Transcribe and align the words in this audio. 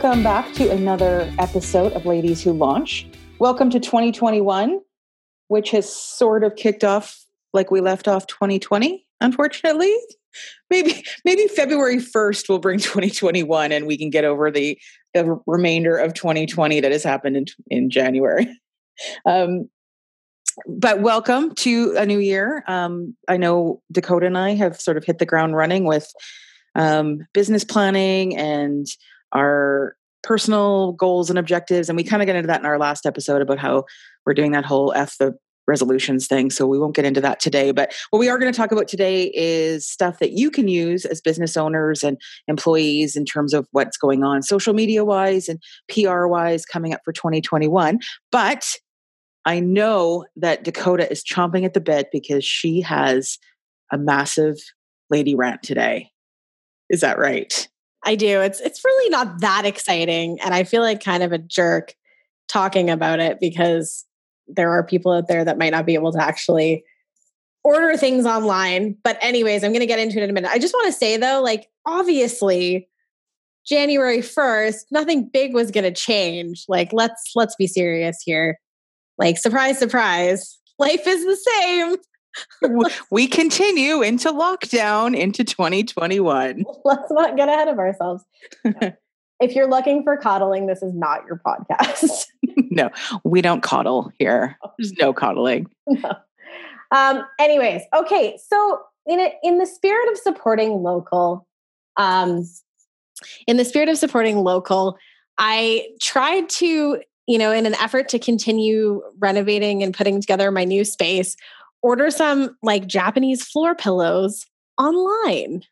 Welcome 0.00 0.22
back 0.22 0.54
to 0.54 0.70
another 0.70 1.28
episode 1.40 1.92
of 1.92 2.06
Ladies 2.06 2.40
Who 2.40 2.52
Launch. 2.52 3.04
Welcome 3.40 3.68
to 3.70 3.80
2021, 3.80 4.80
which 5.48 5.72
has 5.72 5.92
sort 5.92 6.44
of 6.44 6.54
kicked 6.54 6.84
off 6.84 7.26
like 7.52 7.72
we 7.72 7.80
left 7.80 8.06
off 8.06 8.28
2020, 8.28 9.04
unfortunately. 9.20 9.92
Maybe 10.70 11.04
maybe 11.24 11.48
February 11.48 11.96
1st 11.96 12.48
will 12.48 12.60
bring 12.60 12.78
2021 12.78 13.72
and 13.72 13.88
we 13.88 13.98
can 13.98 14.08
get 14.08 14.24
over 14.24 14.52
the, 14.52 14.78
the 15.14 15.36
remainder 15.48 15.96
of 15.96 16.14
2020 16.14 16.78
that 16.78 16.92
has 16.92 17.02
happened 17.02 17.36
in, 17.36 17.46
in 17.66 17.90
January. 17.90 18.46
Um, 19.26 19.68
but 20.68 21.00
welcome 21.00 21.56
to 21.56 21.96
a 21.96 22.06
new 22.06 22.20
year. 22.20 22.62
Um, 22.68 23.16
I 23.26 23.36
know 23.36 23.82
Dakota 23.90 24.26
and 24.26 24.38
I 24.38 24.54
have 24.54 24.80
sort 24.80 24.96
of 24.96 25.04
hit 25.04 25.18
the 25.18 25.26
ground 25.26 25.56
running 25.56 25.84
with 25.84 26.08
um, 26.76 27.26
business 27.32 27.64
planning 27.64 28.36
and 28.36 28.86
our 29.32 29.96
personal 30.22 30.92
goals 30.92 31.30
and 31.30 31.38
objectives. 31.38 31.88
And 31.88 31.96
we 31.96 32.04
kind 32.04 32.22
of 32.22 32.26
get 32.26 32.36
into 32.36 32.48
that 32.48 32.60
in 32.60 32.66
our 32.66 32.78
last 32.78 33.06
episode 33.06 33.42
about 33.42 33.58
how 33.58 33.84
we're 34.26 34.34
doing 34.34 34.52
that 34.52 34.64
whole 34.64 34.92
F 34.94 35.16
the 35.18 35.34
resolutions 35.68 36.26
thing. 36.26 36.50
So 36.50 36.66
we 36.66 36.78
won't 36.78 36.96
get 36.96 37.04
into 37.04 37.20
that 37.20 37.38
today. 37.38 37.70
But 37.70 37.94
what 38.10 38.18
we 38.18 38.28
are 38.28 38.38
going 38.38 38.50
to 38.50 38.56
talk 38.56 38.72
about 38.72 38.88
today 38.88 39.30
is 39.34 39.86
stuff 39.86 40.18
that 40.18 40.32
you 40.32 40.50
can 40.50 40.66
use 40.66 41.04
as 41.04 41.20
business 41.20 41.56
owners 41.56 42.02
and 42.02 42.18
employees 42.48 43.14
in 43.14 43.24
terms 43.24 43.52
of 43.52 43.68
what's 43.70 43.98
going 43.98 44.24
on 44.24 44.42
social 44.42 44.72
media 44.72 45.04
wise 45.04 45.48
and 45.48 45.62
PR 45.88 46.26
wise 46.26 46.64
coming 46.64 46.94
up 46.94 47.02
for 47.04 47.12
2021. 47.12 47.98
But 48.32 48.66
I 49.44 49.60
know 49.60 50.24
that 50.36 50.64
Dakota 50.64 51.10
is 51.10 51.22
chomping 51.22 51.64
at 51.64 51.74
the 51.74 51.80
bit 51.80 52.08
because 52.10 52.44
she 52.44 52.80
has 52.80 53.38
a 53.92 53.98
massive 53.98 54.56
lady 55.10 55.34
rant 55.34 55.62
today. 55.62 56.10
Is 56.90 57.02
that 57.02 57.18
right? 57.18 57.68
I 58.04 58.14
do. 58.14 58.40
It's 58.40 58.60
it's 58.60 58.84
really 58.84 59.10
not 59.10 59.40
that 59.40 59.64
exciting 59.64 60.40
and 60.40 60.54
I 60.54 60.64
feel 60.64 60.82
like 60.82 61.02
kind 61.02 61.22
of 61.22 61.32
a 61.32 61.38
jerk 61.38 61.94
talking 62.48 62.90
about 62.90 63.20
it 63.20 63.38
because 63.40 64.04
there 64.46 64.70
are 64.70 64.82
people 64.82 65.12
out 65.12 65.28
there 65.28 65.44
that 65.44 65.58
might 65.58 65.72
not 65.72 65.84
be 65.84 65.94
able 65.94 66.12
to 66.12 66.22
actually 66.22 66.84
order 67.64 67.96
things 67.96 68.24
online. 68.24 68.96
But 69.02 69.18
anyways, 69.20 69.62
I'm 69.62 69.72
going 69.72 69.80
to 69.80 69.86
get 69.86 69.98
into 69.98 70.18
it 70.18 70.24
in 70.24 70.30
a 70.30 70.32
minute. 70.32 70.50
I 70.50 70.58
just 70.58 70.74
want 70.74 70.86
to 70.86 70.92
say 70.92 71.16
though 71.16 71.42
like 71.42 71.68
obviously 71.86 72.88
January 73.66 74.20
1st, 74.20 74.84
nothing 74.90 75.28
big 75.30 75.52
was 75.52 75.70
going 75.70 75.84
to 75.84 75.92
change. 75.92 76.64
Like 76.68 76.92
let's 76.92 77.32
let's 77.34 77.56
be 77.56 77.66
serious 77.66 78.22
here. 78.24 78.58
Like 79.18 79.36
surprise 79.36 79.78
surprise, 79.78 80.58
life 80.78 81.06
is 81.06 81.24
the 81.24 81.36
same 81.36 81.96
we 83.10 83.26
continue 83.26 84.02
into 84.02 84.30
lockdown 84.30 85.16
into 85.16 85.44
2021. 85.44 86.64
Let's 86.84 87.10
not 87.10 87.36
get 87.36 87.48
ahead 87.48 87.68
of 87.68 87.78
ourselves. 87.78 88.24
if 89.40 89.54
you're 89.54 89.68
looking 89.68 90.02
for 90.02 90.16
coddling, 90.16 90.66
this 90.66 90.82
is 90.82 90.94
not 90.94 91.24
your 91.26 91.40
podcast. 91.44 92.26
no, 92.70 92.90
we 93.24 93.42
don't 93.42 93.62
coddle 93.62 94.12
here. 94.18 94.58
There's 94.78 94.92
no 94.94 95.12
coddling. 95.12 95.68
No. 95.86 96.16
Um, 96.90 97.24
anyways, 97.38 97.82
okay. 97.94 98.38
So 98.48 98.80
in 99.06 99.20
a, 99.20 99.32
in 99.42 99.58
the 99.58 99.66
spirit 99.66 100.10
of 100.10 100.18
supporting 100.18 100.82
local, 100.82 101.46
um, 101.96 102.44
in 103.46 103.56
the 103.56 103.64
spirit 103.64 103.88
of 103.88 103.98
supporting 103.98 104.38
local, 104.38 104.96
I 105.38 105.88
tried 106.00 106.48
to, 106.50 107.00
you 107.26 107.38
know, 107.38 107.52
in 107.52 107.66
an 107.66 107.74
effort 107.74 108.08
to 108.10 108.18
continue 108.18 109.02
renovating 109.18 109.82
and 109.82 109.94
putting 109.94 110.20
together 110.20 110.50
my 110.50 110.64
new 110.64 110.84
space, 110.84 111.36
order 111.82 112.10
some 112.10 112.56
like 112.62 112.86
Japanese 112.86 113.44
floor 113.44 113.74
pillows 113.74 114.44
online. 114.78 115.62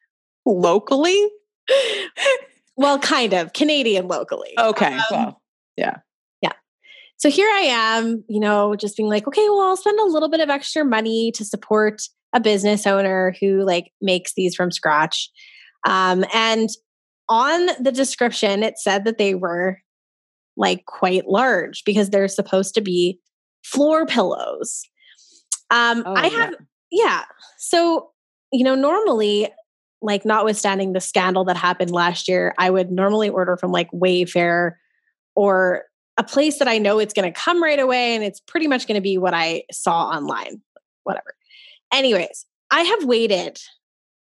Locally? 0.45 1.29
well, 2.77 2.99
kind 2.99 3.33
of 3.33 3.53
Canadian 3.53 4.09
locally. 4.09 4.55
Okay. 4.59 4.95
Um, 4.95 5.03
well, 5.11 5.43
yeah. 5.77 5.99
Yeah. 6.43 6.53
So 7.17 7.31
here 7.31 7.49
I 7.49 7.61
am, 7.61 8.25
you 8.29 8.41
know, 8.41 8.77
just 8.77 8.97
being 8.97 9.09
like, 9.09 9.27
okay, 9.27 9.49
well, 9.49 9.61
I'll 9.61 9.77
spend 9.77 9.99
a 9.99 10.05
little 10.05 10.29
bit 10.29 10.41
of 10.41 10.51
extra 10.51 10.85
money 10.85 11.33
to 11.33 11.45
support 11.45 12.03
a 12.33 12.41
business 12.41 12.87
owner 12.87 13.35
who 13.41 13.65
like 13.65 13.93
makes 14.01 14.35
these 14.35 14.55
from 14.55 14.71
scratch. 14.71 15.31
Um, 15.87 16.25
and 16.35 16.69
on 17.29 17.69
the 17.81 17.93
description, 17.93 18.63
it 18.63 18.79
said 18.79 19.05
that 19.05 19.19
they 19.19 19.35
were 19.35 19.79
like 20.57 20.85
quite 20.87 21.27
large 21.27 21.83
because 21.85 22.11
they're 22.11 22.29
supposed 22.29 22.75
to 22.75 22.81
be 22.81 23.19
floor 23.65 24.07
pillows. 24.07 24.83
Um, 25.71 26.03
oh, 26.07 26.15
I 26.15 26.29
have, 26.29 26.55
yeah. 26.91 27.05
yeah. 27.05 27.25
So, 27.59 28.11
you 28.53 28.65
know, 28.65 28.75
normally, 28.75 29.49
like, 30.01 30.25
notwithstanding 30.25 30.93
the 30.93 31.01
scandal 31.01 31.45
that 31.45 31.57
happened 31.57 31.91
last 31.91 32.29
year, 32.29 32.55
I 32.59 32.71
would 32.71 32.91
normally 32.91 33.29
order 33.29 33.57
from 33.57 33.73
like 33.73 33.91
Wayfair 33.91 34.73
or 35.35 35.85
a 36.17 36.25
place 36.25 36.59
that 36.59 36.69
I 36.69 36.79
know 36.79 36.99
it's 36.99 37.15
going 37.15 37.31
to 37.31 37.39
come 37.39 37.63
right 37.63 37.79
away 37.79 38.15
and 38.15 38.25
it's 38.25 38.41
pretty 38.41 38.67
much 38.67 38.87
going 38.87 38.97
to 38.97 39.03
be 39.03 39.19
what 39.19 39.35
I 39.35 39.65
saw 39.71 40.09
online, 40.09 40.63
whatever. 41.05 41.35
Anyways, 41.93 42.47
I 42.71 42.83
have 42.83 43.05
waited 43.05 43.59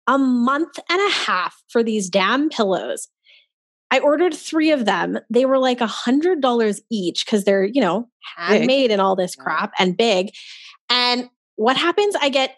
a 0.07 0.19
month 0.19 0.79
and 0.89 1.01
a 1.01 1.13
half 1.13 1.63
for 1.69 1.83
these 1.83 2.09
damn 2.09 2.49
pillows. 2.49 3.09
I 3.91 3.99
ordered 3.99 4.33
three 4.33 4.71
of 4.71 4.85
them. 4.85 5.19
They 5.29 5.45
were 5.45 5.59
like 5.59 5.81
a 5.81 5.87
hundred 5.87 6.41
dollars 6.41 6.81
each 6.91 7.27
because 7.27 7.45
they're, 7.45 7.65
you 7.65 7.81
know, 7.81 8.09
handmade 8.37 8.91
and 8.91 9.01
all 9.01 9.17
this 9.17 9.37
crap 9.37 9.73
and 9.79 9.97
big. 9.97 10.31
And 10.93 11.31
what 11.57 11.79
happens? 11.79 12.15
I 12.21 12.29
get 12.29 12.55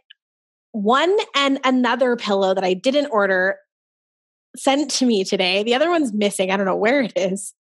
one 0.73 1.17
and 1.37 1.61
another 1.63 2.17
pillow 2.17 2.53
that 2.53 2.65
I 2.65 2.75
didn't 2.75 3.07
order 3.13 3.59
sent 4.57 4.91
to 4.93 5.07
me 5.07 5.23
today. 5.23 5.63
The 5.63 5.77
other 5.77 5.89
one's 5.89 6.13
missing. 6.13 6.51
I 6.51 6.57
don't 6.57 6.67
know 6.67 6.75
where 6.75 7.01
it 7.01 7.13
is. 7.15 7.55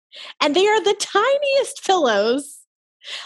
And 0.41 0.55
they 0.55 0.65
are 0.65 0.81
the 0.81 0.95
tiniest 0.97 1.85
pillows. 1.85 2.59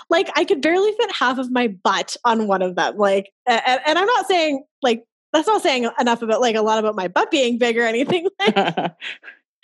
Like 0.10 0.32
I 0.36 0.44
could 0.44 0.62
barely 0.62 0.92
fit 0.94 1.12
half 1.12 1.38
of 1.38 1.52
my 1.52 1.68
butt 1.68 2.18
on 2.26 2.48
one 2.48 2.64
of 2.64 2.76
them. 2.76 2.98
Like, 2.98 3.32
and, 3.46 3.80
and 3.86 4.00
I'm 4.00 4.08
not 4.08 4.28
saying 4.28 4.64
like 4.82 5.04
that's 5.32 5.48
not 5.48 5.62
saying 5.62 5.88
enough 6.00 6.24
about 6.24 6.42
like 6.42 6.56
a 6.56 6.62
lot 6.62 6.80
about 6.80 6.96
my 6.96 7.10
butt 7.10 7.30
being 7.30 7.60
big 7.60 7.78
or 7.78 7.84
anything. 7.84 8.28
Like, 8.40 8.94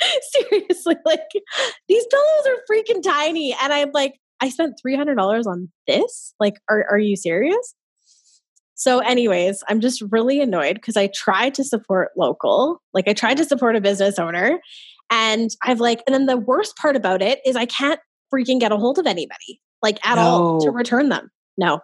seriously, 0.31 0.95
like 1.05 1.29
these 1.87 2.05
pillows 2.07 2.47
are 2.47 2.73
freaking 2.75 3.03
tiny, 3.03 3.55
and 3.61 3.71
I'm 3.71 3.91
like, 3.91 4.19
I 4.41 4.49
spent 4.49 4.79
$300 4.85 5.45
on 5.45 5.69
this? 5.87 6.33
Like, 6.39 6.55
are, 6.69 6.85
are 6.89 6.99
you 6.99 7.15
serious? 7.15 7.75
So, 8.75 8.99
anyways, 8.99 9.63
I'm 9.69 9.79
just 9.79 10.01
really 10.09 10.41
annoyed 10.41 10.73
because 10.73 10.97
I 10.97 11.07
tried 11.07 11.53
to 11.55 11.63
support 11.63 12.09
local. 12.17 12.81
Like, 12.93 13.07
I 13.07 13.13
tried 13.13 13.37
to 13.37 13.45
support 13.45 13.75
a 13.75 13.81
business 13.81 14.17
owner. 14.17 14.59
And 15.11 15.51
I've 15.63 15.79
like, 15.79 16.01
and 16.07 16.13
then 16.13 16.25
the 16.25 16.37
worst 16.37 16.75
part 16.77 16.95
about 16.95 17.21
it 17.21 17.39
is 17.45 17.55
I 17.55 17.65
can't 17.65 17.99
freaking 18.33 18.59
get 18.59 18.71
a 18.71 18.77
hold 18.77 18.97
of 18.97 19.05
anybody, 19.05 19.61
like 19.83 20.03
at 20.05 20.15
no. 20.15 20.21
all, 20.21 20.61
to 20.61 20.71
return 20.71 21.09
them. 21.09 21.29
No. 21.57 21.81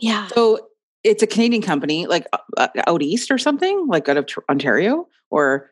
Yeah. 0.00 0.28
So 0.28 0.68
it's 1.04 1.22
a 1.22 1.26
Canadian 1.26 1.62
company, 1.62 2.06
like 2.06 2.26
uh, 2.56 2.68
out 2.86 3.02
east 3.02 3.30
or 3.30 3.38
something, 3.38 3.86
like 3.88 4.08
out 4.08 4.16
of 4.16 4.28
Ontario 4.48 5.06
or? 5.30 5.70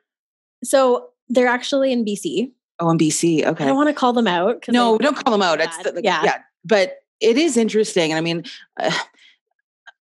So 0.65 1.09
they're 1.29 1.47
actually 1.47 1.93
in 1.93 2.05
BC. 2.05 2.53
Oh, 2.81 2.91
in 2.91 2.99
BC. 2.99 3.45
Okay. 3.45 3.65
I 3.65 3.67
don't 3.67 3.77
want 3.77 3.89
to 3.89 3.95
call 3.95 4.13
them 4.13 4.27
out. 4.27 4.65
No, 4.69 4.99
don't 4.99 5.17
call 5.17 5.33
them 5.33 5.43
out. 5.43 5.61
It's 5.61 5.77
the, 5.79 6.01
yeah. 6.03 6.23
yeah. 6.25 6.39
But 6.65 6.99
it 7.21 7.37
is 7.37 7.57
interesting. 7.57 8.13
And 8.13 8.19
I 8.19 8.21
mean, 8.21 8.45
uh, 8.79 8.97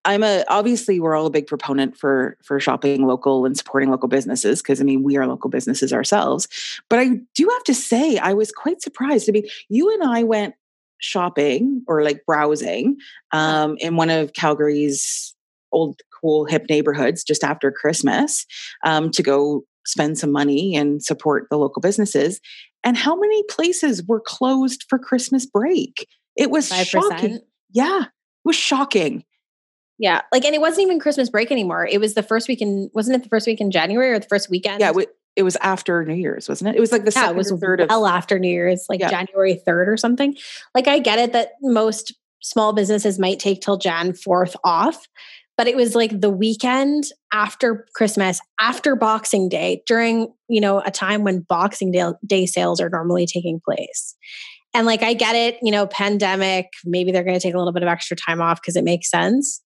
I'm 0.05 0.23
a 0.23 0.45
obviously 0.47 0.99
we're 0.99 1.15
all 1.15 1.25
a 1.25 1.31
big 1.31 1.47
proponent 1.47 1.97
for 1.97 2.37
for 2.43 2.59
shopping 2.59 3.05
local 3.05 3.45
and 3.45 3.57
supporting 3.57 3.89
local 3.89 4.07
businesses 4.07 4.61
because 4.61 4.79
I 4.79 4.85
mean 4.85 5.03
we 5.03 5.17
are 5.17 5.27
local 5.27 5.49
businesses 5.49 5.91
ourselves. 5.91 6.47
But 6.89 6.99
I 6.99 7.19
do 7.35 7.49
have 7.51 7.63
to 7.65 7.73
say 7.73 8.17
I 8.17 8.33
was 8.33 8.51
quite 8.51 8.81
surprised. 8.81 9.29
I 9.29 9.33
mean, 9.33 9.47
you 9.67 9.91
and 9.93 10.03
I 10.03 10.23
went 10.23 10.55
shopping 10.99 11.83
or 11.87 12.03
like 12.03 12.25
browsing 12.25 12.97
um, 13.31 13.75
in 13.79 13.97
one 13.97 14.09
of 14.09 14.33
Calgary's 14.33 15.35
old 15.71 15.99
cool 16.19 16.45
hip 16.45 16.65
neighborhoods 16.69 17.23
just 17.23 17.43
after 17.43 17.71
Christmas 17.71 18.45
um, 18.85 19.11
to 19.11 19.21
go 19.21 19.63
spend 19.85 20.17
some 20.17 20.31
money 20.31 20.75
and 20.75 21.03
support 21.03 21.47
the 21.49 21.57
local 21.57 21.81
businesses. 21.81 22.39
And 22.87 22.95
how 22.95 23.19
many 23.19 23.43
places 23.49 24.01
were 24.01 24.21
closed 24.21 24.85
for 24.87 24.97
Christmas 24.97 25.45
break? 25.45 26.07
It 26.37 26.49
was 26.49 26.69
5%. 26.69 26.85
shocking. 26.85 27.39
Yeah, 27.69 28.03
it 28.03 28.09
was 28.45 28.55
shocking. 28.55 29.25
Yeah, 29.99 30.21
like, 30.31 30.45
and 30.45 30.55
it 30.55 30.61
wasn't 30.61 30.83
even 30.83 31.01
Christmas 31.01 31.29
break 31.29 31.51
anymore. 31.51 31.85
It 31.85 31.99
was 31.99 32.13
the 32.13 32.23
first 32.23 32.47
week 32.47 32.61
in, 32.61 32.89
wasn't 32.93 33.17
it 33.17 33.23
the 33.23 33.29
first 33.29 33.45
week 33.45 33.59
in 33.59 33.71
January 33.71 34.11
or 34.11 34.19
the 34.19 34.27
first 34.29 34.49
weekend? 34.49 34.79
Yeah, 34.79 34.93
it 35.35 35.43
was 35.43 35.57
after 35.57 36.05
New 36.05 36.13
Year's, 36.13 36.47
wasn't 36.47 36.69
it? 36.69 36.77
It 36.77 36.79
was 36.79 36.93
like 36.93 37.03
the 37.03 37.11
yeah, 37.13 37.29
it 37.29 37.35
was 37.35 37.51
third 37.51 37.85
well 37.89 38.05
of, 38.05 38.13
after 38.13 38.39
New 38.39 38.47
Year's, 38.47 38.85
like 38.87 39.01
yeah. 39.01 39.09
January 39.09 39.61
3rd 39.67 39.87
or 39.89 39.97
something. 39.97 40.37
Like 40.73 40.87
I 40.87 40.99
get 40.99 41.19
it 41.19 41.33
that 41.33 41.55
most 41.61 42.13
small 42.41 42.71
businesses 42.71 43.19
might 43.19 43.39
take 43.39 43.59
till 43.59 43.75
Jan 43.75 44.13
4th 44.13 44.55
off, 44.63 45.09
but 45.57 45.67
it 45.67 45.75
was 45.75 45.95
like 45.95 46.21
the 46.21 46.29
weekend 46.29 47.05
after 47.33 47.85
Christmas, 47.95 48.39
after 48.59 48.95
Boxing 48.95 49.49
Day, 49.49 49.81
during, 49.87 50.31
you 50.47 50.61
know, 50.61 50.79
a 50.81 50.91
time 50.91 51.23
when 51.23 51.39
Boxing 51.41 51.91
Day, 51.91 52.05
day 52.25 52.45
sales 52.45 52.79
are 52.79 52.89
normally 52.89 53.25
taking 53.25 53.59
place. 53.65 54.15
And 54.73 54.85
like 54.85 55.01
I 55.01 55.13
get 55.15 55.35
it, 55.35 55.57
you 55.63 55.71
know, 55.71 55.87
pandemic, 55.87 56.67
maybe 56.85 57.11
they're 57.11 57.23
going 57.23 57.37
to 57.37 57.41
take 57.41 57.55
a 57.55 57.57
little 57.57 57.73
bit 57.73 57.81
of 57.81 57.89
extra 57.89 58.15
time 58.15 58.39
off 58.39 58.61
because 58.61 58.75
it 58.75 58.83
makes 58.83 59.09
sense. 59.09 59.63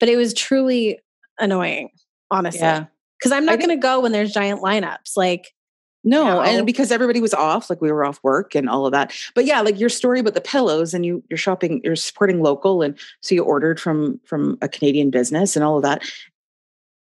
But 0.00 0.08
it 0.08 0.16
was 0.16 0.32
truly 0.32 0.98
annoying, 1.38 1.90
honestly. 2.30 2.60
Yeah. 2.60 2.86
Cuz 3.22 3.30
I'm 3.30 3.44
not 3.44 3.58
going 3.58 3.70
to 3.70 3.76
go 3.76 4.00
when 4.00 4.12
there's 4.12 4.32
giant 4.32 4.62
lineups. 4.62 5.16
Like 5.16 5.52
no, 6.04 6.24
know? 6.24 6.40
and 6.42 6.66
because 6.66 6.92
everybody 6.92 7.20
was 7.20 7.34
off, 7.34 7.68
like 7.68 7.80
we 7.80 7.90
were 7.90 8.04
off 8.04 8.20
work 8.22 8.54
and 8.54 8.68
all 8.68 8.86
of 8.86 8.92
that. 8.92 9.12
But 9.34 9.44
yeah, 9.44 9.60
like 9.60 9.78
your 9.78 9.88
story 9.88 10.20
about 10.20 10.34
the 10.34 10.40
pillows 10.40 10.94
and 10.94 11.04
you 11.04 11.22
you're 11.28 11.36
shopping, 11.36 11.80
you're 11.82 11.96
supporting 11.96 12.42
local 12.42 12.82
and 12.82 12.98
so 13.20 13.34
you 13.34 13.42
ordered 13.42 13.80
from 13.80 14.20
from 14.24 14.58
a 14.62 14.68
Canadian 14.68 15.10
business 15.10 15.56
and 15.56 15.64
all 15.64 15.76
of 15.76 15.82
that. 15.82 16.02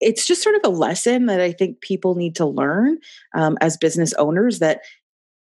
It's 0.01 0.27
just 0.27 0.43
sort 0.43 0.57
of 0.57 0.63
a 0.65 0.75
lesson 0.75 1.27
that 1.27 1.41
I 1.41 1.53
think 1.53 1.81
people 1.81 2.15
need 2.15 2.37
to 2.37 2.47
learn 2.47 2.99
um, 3.35 3.57
as 3.61 3.77
business 3.77 4.13
owners 4.15 4.59
that 4.59 4.81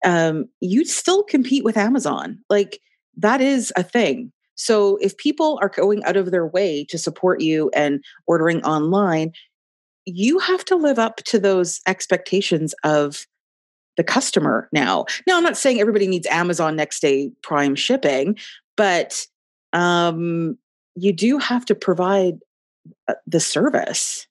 um, 0.05 0.47
you 0.59 0.85
still 0.85 1.23
compete 1.23 1.63
with 1.63 1.77
Amazon. 1.77 2.39
Like 2.49 2.79
that 3.17 3.41
is 3.41 3.73
a 3.75 3.83
thing. 3.83 4.31
So 4.55 4.97
if 4.97 5.17
people 5.17 5.57
are 5.61 5.69
going 5.69 6.03
out 6.03 6.17
of 6.17 6.31
their 6.31 6.45
way 6.45 6.85
to 6.85 6.97
support 6.97 7.41
you 7.41 7.71
and 7.73 8.03
ordering 8.27 8.63
online, 8.63 9.33
you 10.05 10.39
have 10.39 10.63
to 10.65 10.75
live 10.75 10.99
up 10.99 11.17
to 11.17 11.39
those 11.39 11.79
expectations 11.87 12.75
of 12.83 13.25
the 13.97 14.03
customer 14.03 14.69
now. 14.71 15.05
Now, 15.27 15.37
I'm 15.37 15.43
not 15.43 15.57
saying 15.57 15.79
everybody 15.79 16.07
needs 16.07 16.27
Amazon 16.27 16.75
next 16.75 17.01
day 17.01 17.31
prime 17.43 17.75
shipping, 17.75 18.37
but 18.77 19.25
um, 19.73 20.57
you 20.95 21.13
do 21.13 21.37
have 21.37 21.65
to 21.65 21.75
provide 21.75 22.39
uh, 23.07 23.15
the 23.27 23.39
service. 23.39 24.27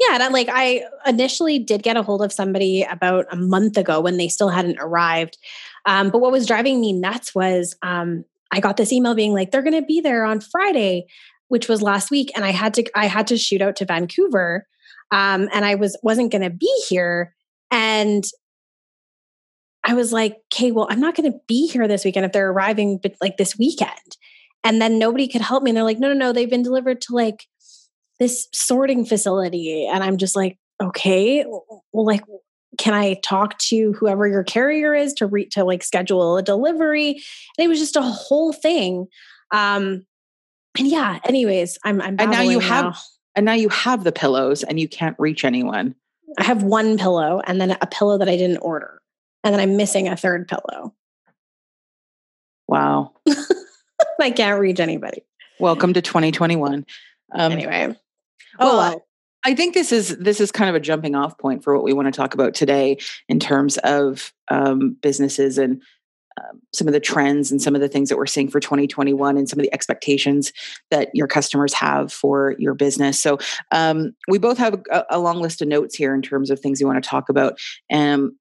Yeah, 0.00 0.14
and 0.14 0.22
I'm 0.22 0.32
like 0.32 0.48
I 0.50 0.82
initially 1.06 1.58
did 1.58 1.82
get 1.82 1.96
a 1.96 2.02
hold 2.02 2.22
of 2.22 2.32
somebody 2.32 2.82
about 2.82 3.26
a 3.30 3.36
month 3.36 3.76
ago 3.76 4.00
when 4.00 4.16
they 4.16 4.28
still 4.28 4.48
hadn't 4.48 4.78
arrived. 4.80 5.38
Um, 5.86 6.10
but 6.10 6.18
what 6.18 6.32
was 6.32 6.46
driving 6.46 6.80
me 6.80 6.92
nuts 6.92 7.34
was 7.34 7.76
um, 7.82 8.24
I 8.50 8.60
got 8.60 8.76
this 8.76 8.92
email 8.92 9.14
being 9.14 9.32
like 9.32 9.50
they're 9.50 9.62
going 9.62 9.80
to 9.80 9.86
be 9.86 10.00
there 10.00 10.24
on 10.24 10.40
Friday, 10.40 11.06
which 11.48 11.68
was 11.68 11.82
last 11.82 12.10
week, 12.10 12.32
and 12.34 12.44
I 12.44 12.50
had 12.50 12.74
to 12.74 12.84
I 12.96 13.06
had 13.06 13.28
to 13.28 13.38
shoot 13.38 13.62
out 13.62 13.76
to 13.76 13.84
Vancouver, 13.84 14.66
um, 15.12 15.48
and 15.52 15.64
I 15.64 15.76
was 15.76 15.96
wasn't 16.02 16.32
going 16.32 16.42
to 16.42 16.50
be 16.50 16.72
here, 16.88 17.34
and 17.70 18.24
I 19.84 19.94
was 19.94 20.12
like, 20.12 20.36
okay, 20.52 20.70
well, 20.70 20.86
I'm 20.90 21.00
not 21.00 21.16
going 21.16 21.30
to 21.30 21.38
be 21.46 21.66
here 21.66 21.88
this 21.88 22.04
weekend 22.04 22.26
if 22.26 22.32
they're 22.32 22.50
arriving, 22.50 22.98
but 23.02 23.14
like 23.20 23.36
this 23.36 23.58
weekend. 23.58 24.16
And 24.64 24.80
then 24.80 24.98
nobody 24.98 25.26
could 25.26 25.40
help 25.40 25.62
me. 25.62 25.70
And 25.70 25.76
they're 25.76 25.84
like, 25.84 25.98
no, 25.98 26.08
no, 26.08 26.14
no, 26.14 26.32
they've 26.32 26.48
been 26.48 26.62
delivered 26.62 27.00
to 27.02 27.14
like 27.14 27.48
this 28.20 28.48
sorting 28.52 29.04
facility. 29.04 29.86
And 29.86 30.04
I'm 30.04 30.18
just 30.18 30.36
like, 30.36 30.56
okay, 30.80 31.44
well, 31.44 32.06
like, 32.06 32.22
can 32.78 32.94
I 32.94 33.14
talk 33.24 33.58
to 33.58 33.92
whoever 33.94 34.26
your 34.26 34.44
carrier 34.44 34.94
is 34.94 35.14
to 35.14 35.26
re- 35.26 35.48
to 35.50 35.64
like 35.64 35.82
schedule 35.82 36.36
a 36.36 36.42
delivery? 36.42 37.10
And 37.10 37.64
it 37.64 37.68
was 37.68 37.80
just 37.80 37.96
a 37.96 38.02
whole 38.02 38.52
thing. 38.52 39.08
Um, 39.50 40.06
and 40.78 40.88
yeah, 40.88 41.18
anyways, 41.24 41.78
I'm, 41.84 42.00
I'm 42.00 42.16
and 42.18 42.30
now 42.30 42.42
you 42.42 42.60
have, 42.60 42.98
and 43.34 43.44
now 43.44 43.52
you 43.52 43.68
have 43.68 44.04
the 44.04 44.12
pillows 44.12 44.62
and 44.62 44.80
you 44.80 44.88
can't 44.88 45.16
reach 45.18 45.44
anyone. 45.44 45.96
I 46.38 46.44
have 46.44 46.62
one 46.62 46.96
pillow 46.96 47.42
and 47.44 47.60
then 47.60 47.72
a 47.72 47.86
pillow 47.86 48.16
that 48.16 48.28
I 48.28 48.36
didn't 48.36 48.58
order 48.58 49.01
and 49.44 49.54
then 49.54 49.60
I'm 49.60 49.76
missing 49.76 50.08
a 50.08 50.16
third 50.16 50.48
pillow. 50.48 50.94
Wow. 52.68 53.12
I 54.20 54.30
can't 54.30 54.60
reach 54.60 54.80
anybody. 54.80 55.22
Welcome 55.58 55.94
to 55.94 56.02
2021. 56.02 56.86
Um, 57.34 57.52
anyway. 57.52 57.96
Oh, 58.58 58.78
well. 58.78 59.04
I 59.44 59.54
think 59.54 59.74
this 59.74 59.90
is 59.90 60.16
this 60.18 60.40
is 60.40 60.52
kind 60.52 60.70
of 60.70 60.76
a 60.76 60.80
jumping 60.80 61.16
off 61.16 61.36
point 61.36 61.64
for 61.64 61.74
what 61.74 61.82
we 61.82 61.92
want 61.92 62.06
to 62.06 62.16
talk 62.16 62.34
about 62.34 62.54
today 62.54 62.98
in 63.28 63.40
terms 63.40 63.76
of 63.78 64.32
um, 64.48 64.96
businesses 65.02 65.58
and 65.58 65.82
um, 66.40 66.60
some 66.72 66.86
of 66.86 66.94
the 66.94 67.00
trends 67.00 67.50
and 67.50 67.60
some 67.60 67.74
of 67.74 67.80
the 67.80 67.88
things 67.88 68.08
that 68.08 68.16
we're 68.16 68.26
seeing 68.26 68.48
for 68.48 68.60
2021 68.60 69.36
and 69.36 69.48
some 69.48 69.58
of 69.58 69.64
the 69.64 69.74
expectations 69.74 70.52
that 70.90 71.10
your 71.12 71.26
customers 71.26 71.74
have 71.74 72.12
for 72.12 72.54
your 72.58 72.74
business. 72.74 73.18
So 73.18 73.38
um, 73.72 74.14
we 74.28 74.38
both 74.38 74.58
have 74.58 74.82
a, 74.90 75.04
a, 75.10 75.18
long 75.18 75.42
list 75.42 75.60
of 75.60 75.68
notes 75.68 75.94
here 75.94 76.14
in 76.14 76.22
terms 76.22 76.50
of 76.50 76.60
things 76.60 76.80
we 76.80 76.86
want 76.86 77.02
to 77.02 77.08
talk 77.08 77.28
about. 77.28 77.58
And 77.90 78.32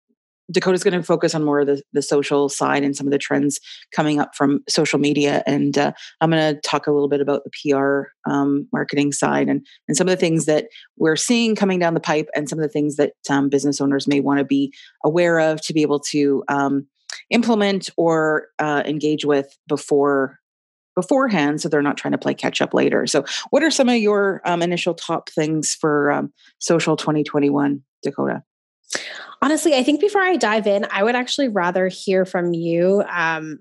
Dakota's 0.52 0.84
going 0.84 0.94
to 0.94 1.04
focus 1.04 1.34
on 1.34 1.44
more 1.44 1.62
of 1.62 1.68
the, 1.68 1.82
the 1.94 2.02
social 2.02 2.50
side 2.50 2.84
and 2.84 2.96
some 2.96 3.08
of 3.08 3.12
the 3.12 3.18
trends 3.18 3.60
coming 3.96 4.20
up 4.20 4.36
from 4.36 4.64
social 4.68 5.00
media. 5.00 5.44
And 5.46 5.78
uh, 5.78 5.94
I'm 6.20 6.32
going 6.32 6.56
to 6.56 6.62
talk 6.62 6.88
a 6.88 6.92
little 6.92 7.10
bit 7.10 7.22
about 7.22 7.44
the 7.44 7.72
PR 7.72 8.08
um, 8.30 8.68
marketing 8.72 9.12
side 9.12 9.50
and, 9.50 9.66
and 9.88 9.98
some 9.98 10.08
of 10.08 10.12
the 10.12 10.20
things 10.20 10.46
that 10.46 10.68
we're 10.98 11.16
seeing 11.16 11.56
coming 11.56 11.80
down 11.80 11.94
the 11.94 12.00
pipe 12.00 12.30
and 12.36 12.50
some 12.50 12.60
of 12.60 12.64
the 12.64 12.70
things 12.70 12.96
that 12.98 13.14
um, 13.30 13.50
business 13.50 13.82
owners 13.82 14.08
may 14.08 14.20
want 14.20 14.40
to 14.40 14.46
be 14.46 14.74
aware 15.04 15.40
of 15.40 15.62
to 15.62 15.74
be 15.74 15.82
able 15.82 16.00
to 16.00 16.44
um, 16.48 16.88
implement 17.30 17.90
or 17.98 18.48
uh, 18.60 18.84
engage 18.86 19.26
with 19.26 19.58
before 19.68 20.38
beforehand 20.94 21.62
so 21.62 21.70
they're 21.70 21.82
not 21.82 21.96
trying 21.96 22.12
to 22.12 22.18
play 22.18 22.34
catch 22.34 22.62
up 22.62 22.74
later 22.74 23.08
so 23.08 23.24
what 23.50 23.64
are 23.64 23.72
some 23.72 23.88
of 23.88 23.96
your 23.96 24.42
um, 24.44 24.62
initial 24.62 24.94
top 24.94 25.30
things 25.30 25.74
for 25.74 26.12
um, 26.12 26.34
social 26.60 26.98
2021 26.98 27.82
dakota 28.04 28.44
Honestly, 29.42 29.76
I 29.76 29.84
think 29.84 30.00
before 30.00 30.22
I 30.22 30.36
dive 30.38 30.68
in, 30.68 30.86
I 30.92 31.04
would 31.04 31.16
actually 31.16 31.48
rather 31.48 31.88
hear 31.88 32.26
from 32.26 32.54
you 32.54 33.04
um, 33.10 33.60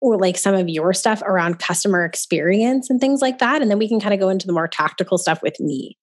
or 0.00 0.18
like 0.18 0.36
some 0.36 0.54
of 0.54 0.68
your 0.68 0.92
stuff 0.92 1.22
around 1.22 1.58
customer 1.58 2.04
experience 2.04 2.90
and 2.90 3.00
things 3.00 3.22
like 3.22 3.38
that. 3.38 3.62
And 3.62 3.70
then 3.70 3.78
we 3.78 3.88
can 3.88 4.00
kind 4.00 4.14
of 4.14 4.20
go 4.20 4.28
into 4.28 4.46
the 4.46 4.52
more 4.52 4.66
tactical 4.66 5.18
stuff 5.18 5.42
with 5.42 5.60
me. 5.60 5.96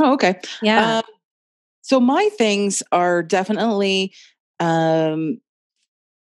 Oh, 0.00 0.14
okay. 0.14 0.40
Yeah. 0.62 0.98
Um, 0.98 1.04
so 1.82 2.00
my 2.00 2.30
things 2.38 2.82
are 2.92 3.22
definitely 3.22 4.14
um, 4.58 5.40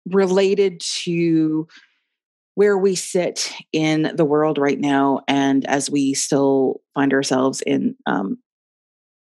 related 0.06 0.80
to 0.80 1.66
where 2.54 2.78
we 2.78 2.94
sit 2.94 3.52
in 3.72 4.12
the 4.14 4.24
world 4.24 4.56
right 4.56 4.78
now 4.78 5.20
and 5.28 5.66
as 5.66 5.90
we 5.90 6.14
still 6.14 6.80
find 6.94 7.12
ourselves 7.12 7.60
in 7.62 7.96
um, 8.06 8.38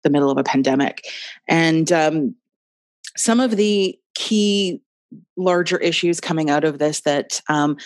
the 0.04 0.10
middle 0.10 0.30
of 0.30 0.38
a 0.38 0.44
pandemic 0.44 1.06
and 1.48 1.92
um, 1.92 2.36
some 3.16 3.40
of 3.40 3.52
the 3.52 3.98
key 4.16 4.82
larger 5.38 5.78
issues 5.78 6.20
coming 6.20 6.50
out 6.50 6.64
of 6.64 6.80
this 6.80 7.02
that 7.02 7.42
um, 7.50 7.78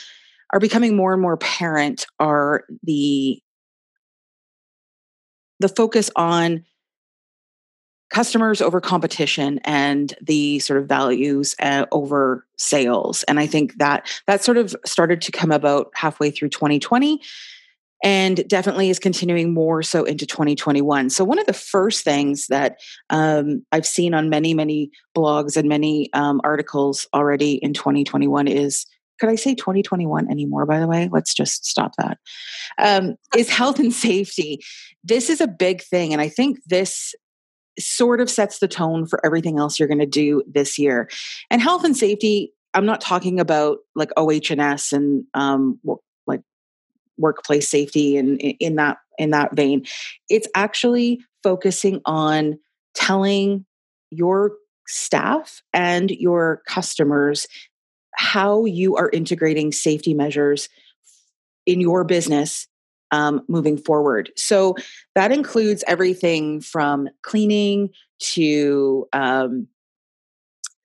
are 0.53 0.60
becoming 0.60 0.96
more 0.96 1.13
and 1.13 1.22
more 1.22 1.34
apparent 1.34 2.05
are 2.19 2.63
the 2.84 3.41
the 5.60 5.69
focus 5.69 6.12
on 6.15 6.63
customers 8.10 8.62
over 8.62 8.79
competition 8.79 9.60
and 9.65 10.13
the 10.22 10.60
sort 10.60 10.79
of 10.79 10.88
values 10.88 11.55
uh, 11.62 11.86
over 11.91 12.46
sales. 12.57 13.24
And 13.24 13.39
i 13.39 13.48
think 13.48 13.77
that 13.77 14.07
that 14.27 14.43
sort 14.43 14.57
of 14.57 14.75
started 14.86 15.22
to 15.22 15.31
come 15.31 15.51
about 15.51 15.91
halfway 15.93 16.31
through 16.31 16.50
2020 16.50 17.22
and 18.04 18.48
definitely 18.48 18.89
is 18.89 19.00
continuing 19.00 19.54
more 19.54 19.82
so 19.82 20.04
into 20.04 20.25
2021. 20.25 21.10
So, 21.10 21.24
one 21.24 21.39
of 21.39 21.46
the 21.46 21.54
first 21.54 22.04
things 22.04 22.48
that 22.48 22.77
um, 23.10 23.66
I've 23.72 23.86
seen 23.86 24.13
on 24.13 24.30
many, 24.30 24.54
many 24.54 24.92
blogs 25.16 25.58
and 25.58 25.68
many 25.68 26.12
um, 26.13 26.42
articles 26.44 27.08
already 27.13 27.56
in 27.56 27.74
2021 27.74 28.48
is 28.48 28.86
could 29.20 29.30
I 29.30 29.36
say 29.36 29.56
2021 29.56 30.30
anymore, 30.30 30.66
by 30.66 30.80
the 30.80 30.88
way? 30.88 31.10
Let's 31.12 31.34
just 31.34 31.66
stop 31.66 31.94
that. 31.98 32.20
Um, 32.77 33.16
is 33.36 33.50
health 33.58 33.80
and 33.80 33.94
safety. 33.94 34.60
This 35.04 35.30
is 35.30 35.42
a 35.42 35.48
big 35.48 35.82
thing. 35.82 36.13
And 36.13 36.22
I 36.22 36.30
think 36.30 36.60
this 36.68 37.16
sort 37.80 38.22
of 38.22 38.30
sets 38.30 38.60
the 38.60 38.68
tone 38.68 39.06
for 39.06 39.24
everything 39.25 39.60
else 39.60 39.80
you're 39.80 39.88
going 39.88 40.00
to 40.00 40.06
do 40.06 40.44
this 40.48 40.80
year. 40.80 41.10
And 41.50 41.62
health 41.62 41.84
and 41.84 41.96
safety, 41.96 42.54
I'm 42.74 42.86
not 42.86 43.01
talking 43.01 43.39
about 43.39 43.80
like 43.96 44.12
OH&S 44.18 44.94
and 44.94 45.25
um, 45.34 45.80
workplace 47.17 47.69
safety 47.69 48.17
and 48.17 48.39
in 48.39 48.75
that 48.75 48.97
in 49.17 49.31
that 49.31 49.55
vein 49.55 49.86
it's 50.29 50.47
actually 50.55 51.19
focusing 51.43 52.01
on 52.05 52.59
telling 52.93 53.65
your 54.12 54.53
staff 54.88 55.62
and 55.74 56.12
your 56.12 56.62
customers 56.67 57.47
how 58.15 58.65
you 58.65 58.95
are 58.95 59.09
integrating 59.12 59.71
safety 59.71 60.13
measures 60.13 60.69
in 61.65 61.79
your 61.79 62.03
business 62.03 62.67
um, 63.12 63.41
moving 63.47 63.77
forward. 63.77 64.31
So 64.36 64.75
that 65.15 65.31
includes 65.31 65.83
everything 65.88 66.62
from 66.62 67.09
cleaning 67.21 67.91
to 68.19 69.07
um, 69.13 69.67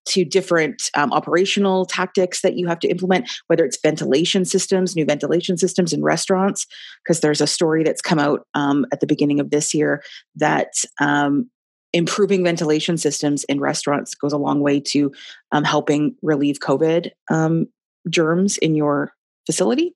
to 0.07 0.25
different 0.25 0.91
um, 0.95 1.13
operational 1.13 1.87
tactics 1.87 2.43
that 2.43 2.57
you 2.57 2.67
have 2.67 2.79
to 2.81 2.89
implement, 2.89 3.31
whether 3.47 3.65
it's 3.65 3.79
ventilation 3.81 4.45
systems, 4.45 4.97
new 4.97 5.05
ventilation 5.05 5.57
systems 5.57 5.93
in 5.93 6.03
restaurants, 6.03 6.67
because 7.03 7.21
there's 7.21 7.41
a 7.41 7.47
story 7.47 7.85
that's 7.85 8.03
come 8.03 8.19
out 8.19 8.47
um, 8.55 8.87
at 8.93 9.01
the 9.01 9.07
beginning 9.07 9.41
of 9.41 9.51
this 9.51 9.75
year 9.75 10.03
that 10.35 10.73
um, 11.01 11.51
improving 11.93 12.43
ventilation 12.43 12.97
systems 12.97 13.45
in 13.45 13.61
restaurants 13.61 14.15
goes 14.15 14.33
a 14.33 14.39
long 14.39 14.61
way 14.61 14.81
to 14.81 15.13
um, 15.53 15.65
helping 15.65 16.17
relieve 16.23 16.59
COVID 16.59 17.11
um, 17.31 17.67
germs 18.09 18.59
in 18.59 18.75
your 18.75 19.13
facility. 19.47 19.95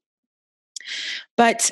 But 1.36 1.70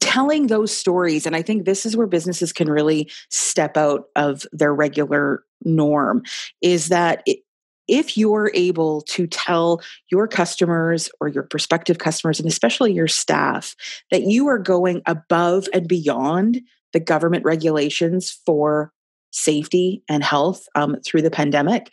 telling 0.00 0.46
those 0.46 0.76
stories, 0.76 1.26
and 1.26 1.36
I 1.36 1.42
think 1.42 1.64
this 1.64 1.86
is 1.86 1.96
where 1.96 2.06
businesses 2.06 2.52
can 2.52 2.68
really 2.68 3.10
step 3.30 3.76
out 3.76 4.04
of 4.16 4.46
their 4.52 4.74
regular 4.74 5.44
norm, 5.64 6.22
is 6.60 6.88
that 6.88 7.22
it, 7.26 7.40
if 7.86 8.16
you're 8.16 8.50
able 8.54 9.02
to 9.02 9.26
tell 9.26 9.82
your 10.10 10.26
customers 10.26 11.10
or 11.20 11.28
your 11.28 11.42
prospective 11.42 11.98
customers, 11.98 12.40
and 12.40 12.48
especially 12.48 12.92
your 12.92 13.08
staff, 13.08 13.76
that 14.10 14.22
you 14.22 14.48
are 14.48 14.58
going 14.58 15.02
above 15.06 15.68
and 15.74 15.86
beyond 15.86 16.62
the 16.92 17.00
government 17.00 17.44
regulations 17.44 18.40
for 18.46 18.92
safety 19.32 20.02
and 20.08 20.22
health 20.22 20.66
um, 20.74 20.96
through 21.04 21.22
the 21.22 21.30
pandemic, 21.30 21.92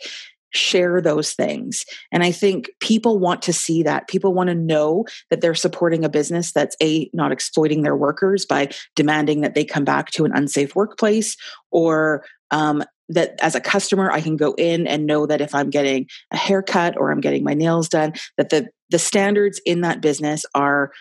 share 0.52 1.02
those 1.02 1.34
things. 1.34 1.86
And 2.12 2.24
I 2.24 2.32
think 2.32 2.70
people 2.80 3.20
want 3.20 3.42
to 3.44 3.54
see 3.54 3.84
that. 3.84 4.08
People 4.08 4.34
want 4.34 4.50
to 4.50 4.56
know 4.56 5.06
that 5.30 5.42
they're 5.42 5.56
supporting 5.56 6.04
a 6.04 6.10
business 6.10 6.52
that's 6.52 6.76
a 6.82 7.10
not 7.14 7.32
exploiting 7.32 7.82
their 7.82 7.96
workers 7.96 8.46
by 8.46 8.70
demanding 8.96 9.42
that 9.42 9.56
they 9.56 9.66
come 9.66 9.86
back 9.86 10.12
to 10.12 10.26
an 10.26 10.32
unsafe 10.34 10.76
workplace 10.76 11.36
or 11.72 12.24
um, 12.52 12.84
that 13.10 13.36
as 13.42 13.56
a 13.56 13.62
customer 13.62 14.12
I 14.12 14.22
can 14.22 14.38
go 14.38 14.54
in 14.58 14.88
and 14.88 15.06
know 15.06 15.26
that 15.26 15.42
if 15.42 15.54
I'm 15.54 15.70
getting 15.70 16.08
a 16.32 16.38
haircut 16.38 16.98
or 16.98 17.12
I'm 17.12 17.22
getting 17.22 17.44
my 17.44 17.54
nails 17.54 17.90
done 17.90 18.14
that 18.38 18.50
the 18.50 18.70
the 18.90 19.00
standards 19.00 19.62
in 19.66 19.82
that 19.82 20.02
business 20.02 20.46
are 20.54 20.92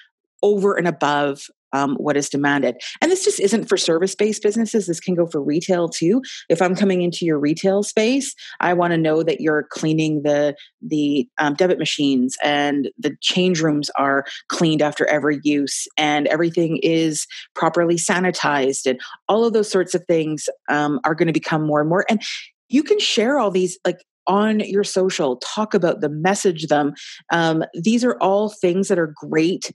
over 0.42 0.76
and 0.76 0.88
above 0.88 1.46
um, 1.72 1.96
what 1.96 2.16
is 2.16 2.28
demanded. 2.28 2.76
And 3.00 3.10
this 3.10 3.24
just 3.24 3.40
isn't 3.40 3.68
for 3.68 3.76
service 3.76 4.14
based 4.14 4.42
businesses. 4.42 4.86
This 4.86 5.00
can 5.00 5.14
go 5.14 5.26
for 5.26 5.42
retail 5.42 5.88
too. 5.88 6.22
If 6.48 6.60
I'm 6.62 6.74
coming 6.74 7.02
into 7.02 7.24
your 7.24 7.38
retail 7.38 7.82
space, 7.82 8.34
I 8.60 8.74
want 8.74 8.92
to 8.92 8.98
know 8.98 9.22
that 9.22 9.40
you're 9.40 9.66
cleaning 9.70 10.22
the 10.22 10.54
the 10.82 11.28
um, 11.38 11.54
debit 11.54 11.78
machines 11.78 12.36
and 12.42 12.90
the 12.98 13.16
change 13.20 13.60
rooms 13.60 13.90
are 13.96 14.24
cleaned 14.48 14.82
after 14.82 15.08
every 15.08 15.40
use 15.42 15.86
and 15.96 16.26
everything 16.28 16.78
is 16.82 17.26
properly 17.54 17.96
sanitized 17.96 18.86
and 18.86 19.00
all 19.28 19.44
of 19.44 19.52
those 19.52 19.70
sorts 19.70 19.94
of 19.94 20.04
things 20.06 20.48
um, 20.68 21.00
are 21.04 21.14
going 21.14 21.26
to 21.26 21.32
become 21.32 21.66
more 21.66 21.80
and 21.80 21.88
more. 21.88 22.04
And 22.08 22.22
you 22.68 22.82
can 22.82 22.98
share 22.98 23.38
all 23.38 23.50
these 23.50 23.78
like 23.84 23.98
on 24.26 24.60
your 24.60 24.84
social 24.84 25.36
talk 25.38 25.74
about 25.74 26.00
them 26.00 26.22
message 26.22 26.66
them 26.66 26.92
um, 27.32 27.64
these 27.74 28.04
are 28.04 28.16
all 28.20 28.48
things 28.48 28.88
that 28.88 28.98
are 28.98 29.12
great 29.16 29.72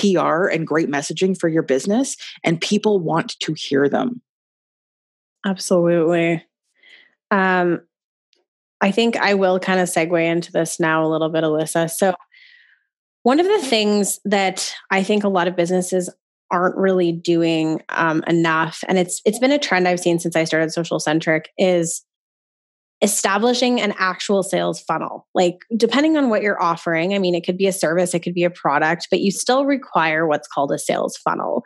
PR 0.00 0.46
and 0.46 0.66
great 0.66 0.88
messaging 0.88 1.38
for 1.38 1.48
your 1.48 1.62
business, 1.62 2.16
and 2.44 2.60
people 2.60 2.98
want 2.98 3.38
to 3.40 3.54
hear 3.54 3.88
them. 3.88 4.22
Absolutely. 5.46 6.44
Um, 7.30 7.80
I 8.80 8.90
think 8.90 9.16
I 9.16 9.34
will 9.34 9.60
kind 9.60 9.80
of 9.80 9.88
segue 9.88 10.24
into 10.24 10.52
this 10.52 10.80
now 10.80 11.04
a 11.04 11.08
little 11.08 11.28
bit, 11.28 11.44
Alyssa. 11.44 11.90
So, 11.90 12.14
one 13.22 13.38
of 13.38 13.46
the 13.46 13.60
things 13.60 14.18
that 14.24 14.74
I 14.90 15.02
think 15.02 15.24
a 15.24 15.28
lot 15.28 15.48
of 15.48 15.56
businesses 15.56 16.08
aren't 16.50 16.76
really 16.76 17.12
doing 17.12 17.82
um, 17.90 18.24
enough, 18.26 18.82
and 18.88 18.98
it's 18.98 19.20
it's 19.24 19.38
been 19.38 19.52
a 19.52 19.58
trend 19.58 19.86
I've 19.86 20.00
seen 20.00 20.18
since 20.18 20.36
I 20.36 20.44
started 20.44 20.72
Social 20.72 20.98
Centric, 20.98 21.50
is 21.58 22.02
establishing 23.02 23.80
an 23.80 23.94
actual 23.98 24.42
sales 24.42 24.80
funnel. 24.80 25.26
Like, 25.34 25.58
depending 25.76 26.16
on 26.16 26.28
what 26.28 26.42
you're 26.42 26.62
offering, 26.62 27.14
I 27.14 27.18
mean, 27.18 27.34
it 27.34 27.44
could 27.44 27.56
be 27.56 27.66
a 27.66 27.72
service, 27.72 28.14
it 28.14 28.20
could 28.20 28.34
be 28.34 28.44
a 28.44 28.50
product, 28.50 29.08
but 29.10 29.20
you 29.20 29.30
still 29.30 29.64
require 29.64 30.26
what's 30.26 30.48
called 30.48 30.72
a 30.72 30.78
sales 30.78 31.16
funnel. 31.16 31.62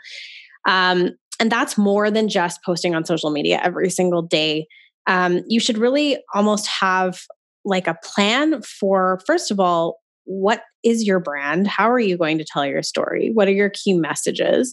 Um, 0.67 1.11
and 1.41 1.50
that's 1.50 1.76
more 1.76 2.11
than 2.11 2.29
just 2.29 2.62
posting 2.64 2.95
on 2.95 3.05
social 3.05 3.31
media 3.31 3.61
every 3.62 3.91
single 3.91 4.23
day. 4.23 4.67
Um, 5.07 5.43
you 5.49 5.61
should 5.61 5.79
really 5.79 6.19
almost 6.35 6.67
have 6.69 7.23
like 7.64 7.87
a 7.87 7.99
plan 8.03 8.62
for, 8.62 9.21
first 9.26 9.50
of 9.50 9.59
all, 9.59 9.99
what 10.25 10.62
is 10.83 11.05
your 11.05 11.21
brand? 11.21 11.67
How 11.67 11.91
are 11.91 11.99
you 11.99 12.17
going 12.17 12.38
to 12.38 12.45
tell 12.45 12.64
your 12.64 12.83
story? 12.83 13.31
What 13.35 13.49
are 13.49 13.53
your 13.53 13.71
key 13.71 13.95
messages? 13.95 14.73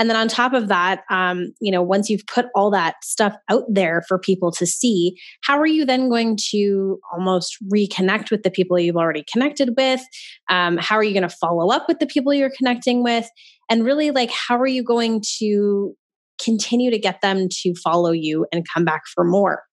And 0.00 0.08
then 0.08 0.16
on 0.16 0.28
top 0.28 0.54
of 0.54 0.68
that, 0.68 1.02
um, 1.10 1.52
you 1.60 1.70
know, 1.70 1.82
once 1.82 2.08
you've 2.08 2.26
put 2.26 2.46
all 2.54 2.70
that 2.70 2.94
stuff 3.04 3.36
out 3.50 3.64
there 3.68 4.02
for 4.08 4.18
people 4.18 4.50
to 4.52 4.64
see, 4.64 5.14
how 5.44 5.58
are 5.58 5.66
you 5.66 5.84
then 5.84 6.08
going 6.08 6.38
to 6.52 6.98
almost 7.12 7.58
reconnect 7.70 8.30
with 8.30 8.42
the 8.42 8.50
people 8.50 8.78
you've 8.78 8.96
already 8.96 9.26
connected 9.30 9.74
with? 9.76 10.00
Um, 10.48 10.78
how 10.78 10.96
are 10.96 11.04
you 11.04 11.12
going 11.12 11.28
to 11.28 11.36
follow 11.36 11.70
up 11.70 11.86
with 11.86 11.98
the 11.98 12.06
people 12.06 12.32
you're 12.32 12.50
connecting 12.56 13.04
with? 13.04 13.28
And 13.68 13.84
really, 13.84 14.10
like, 14.10 14.30
how 14.30 14.58
are 14.58 14.66
you 14.66 14.82
going 14.82 15.22
to 15.38 15.94
continue 16.42 16.90
to 16.90 16.98
get 16.98 17.20
them 17.20 17.48
to 17.60 17.74
follow 17.74 18.12
you 18.12 18.46
and 18.54 18.66
come 18.72 18.86
back 18.86 19.02
for 19.14 19.22
more? 19.22 19.64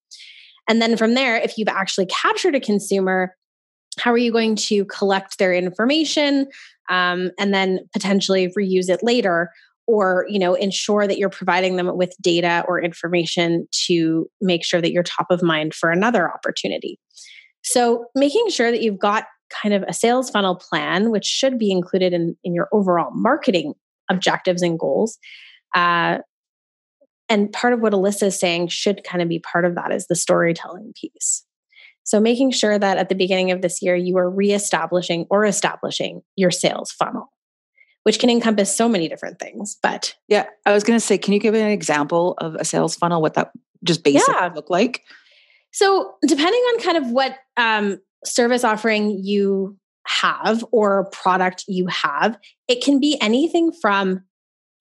And 0.67 0.81
then 0.81 0.97
from 0.97 1.13
there, 1.13 1.37
if 1.37 1.57
you've 1.57 1.69
actually 1.69 2.07
captured 2.07 2.53
a 2.53 2.59
consumer, 2.59 3.33
how 3.97 4.11
are 4.11 4.17
you 4.17 4.33
going 4.33 4.57
to 4.57 4.83
collect 4.85 5.37
their 5.37 5.53
information 5.53 6.47
um, 6.89 7.31
and 7.39 7.53
then 7.53 7.79
potentially 7.93 8.51
reuse 8.59 8.89
it 8.89 8.99
later? 9.01 9.51
Or 9.87 10.25
you 10.29 10.37
know 10.37 10.53
ensure 10.53 11.07
that 11.07 11.17
you're 11.17 11.29
providing 11.29 11.77
them 11.77 11.95
with 11.97 12.13
data 12.21 12.63
or 12.67 12.81
information 12.81 13.67
to 13.71 14.29
make 14.41 14.63
sure 14.63 14.81
that 14.81 14.91
you're 14.91 15.03
top 15.03 15.27
of 15.31 15.41
mind 15.41 15.73
for 15.73 15.89
another 15.89 16.31
opportunity. 16.31 16.99
So 17.63 18.05
making 18.13 18.49
sure 18.49 18.71
that 18.71 18.81
you've 18.81 18.99
got 18.99 19.25
kind 19.49 19.73
of 19.73 19.83
a 19.83 19.93
sales 19.93 20.29
funnel 20.29 20.55
plan 20.55 21.09
which 21.09 21.25
should 21.25 21.57
be 21.57 21.71
included 21.71 22.13
in, 22.13 22.35
in 22.43 22.53
your 22.53 22.67
overall 22.73 23.11
marketing 23.13 23.73
objectives 24.09 24.61
and 24.61 24.77
goals 24.77 25.17
uh, 25.73 26.17
and 27.29 27.51
part 27.51 27.73
of 27.73 27.81
what 27.81 27.93
alyssa 27.93 28.27
is 28.27 28.39
saying 28.39 28.67
should 28.67 29.03
kind 29.03 29.21
of 29.21 29.29
be 29.29 29.39
part 29.39 29.65
of 29.65 29.75
that 29.75 29.91
is 29.91 30.07
the 30.07 30.15
storytelling 30.15 30.93
piece. 30.99 31.43
So 32.03 32.21
making 32.21 32.51
sure 32.51 32.79
that 32.79 32.97
at 32.97 33.09
the 33.09 33.15
beginning 33.15 33.51
of 33.51 33.61
this 33.61 33.81
year 33.81 33.95
you 33.95 34.17
are 34.17 34.29
reestablishing 34.29 35.25
or 35.29 35.45
establishing 35.45 36.21
your 36.35 36.51
sales 36.51 36.91
funnel 36.91 37.29
which 38.07 38.19
can 38.19 38.29
encompass 38.29 38.73
so 38.73 38.87
many 38.87 39.09
different 39.09 39.37
things. 39.37 39.77
But 39.83 40.15
yeah, 40.29 40.45
I 40.65 40.71
was 40.71 40.85
going 40.85 40.97
to 40.97 41.05
say, 41.05 41.17
can 41.17 41.33
you 41.33 41.41
give 41.41 41.53
an 41.53 41.67
example 41.67 42.35
of 42.37 42.55
a 42.55 42.63
sales 42.63 42.95
funnel? 42.95 43.21
What 43.21 43.33
that 43.33 43.51
just 43.83 44.01
basically 44.01 44.33
yeah. 44.33 44.49
look 44.55 44.69
like? 44.69 45.01
So 45.73 46.13
depending 46.25 46.61
on 46.61 46.79
kind 46.79 46.95
of 46.95 47.11
what 47.11 47.35
um, 47.57 47.99
service 48.23 48.63
offering 48.63 49.19
you 49.21 49.77
have 50.05 50.63
or 50.71 51.09
product 51.11 51.65
you 51.67 51.87
have, 51.87 52.37
it 52.69 52.81
can 52.81 53.01
be 53.01 53.17
anything 53.19 53.73
from 53.73 54.21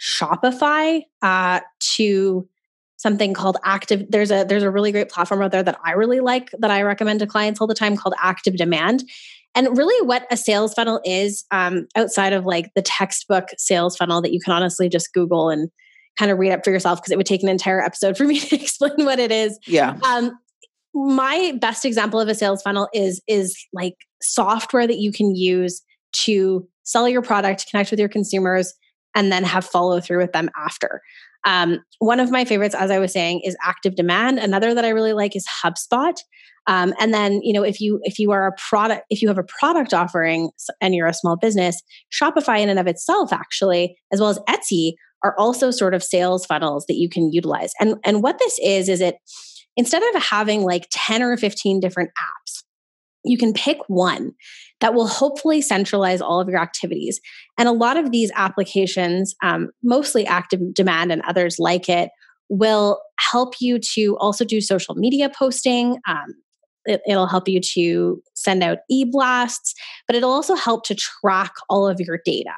Shopify 0.01 1.03
uh, 1.21 1.63
to 1.97 2.49
something 2.99 3.35
called 3.35 3.57
active 3.65 4.07
there's 4.09 4.31
a 4.31 4.45
there's 4.45 4.63
a 4.63 4.71
really 4.71 4.91
great 4.91 5.11
platform 5.11 5.43
out 5.43 5.53
there 5.53 5.63
that 5.63 5.79
i 5.85 5.93
really 5.93 6.21
like 6.21 6.51
that 6.59 6.71
i 6.71 6.81
recommend 6.81 7.21
to 7.21 7.27
clients 7.27 7.61
all 7.61 7.67
the 7.67 7.75
time 7.75 7.95
called 7.95 8.15
active 8.19 8.57
demand 8.57 9.05
and 9.57 9.77
really, 9.77 10.07
what 10.07 10.27
a 10.31 10.37
sales 10.37 10.75
funnel 10.75 11.01
is 11.05 11.45
um, 11.51 11.89
outside 11.97 12.35
of 12.35 12.45
like 12.45 12.71
the 12.77 12.83
textbook 12.83 13.49
sales 13.57 13.97
funnel 13.97 14.21
that 14.21 14.33
you 14.33 14.39
can 14.39 14.53
honestly 14.53 14.91
just 14.91 15.13
Google 15.15 15.49
and 15.49 15.71
kind 16.19 16.31
of 16.31 16.39
read 16.39 16.53
up 16.53 16.63
for 16.63 16.71
yourself 16.71 17.01
because 17.01 17.11
it 17.11 17.17
would 17.17 17.27
take 17.27 17.43
an 17.43 17.49
entire 17.49 17.83
episode 17.83 18.17
for 18.17 18.25
me 18.27 18.39
to 18.39 18.55
explain 18.55 19.05
what 19.07 19.19
it 19.19 19.33
is. 19.33 19.59
Yeah. 19.67 19.99
Um, 20.05 20.39
my 20.95 21.57
best 21.61 21.85
example 21.85 22.21
of 22.21 22.29
a 22.29 22.35
sales 22.35 22.63
funnel 22.63 22.89
is 22.93 23.23
is 23.27 23.57
like 23.73 23.95
software 24.23 24.87
that 24.87 24.99
you 24.99 25.11
can 25.11 25.35
use 25.35 25.83
to 26.13 26.69
sell 26.85 27.09
your 27.09 27.23
product, 27.23 27.67
connect 27.71 27.91
with 27.91 27.99
your 27.99 28.09
consumers, 28.09 28.75
and 29.15 29.33
then 29.33 29.43
have 29.43 29.65
follow 29.65 30.01
through 30.01 30.19
with 30.19 30.33
them 30.33 30.51
after. 30.57 31.01
Um, 31.45 31.81
one 31.99 32.21
of 32.21 32.31
my 32.31 32.45
favorites, 32.45 32.75
as 32.75 32.91
I 32.91 32.99
was 32.99 33.13
saying, 33.13 33.43
is 33.45 33.57
Active 33.65 33.95
Demand. 33.95 34.39
Another 34.39 34.75
that 34.75 34.85
I 34.85 34.91
really 34.91 35.13
like 35.13 35.37
is 35.37 35.47
HubSpot. 35.65 36.15
Um, 36.67 36.95
and 36.99 37.15
then, 37.15 37.41
you 37.43 37.53
know, 37.53 37.63
if 37.63 37.81
you 37.81 38.01
if 38.03 38.19
you 38.19 38.33
are 38.33 38.49
a 38.49 38.53
product, 38.69 39.05
if 39.11 39.23
you 39.23 39.29
have 39.29 39.39
a 39.39 39.45
product 39.45 39.95
offering 39.95 40.51
and 40.81 40.95
you're 40.95 41.07
a 41.07 41.15
small 41.15 41.37
business, 41.37 41.81
Shopify 42.13 42.61
in 42.61 42.69
and 42.69 42.79
of 42.79 42.87
itself, 42.87 43.33
actually, 43.33 43.97
as 44.13 44.21
well 44.21 44.31
as 44.31 44.41
Etsy, 44.49 44.95
are 45.23 45.35
also 45.39 45.71
sort 45.71 45.95
of 45.95 46.03
sales 46.03 46.45
funnels 46.45 46.85
that 46.87 46.97
you 46.97 47.09
can 47.09 47.33
utilize. 47.33 47.73
And 47.81 47.97
and 48.05 48.23
what 48.23 48.39
this 48.39 48.59
is 48.59 48.89
is 48.89 49.01
it 49.01 49.17
instead 49.77 50.03
of 50.03 50.23
having 50.23 50.63
like 50.63 50.89
10 50.91 51.23
or 51.23 51.37
15 51.37 51.81
different 51.81 52.11
apps, 52.19 52.63
you 53.27 53.39
can 53.39 53.53
pick 53.53 53.79
one 53.89 54.33
that 54.81 54.95
will 54.95 55.07
hopefully 55.07 55.61
centralize 55.61 56.21
all 56.21 56.41
of 56.41 56.49
your 56.49 56.61
activities. 56.61 57.21
And 57.59 57.69
a 57.69 57.73
lot 57.73 57.97
of 57.97 58.11
these 58.11 58.31
applications, 58.35 59.35
um, 59.43 59.71
mostly 59.83 60.27
active 60.27 60.75
demand 60.75 61.13
and 61.13 61.23
others 61.23 61.59
like 61.59 61.89
it, 61.89 62.11
will 62.49 63.01
help 63.19 63.55
you 63.61 63.79
to 63.95 64.17
also 64.19 64.45
do 64.45 64.61
social 64.61 64.95
media 64.95 65.31
posting, 65.31 65.99
um, 66.07 66.35
it, 66.85 67.01
will 67.07 67.27
help 67.27 67.49
you 67.49 67.61
to 67.61 68.23
send 68.35 68.63
out 68.63 68.79
e 68.89 69.05
blasts, 69.05 69.75
but 70.07 70.15
it'll 70.15 70.33
also 70.33 70.55
help 70.55 70.85
to 70.85 70.95
track 70.95 71.53
all 71.69 71.89
of 71.89 72.01
your 72.01 72.21
data. 72.25 72.55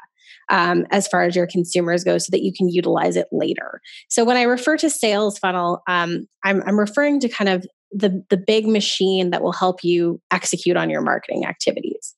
Um, 0.50 0.86
as 0.90 1.06
far 1.06 1.24
as 1.24 1.36
your 1.36 1.46
consumers 1.46 2.04
go, 2.04 2.16
so 2.16 2.30
that 2.30 2.42
you 2.42 2.54
can 2.54 2.70
utilize 2.70 3.16
it 3.16 3.26
later. 3.30 3.82
So 4.08 4.24
when 4.24 4.38
I 4.38 4.44
refer 4.44 4.78
to 4.78 4.88
sales 4.88 5.38
funnel, 5.38 5.82
um, 5.86 6.26
I'm, 6.42 6.62
I'm 6.66 6.80
referring 6.80 7.20
to 7.20 7.28
kind 7.28 7.50
of 7.50 7.66
the 7.90 8.24
the 8.30 8.36
big 8.36 8.66
machine 8.66 9.30
that 9.30 9.42
will 9.42 9.52
help 9.52 9.82
you 9.82 10.20
execute 10.30 10.76
on 10.76 10.90
your 10.90 11.00
marketing 11.00 11.46
activities. 11.46 12.14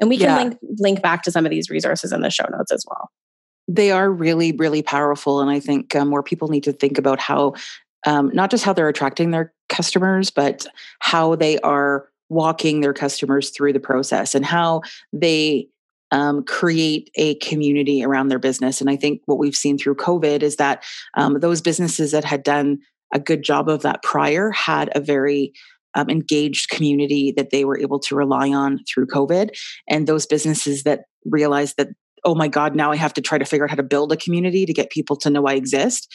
And 0.00 0.10
we 0.10 0.18
can 0.18 0.26
yeah. 0.26 0.36
link 0.36 0.58
link 0.78 1.02
back 1.02 1.22
to 1.22 1.30
some 1.30 1.44
of 1.44 1.50
these 1.50 1.70
resources 1.70 2.12
in 2.12 2.20
the 2.20 2.30
show 2.30 2.46
notes 2.50 2.72
as 2.72 2.84
well. 2.88 3.10
They 3.68 3.90
are 3.90 4.10
really 4.10 4.52
really 4.52 4.82
powerful, 4.82 5.40
and 5.40 5.50
I 5.50 5.60
think 5.60 5.94
um, 5.94 6.08
more 6.08 6.22
people 6.22 6.48
need 6.48 6.64
to 6.64 6.72
think 6.72 6.98
about 6.98 7.20
how 7.20 7.54
um, 8.06 8.30
not 8.34 8.50
just 8.50 8.64
how 8.64 8.72
they're 8.72 8.88
attracting 8.88 9.30
their 9.30 9.52
customers, 9.68 10.30
but 10.30 10.66
how 11.00 11.36
they 11.36 11.58
are 11.60 12.08
walking 12.28 12.80
their 12.80 12.94
customers 12.94 13.50
through 13.50 13.72
the 13.72 13.80
process 13.80 14.34
and 14.34 14.44
how 14.44 14.82
they 15.12 15.68
um, 16.10 16.44
create 16.44 17.10
a 17.16 17.34
community 17.36 18.04
around 18.04 18.28
their 18.28 18.38
business. 18.38 18.80
And 18.80 18.88
I 18.88 18.96
think 18.96 19.22
what 19.26 19.38
we've 19.38 19.56
seen 19.56 19.78
through 19.78 19.96
COVID 19.96 20.42
is 20.42 20.56
that 20.56 20.84
um, 21.14 21.40
those 21.40 21.60
businesses 21.60 22.12
that 22.12 22.24
had 22.24 22.42
done 22.42 22.78
a 23.14 23.18
good 23.18 23.42
job 23.42 23.68
of 23.68 23.82
that 23.82 24.02
prior 24.02 24.50
had 24.50 24.90
a 24.94 25.00
very 25.00 25.52
um, 25.94 26.10
engaged 26.10 26.68
community 26.70 27.32
that 27.36 27.50
they 27.50 27.64
were 27.64 27.78
able 27.78 28.00
to 28.00 28.16
rely 28.16 28.50
on 28.50 28.80
through 28.88 29.06
COVID. 29.06 29.50
And 29.88 30.06
those 30.06 30.26
businesses 30.26 30.82
that 30.82 31.02
realized 31.24 31.76
that, 31.78 31.88
oh 32.24 32.34
my 32.34 32.48
God, 32.48 32.74
now 32.74 32.90
I 32.90 32.96
have 32.96 33.14
to 33.14 33.20
try 33.20 33.38
to 33.38 33.44
figure 33.44 33.64
out 33.64 33.70
how 33.70 33.76
to 33.76 33.82
build 33.82 34.12
a 34.12 34.16
community 34.16 34.66
to 34.66 34.72
get 34.72 34.90
people 34.90 35.16
to 35.16 35.30
know 35.30 35.46
I 35.46 35.54
exist, 35.54 36.12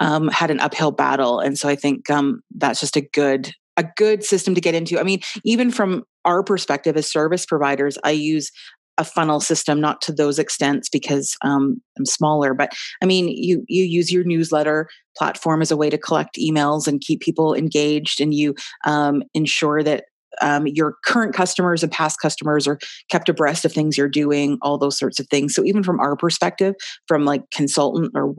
um, 0.00 0.28
had 0.28 0.50
an 0.50 0.60
uphill 0.60 0.90
battle. 0.90 1.38
And 1.38 1.56
so 1.56 1.68
I 1.68 1.76
think 1.76 2.10
um, 2.10 2.42
that's 2.56 2.80
just 2.80 2.96
a 2.96 3.08
good 3.12 3.52
a 3.78 3.84
good 3.96 4.22
system 4.22 4.54
to 4.54 4.60
get 4.60 4.74
into. 4.74 5.00
I 5.00 5.02
mean, 5.02 5.20
even 5.44 5.70
from 5.70 6.04
our 6.26 6.42
perspective 6.42 6.94
as 6.96 7.10
service 7.10 7.46
providers, 7.46 7.96
I 8.04 8.10
use 8.10 8.50
a 8.98 9.04
funnel 9.04 9.40
system, 9.40 9.80
not 9.80 10.02
to 10.02 10.12
those 10.12 10.38
extents 10.38 10.88
because 10.88 11.36
um, 11.42 11.80
I'm 11.98 12.06
smaller, 12.06 12.54
but 12.54 12.72
I 13.02 13.06
mean, 13.06 13.28
you 13.28 13.64
you 13.68 13.84
use 13.84 14.12
your 14.12 14.24
newsletter 14.24 14.88
platform 15.16 15.62
as 15.62 15.70
a 15.70 15.76
way 15.76 15.90
to 15.90 15.98
collect 15.98 16.36
emails 16.36 16.86
and 16.86 17.00
keep 17.00 17.20
people 17.20 17.54
engaged, 17.54 18.20
and 18.20 18.34
you 18.34 18.54
um, 18.84 19.22
ensure 19.34 19.82
that 19.82 20.04
um, 20.40 20.66
your 20.66 20.96
current 21.04 21.34
customers 21.34 21.82
and 21.82 21.92
past 21.92 22.20
customers 22.20 22.66
are 22.66 22.78
kept 23.10 23.28
abreast 23.28 23.64
of 23.64 23.72
things 23.72 23.98
you're 23.98 24.08
doing, 24.08 24.58
all 24.62 24.78
those 24.78 24.98
sorts 24.98 25.20
of 25.20 25.26
things. 25.28 25.54
So 25.54 25.64
even 25.64 25.82
from 25.82 26.00
our 26.00 26.16
perspective, 26.16 26.74
from 27.06 27.24
like 27.24 27.50
consultant 27.50 28.12
or 28.14 28.34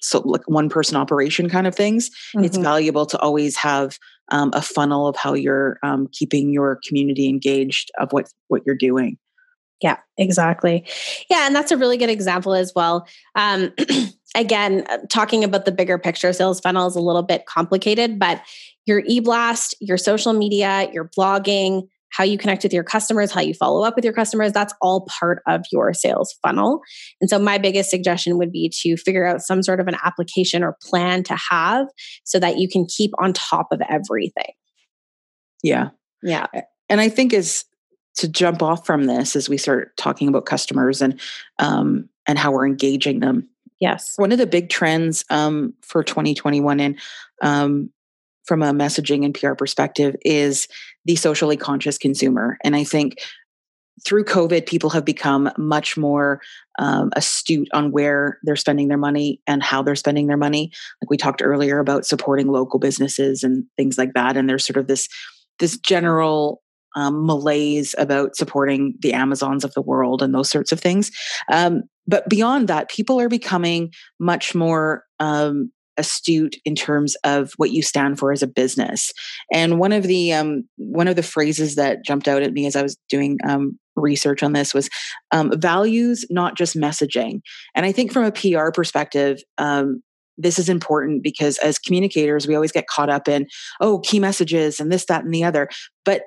so 0.00 0.20
like 0.20 0.42
one 0.46 0.68
person 0.68 0.96
operation 0.96 1.48
kind 1.48 1.66
of 1.66 1.74
things, 1.74 2.10
mm-hmm. 2.10 2.44
it's 2.44 2.58
valuable 2.58 3.06
to 3.06 3.18
always 3.20 3.56
have 3.56 3.98
um, 4.30 4.50
a 4.54 4.60
funnel 4.60 5.06
of 5.06 5.16
how 5.16 5.32
you're 5.34 5.78
um, 5.82 6.08
keeping 6.12 6.52
your 6.52 6.78
community 6.86 7.28
engaged 7.28 7.90
of 7.98 8.12
what 8.12 8.30
what 8.48 8.62
you're 8.66 8.76
doing. 8.76 9.16
Yeah, 9.84 9.98
exactly. 10.16 10.86
Yeah, 11.28 11.46
and 11.46 11.54
that's 11.54 11.70
a 11.70 11.76
really 11.76 11.98
good 11.98 12.08
example 12.08 12.54
as 12.54 12.72
well. 12.74 13.06
Um, 13.34 13.70
again, 14.34 14.86
uh, 14.88 14.96
talking 15.10 15.44
about 15.44 15.66
the 15.66 15.72
bigger 15.72 15.98
picture, 15.98 16.32
sales 16.32 16.58
funnel 16.58 16.86
is 16.86 16.96
a 16.96 17.02
little 17.02 17.22
bit 17.22 17.44
complicated, 17.44 18.18
but 18.18 18.40
your 18.86 19.02
e-blast, 19.06 19.76
your 19.80 19.98
social 19.98 20.32
media, 20.32 20.88
your 20.94 21.10
blogging, 21.14 21.82
how 22.08 22.24
you 22.24 22.38
connect 22.38 22.62
with 22.62 22.72
your 22.72 22.82
customers, 22.82 23.30
how 23.30 23.42
you 23.42 23.52
follow 23.52 23.84
up 23.84 23.94
with 23.94 24.06
your 24.06 24.14
customers, 24.14 24.52
that's 24.52 24.72
all 24.80 25.06
part 25.20 25.42
of 25.46 25.66
your 25.70 25.92
sales 25.92 26.34
funnel. 26.42 26.80
And 27.20 27.28
so, 27.28 27.38
my 27.38 27.58
biggest 27.58 27.90
suggestion 27.90 28.38
would 28.38 28.52
be 28.52 28.72
to 28.80 28.96
figure 28.96 29.26
out 29.26 29.42
some 29.42 29.62
sort 29.62 29.80
of 29.80 29.86
an 29.86 29.96
application 30.02 30.64
or 30.64 30.78
plan 30.82 31.24
to 31.24 31.36
have 31.50 31.88
so 32.24 32.38
that 32.38 32.56
you 32.56 32.70
can 32.70 32.86
keep 32.86 33.10
on 33.18 33.34
top 33.34 33.66
of 33.70 33.82
everything. 33.86 34.54
Yeah. 35.62 35.90
Yeah. 36.22 36.46
And 36.88 37.02
I 37.02 37.10
think 37.10 37.34
as 37.34 37.66
to 38.16 38.28
jump 38.28 38.62
off 38.62 38.86
from 38.86 39.04
this 39.04 39.36
as 39.36 39.48
we 39.48 39.58
start 39.58 39.96
talking 39.96 40.28
about 40.28 40.46
customers 40.46 41.02
and 41.02 41.20
um, 41.58 42.08
and 42.26 42.38
how 42.38 42.52
we're 42.52 42.66
engaging 42.66 43.20
them. 43.20 43.48
Yes, 43.80 44.14
one 44.16 44.32
of 44.32 44.38
the 44.38 44.46
big 44.46 44.70
trends 44.70 45.24
um, 45.30 45.74
for 45.82 46.02
2021 46.02 46.80
and 46.80 46.98
um, 47.42 47.90
from 48.44 48.62
a 48.62 48.72
messaging 48.72 49.24
and 49.24 49.34
PR 49.34 49.54
perspective 49.54 50.16
is 50.24 50.68
the 51.04 51.16
socially 51.16 51.56
conscious 51.56 51.98
consumer, 51.98 52.58
and 52.64 52.76
I 52.76 52.84
think 52.84 53.18
through 54.04 54.24
COVID, 54.24 54.66
people 54.66 54.90
have 54.90 55.04
become 55.04 55.50
much 55.56 55.96
more 55.96 56.40
um, 56.78 57.10
astute 57.14 57.68
on 57.72 57.92
where 57.92 58.38
they're 58.42 58.56
spending 58.56 58.88
their 58.88 58.98
money 58.98 59.40
and 59.46 59.62
how 59.62 59.82
they're 59.82 59.94
spending 59.94 60.26
their 60.26 60.36
money. 60.36 60.72
Like 61.00 61.10
we 61.10 61.16
talked 61.16 61.42
earlier 61.42 61.78
about 61.78 62.04
supporting 62.04 62.48
local 62.48 62.80
businesses 62.80 63.44
and 63.44 63.64
things 63.76 63.96
like 63.96 64.12
that, 64.14 64.36
and 64.36 64.48
there's 64.48 64.66
sort 64.66 64.76
of 64.76 64.88
this 64.88 65.08
this 65.60 65.78
general 65.78 66.63
um, 66.94 67.26
malaise 67.26 67.94
about 67.98 68.36
supporting 68.36 68.94
the 69.00 69.12
Amazons 69.12 69.64
of 69.64 69.74
the 69.74 69.82
world 69.82 70.22
and 70.22 70.34
those 70.34 70.50
sorts 70.50 70.72
of 70.72 70.80
things. 70.80 71.10
Um, 71.50 71.82
but 72.06 72.28
beyond 72.28 72.68
that, 72.68 72.90
people 72.90 73.20
are 73.20 73.28
becoming 73.28 73.92
much 74.18 74.54
more 74.54 75.04
um, 75.20 75.70
astute 75.96 76.56
in 76.64 76.74
terms 76.74 77.16
of 77.24 77.52
what 77.56 77.70
you 77.70 77.82
stand 77.82 78.18
for 78.18 78.32
as 78.32 78.42
a 78.42 78.48
business. 78.48 79.12
And 79.52 79.78
one 79.78 79.92
of 79.92 80.04
the 80.04 80.32
um, 80.32 80.68
one 80.76 81.08
of 81.08 81.16
the 81.16 81.22
phrases 81.22 81.76
that 81.76 82.04
jumped 82.04 82.28
out 82.28 82.42
at 82.42 82.52
me 82.52 82.66
as 82.66 82.76
I 82.76 82.82
was 82.82 82.96
doing 83.08 83.38
um, 83.48 83.78
research 83.96 84.42
on 84.42 84.52
this 84.52 84.74
was 84.74 84.88
um, 85.30 85.52
values, 85.58 86.24
not 86.30 86.56
just 86.56 86.76
messaging. 86.76 87.40
And 87.74 87.86
I 87.86 87.92
think 87.92 88.12
from 88.12 88.24
a 88.24 88.32
PR 88.32 88.70
perspective, 88.70 89.38
um, 89.58 90.02
this 90.36 90.58
is 90.58 90.68
important 90.68 91.22
because 91.22 91.58
as 91.58 91.78
communicators, 91.78 92.46
we 92.46 92.54
always 92.56 92.72
get 92.72 92.88
caught 92.88 93.08
up 93.08 93.28
in, 93.28 93.46
oh, 93.80 94.00
key 94.00 94.18
messages 94.18 94.80
and 94.80 94.90
this, 94.90 95.06
that, 95.06 95.24
and 95.24 95.32
the 95.32 95.44
other. 95.44 95.68
But 96.04 96.22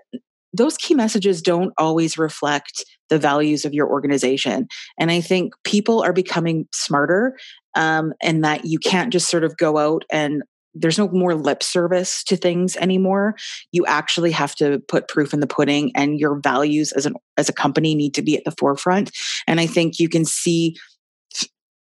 those 0.54 0.78
key 0.78 0.96
messages 0.96 1.42
don't 1.42 1.74
always 1.78 2.18
reflect 2.18 2.86
the 3.10 3.20
values 3.20 3.66
of 3.66 3.74
your 3.74 3.90
organization. 3.90 4.68
And 5.00 5.12
I 5.12 5.22
think 5.22 5.54
people 5.64 6.02
are 6.02 6.14
becoming 6.14 6.68
smarter 6.74 7.38
um, 7.76 8.14
and 8.22 8.44
that 8.44 8.66
you 8.66 8.80
can't 8.80 9.12
just 9.12 9.30
sort 9.30 9.44
of 9.44 9.58
go 9.58 9.78
out 9.78 10.04
and 10.12 10.44
there's 10.80 10.98
no 10.98 11.10
more 11.10 11.36
lip 11.36 11.64
service 11.64 12.24
to 12.26 12.38
things 12.38 12.76
anymore. 12.78 13.36
You 13.72 13.86
actually 13.86 14.32
have 14.32 14.56
to 14.56 14.80
put 14.88 15.08
proof 15.08 15.34
in 15.34 15.40
the 15.40 15.48
pudding, 15.48 15.92
and 15.96 16.20
your 16.20 16.40
values 16.40 16.92
as 16.92 17.06
an 17.06 17.16
as 17.36 17.50
a 17.50 17.54
company 17.54 17.96
need 17.96 18.14
to 18.16 18.22
be 18.22 18.38
at 18.38 18.44
the 18.46 18.54
forefront. 18.60 19.12
And 19.48 19.60
I 19.60 19.66
think 19.66 20.00
you 20.00 20.10
can 20.10 20.26
see 20.26 20.76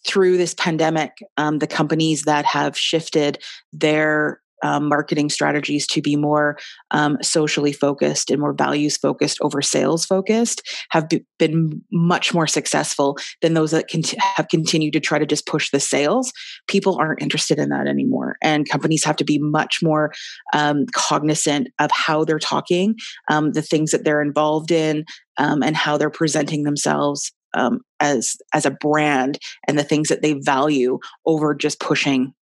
through 0.06 0.38
this 0.38 0.54
pandemic, 0.54 1.12
um, 1.36 1.60
the 1.60 1.68
companies 1.68 2.24
that 2.24 2.46
have 2.46 2.78
shifted 2.78 3.44
their 3.74 4.42
um, 4.64 4.88
marketing 4.88 5.30
strategies 5.30 5.86
to 5.88 6.02
be 6.02 6.16
more 6.16 6.58
um, 6.92 7.18
socially 7.22 7.72
focused 7.72 8.32
and 8.32 8.40
more 8.40 8.54
values 8.54 8.98
focused 8.98 9.38
over 9.42 9.62
sales 9.62 10.06
focused 10.06 10.62
have 10.90 11.08
be- 11.10 11.26
been 11.38 11.82
much 11.92 12.34
more 12.34 12.48
successful 12.48 13.18
than 13.42 13.54
those 13.54 13.72
that 13.72 13.90
cont- 13.90 14.16
have 14.20 14.48
continued 14.50 14.94
to 14.94 15.00
try 15.00 15.20
to 15.20 15.26
just 15.26 15.46
push 15.46 15.70
the 15.70 15.80
sales. 15.80 16.32
People 16.68 16.98
aren't 16.98 17.22
interested 17.22 17.60
in 17.60 17.70
that 17.70 17.88
anymore. 17.88 18.38
And 18.42 18.70
companies 18.70 19.04
have 19.04 19.16
to 19.18 19.26
be 19.26 19.38
much 19.38 19.80
more 19.84 20.14
um, 20.54 20.86
cognizant 20.94 21.70
of 21.80 21.92
how 21.92 22.24
they're 22.24 22.40
talking, 22.40 22.96
um, 23.30 23.52
the 23.52 23.62
things 23.62 23.92
that 23.92 24.04
they're 24.04 24.22
involved 24.22 24.72
in, 24.72 25.06
um, 25.38 25.62
and 25.62 25.76
how 25.76 25.98
they're 25.98 26.10
presenting 26.10 26.64
themselves 26.64 27.32
um, 27.54 27.80
as 28.00 28.36
as 28.54 28.66
a 28.66 28.72
brand 28.72 29.40
and 29.68 29.80
the 29.80 29.84
things 29.84 30.10
that 30.10 30.22
they 30.22 30.34
value 30.34 31.00
over 31.26 31.54
just 31.54 31.80
pushing 31.80 32.34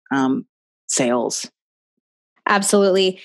sales. 0.87 1.49
Absolutely. 2.47 3.19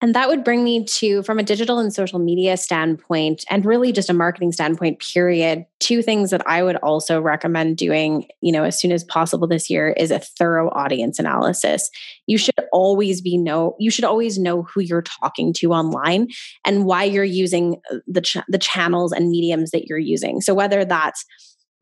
And 0.00 0.16
that 0.16 0.28
would 0.28 0.42
bring 0.42 0.64
me 0.64 0.84
to, 0.84 1.22
from 1.22 1.38
a 1.38 1.44
digital 1.44 1.78
and 1.78 1.94
social 1.94 2.18
media 2.18 2.56
standpoint, 2.56 3.44
and 3.48 3.64
really 3.64 3.92
just 3.92 4.10
a 4.10 4.12
marketing 4.12 4.50
standpoint, 4.50 4.98
period, 4.98 5.64
two 5.78 6.02
things 6.02 6.30
that 6.30 6.42
I 6.44 6.64
would 6.64 6.74
also 6.76 7.20
recommend 7.20 7.76
doing, 7.76 8.26
you 8.40 8.50
know, 8.50 8.64
as 8.64 8.80
soon 8.80 8.90
as 8.90 9.04
possible 9.04 9.46
this 9.46 9.70
year 9.70 9.90
is 9.90 10.10
a 10.10 10.18
thorough 10.18 10.70
audience 10.70 11.20
analysis. 11.20 11.88
You 12.26 12.36
should 12.36 12.56
always 12.72 13.20
be 13.20 13.38
know, 13.38 13.76
you 13.78 13.92
should 13.92 14.04
always 14.04 14.40
know 14.40 14.62
who 14.64 14.80
you're 14.80 15.02
talking 15.02 15.52
to 15.58 15.72
online 15.72 16.26
and 16.66 16.84
why 16.84 17.04
you're 17.04 17.22
using 17.22 17.80
uh, 17.92 17.98
the, 18.08 18.22
ch- 18.22 18.38
the 18.48 18.58
channels 18.58 19.12
and 19.12 19.30
mediums 19.30 19.70
that 19.70 19.84
you're 19.86 19.98
using. 19.98 20.40
So 20.40 20.52
whether 20.52 20.84
that's 20.84 21.24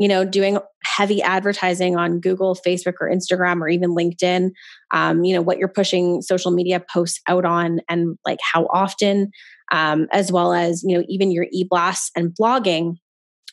you 0.00 0.08
know, 0.08 0.24
doing 0.24 0.58
heavy 0.82 1.20
advertising 1.20 1.94
on 1.94 2.20
Google, 2.20 2.56
Facebook, 2.56 2.94
or 3.02 3.10
Instagram, 3.10 3.60
or 3.60 3.68
even 3.68 3.90
LinkedIn, 3.90 4.50
um, 4.92 5.22
you 5.24 5.34
know, 5.34 5.42
what 5.42 5.58
you're 5.58 5.68
pushing 5.68 6.22
social 6.22 6.50
media 6.50 6.82
posts 6.90 7.20
out 7.28 7.44
on 7.44 7.80
and 7.86 8.16
like 8.24 8.38
how 8.42 8.64
often, 8.72 9.30
um, 9.72 10.08
as 10.10 10.32
well 10.32 10.54
as, 10.54 10.82
you 10.82 10.96
know, 10.96 11.04
even 11.06 11.30
your 11.30 11.46
e 11.52 11.66
blasts 11.68 12.10
and 12.16 12.32
blogging. 12.34 12.94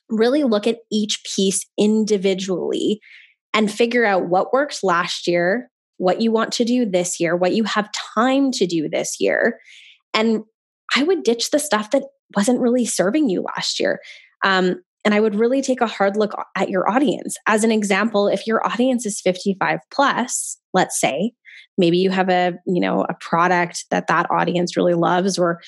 Really 0.09 0.45
look 0.45 0.67
at 0.67 0.77
each 0.89 1.21
piece 1.35 1.65
individually 1.77 3.01
and 3.53 3.69
figure 3.69 4.05
out 4.05 4.29
what 4.29 4.53
worked 4.53 4.85
last 4.85 5.27
year, 5.27 5.69
what 5.97 6.21
you 6.21 6.31
want 6.31 6.53
to 6.53 6.63
do 6.63 6.89
this 6.89 7.19
year, 7.19 7.35
what 7.35 7.55
you 7.55 7.65
have 7.65 7.89
time 8.15 8.51
to 8.51 8.65
do 8.65 8.87
this 8.87 9.17
year. 9.19 9.59
And 10.13 10.43
I 10.95 11.03
would 11.03 11.23
ditch 11.23 11.51
the 11.51 11.59
stuff 11.59 11.91
that 11.91 12.03
wasn't 12.37 12.61
really 12.61 12.85
serving 12.85 13.27
you 13.27 13.41
last 13.41 13.81
year. 13.81 13.99
Um, 14.45 14.81
and 15.07 15.13
I 15.13 15.21
would 15.21 15.35
really 15.35 15.61
take 15.61 15.79
a 15.79 15.87
hard 15.87 16.17
look 16.17 16.33
at 16.57 16.67
your 16.67 16.89
audience. 16.91 17.37
As 17.47 17.63
an 17.63 17.71
example, 17.71 18.27
if 18.27 18.45
your 18.45 18.61
audience 18.67 19.05
is 19.05 19.21
55 19.21 19.79
plus, 19.89 20.57
let's 20.73 20.99
say, 20.99 21.31
maybe 21.77 21.97
you 21.97 22.09
have 22.09 22.27
a, 22.27 22.55
you 22.65 22.81
know, 22.81 23.05
a 23.07 23.13
product 23.13 23.85
that 23.89 24.07
that 24.07 24.29
audience 24.29 24.75
really 24.75 24.95
loves 24.95 25.39
or 25.39 25.61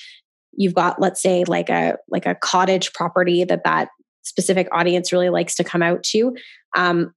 you've 0.52 0.74
got 0.74 1.00
let's 1.00 1.22
say 1.22 1.44
like 1.44 1.70
a 1.70 1.96
like 2.10 2.26
a 2.26 2.34
cottage 2.34 2.92
property 2.92 3.42
that 3.44 3.64
that 3.64 3.88
specific 4.20 4.68
audience 4.72 5.10
really 5.10 5.30
likes 5.30 5.54
to 5.54 5.64
come 5.64 5.82
out 5.82 6.02
to 6.02 6.36
um, 6.76 7.14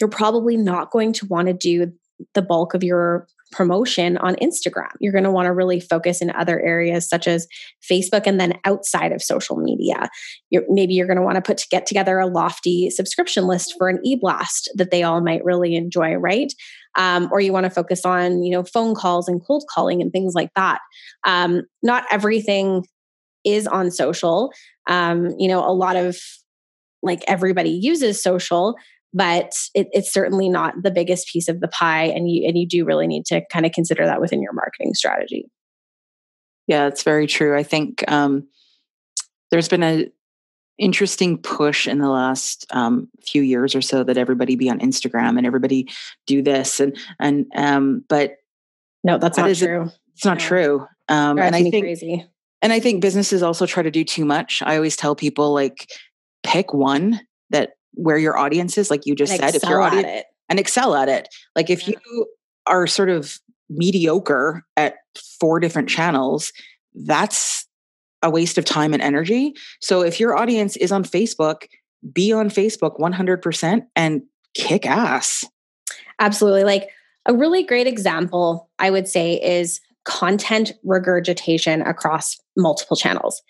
you're 0.00 0.08
probably 0.08 0.56
not 0.56 0.90
going 0.90 1.12
to 1.12 1.26
want 1.26 1.48
to 1.48 1.52
do 1.52 1.92
the 2.34 2.42
bulk 2.42 2.74
of 2.74 2.82
your 2.82 3.26
promotion 3.50 4.16
on 4.18 4.34
Instagram. 4.36 4.88
You're 4.98 5.12
going 5.12 5.24
to 5.24 5.30
want 5.30 5.44
to 5.46 5.52
really 5.52 5.78
focus 5.78 6.22
in 6.22 6.30
other 6.30 6.58
areas 6.60 7.06
such 7.06 7.28
as 7.28 7.46
Facebook 7.82 8.26
and 8.26 8.40
then 8.40 8.54
outside 8.64 9.12
of 9.12 9.22
social 9.22 9.56
media. 9.56 10.08
You're, 10.48 10.64
maybe 10.70 10.94
you're 10.94 11.06
going 11.06 11.18
to 11.18 11.22
want 11.22 11.36
to 11.36 11.42
put 11.42 11.58
to 11.58 11.68
get 11.70 11.84
together 11.84 12.18
a 12.18 12.26
lofty 12.26 12.88
subscription 12.88 13.46
list 13.46 13.74
for 13.76 13.88
an 13.88 13.98
e-blast 14.04 14.70
that 14.76 14.90
they 14.90 15.02
all 15.02 15.20
might 15.20 15.44
really 15.44 15.74
enjoy, 15.74 16.14
right? 16.14 16.50
um, 16.96 17.28
or 17.32 17.40
you 17.40 17.52
want 17.52 17.64
to 17.64 17.70
focus 17.70 18.04
on, 18.04 18.42
you 18.42 18.50
know, 18.50 18.64
phone 18.64 18.94
calls 18.94 19.28
and 19.28 19.44
cold 19.44 19.64
calling 19.72 20.02
and 20.02 20.12
things 20.12 20.34
like 20.34 20.50
that. 20.56 20.80
Um, 21.24 21.62
not 21.82 22.04
everything 22.10 22.84
is 23.44 23.66
on 23.66 23.90
social. 23.90 24.52
Um, 24.86 25.30
you 25.38 25.48
know, 25.48 25.60
a 25.60 25.72
lot 25.72 25.96
of 25.96 26.16
like 27.02 27.22
everybody 27.26 27.70
uses 27.70 28.22
social, 28.22 28.76
but 29.12 29.52
it, 29.74 29.88
it's 29.92 30.12
certainly 30.12 30.48
not 30.48 30.74
the 30.82 30.90
biggest 30.90 31.28
piece 31.28 31.48
of 31.48 31.60
the 31.60 31.68
pie, 31.68 32.04
and 32.04 32.30
you 32.30 32.46
and 32.46 32.56
you 32.56 32.66
do 32.66 32.84
really 32.84 33.06
need 33.06 33.26
to 33.26 33.42
kind 33.50 33.66
of 33.66 33.72
consider 33.72 34.06
that 34.06 34.20
within 34.20 34.42
your 34.42 34.52
marketing 34.52 34.94
strategy. 34.94 35.50
Yeah, 36.66 36.86
it's 36.86 37.02
very 37.02 37.26
true. 37.26 37.56
I 37.56 37.62
think 37.62 38.04
um, 38.10 38.48
there's 39.50 39.68
been 39.68 39.82
a 39.82 40.08
interesting 40.78 41.38
push 41.38 41.86
in 41.86 41.98
the 41.98 42.08
last 42.08 42.66
um, 42.70 43.08
few 43.20 43.42
years 43.42 43.74
or 43.74 43.82
so 43.82 44.02
that 44.02 44.16
everybody 44.16 44.56
be 44.56 44.70
on 44.70 44.80
Instagram 44.80 45.36
and 45.36 45.46
everybody 45.46 45.88
do 46.26 46.42
this 46.42 46.80
and 46.80 46.96
and 47.20 47.46
um, 47.54 48.04
but 48.08 48.36
no, 49.04 49.18
that's 49.18 49.36
that 49.36 49.46
not 49.46 49.56
true. 49.56 49.90
It's 50.14 50.24
not 50.24 50.38
no. 50.38 50.44
true. 50.44 50.86
Um, 51.08 51.38
and 51.38 51.54
I 51.54 51.62
think 51.62 51.84
crazy. 51.84 52.26
and 52.62 52.72
I 52.72 52.80
think 52.80 53.02
businesses 53.02 53.42
also 53.42 53.66
try 53.66 53.82
to 53.82 53.90
do 53.90 54.04
too 54.04 54.24
much. 54.24 54.62
I 54.64 54.76
always 54.76 54.96
tell 54.96 55.14
people 55.14 55.52
like 55.52 55.90
pick 56.42 56.72
one 56.72 57.20
that 57.50 57.72
where 57.94 58.18
your 58.18 58.36
audience 58.36 58.78
is, 58.78 58.90
like 58.90 59.06
you 59.06 59.14
just 59.14 59.32
and 59.32 59.40
said, 59.40 59.54
if 59.54 59.68
your 59.68 59.80
audience 59.80 60.06
it. 60.06 60.26
and 60.48 60.58
excel 60.58 60.94
at 60.94 61.08
it. 61.08 61.28
Like 61.54 61.70
if 61.70 61.86
yeah. 61.86 61.94
you 62.04 62.26
are 62.66 62.86
sort 62.86 63.10
of 63.10 63.38
mediocre 63.68 64.64
at 64.76 64.96
four 65.40 65.60
different 65.60 65.88
channels, 65.88 66.52
that's 66.94 67.66
a 68.22 68.30
waste 68.30 68.58
of 68.58 68.64
time 68.64 68.92
and 68.92 69.02
energy. 69.02 69.54
So 69.80 70.02
if 70.02 70.20
your 70.20 70.36
audience 70.36 70.76
is 70.76 70.92
on 70.92 71.04
Facebook, 71.04 71.66
be 72.12 72.32
on 72.32 72.48
Facebook 72.48 72.98
100% 72.98 73.82
and 73.96 74.22
kick 74.54 74.86
ass. 74.86 75.44
Absolutely. 76.18 76.64
Like 76.64 76.88
a 77.26 77.34
really 77.34 77.62
great 77.62 77.86
example, 77.86 78.70
I 78.78 78.90
would 78.90 79.08
say, 79.08 79.34
is 79.34 79.80
content 80.04 80.72
regurgitation 80.84 81.82
across 81.82 82.38
multiple 82.56 82.96
channels. 82.96 83.42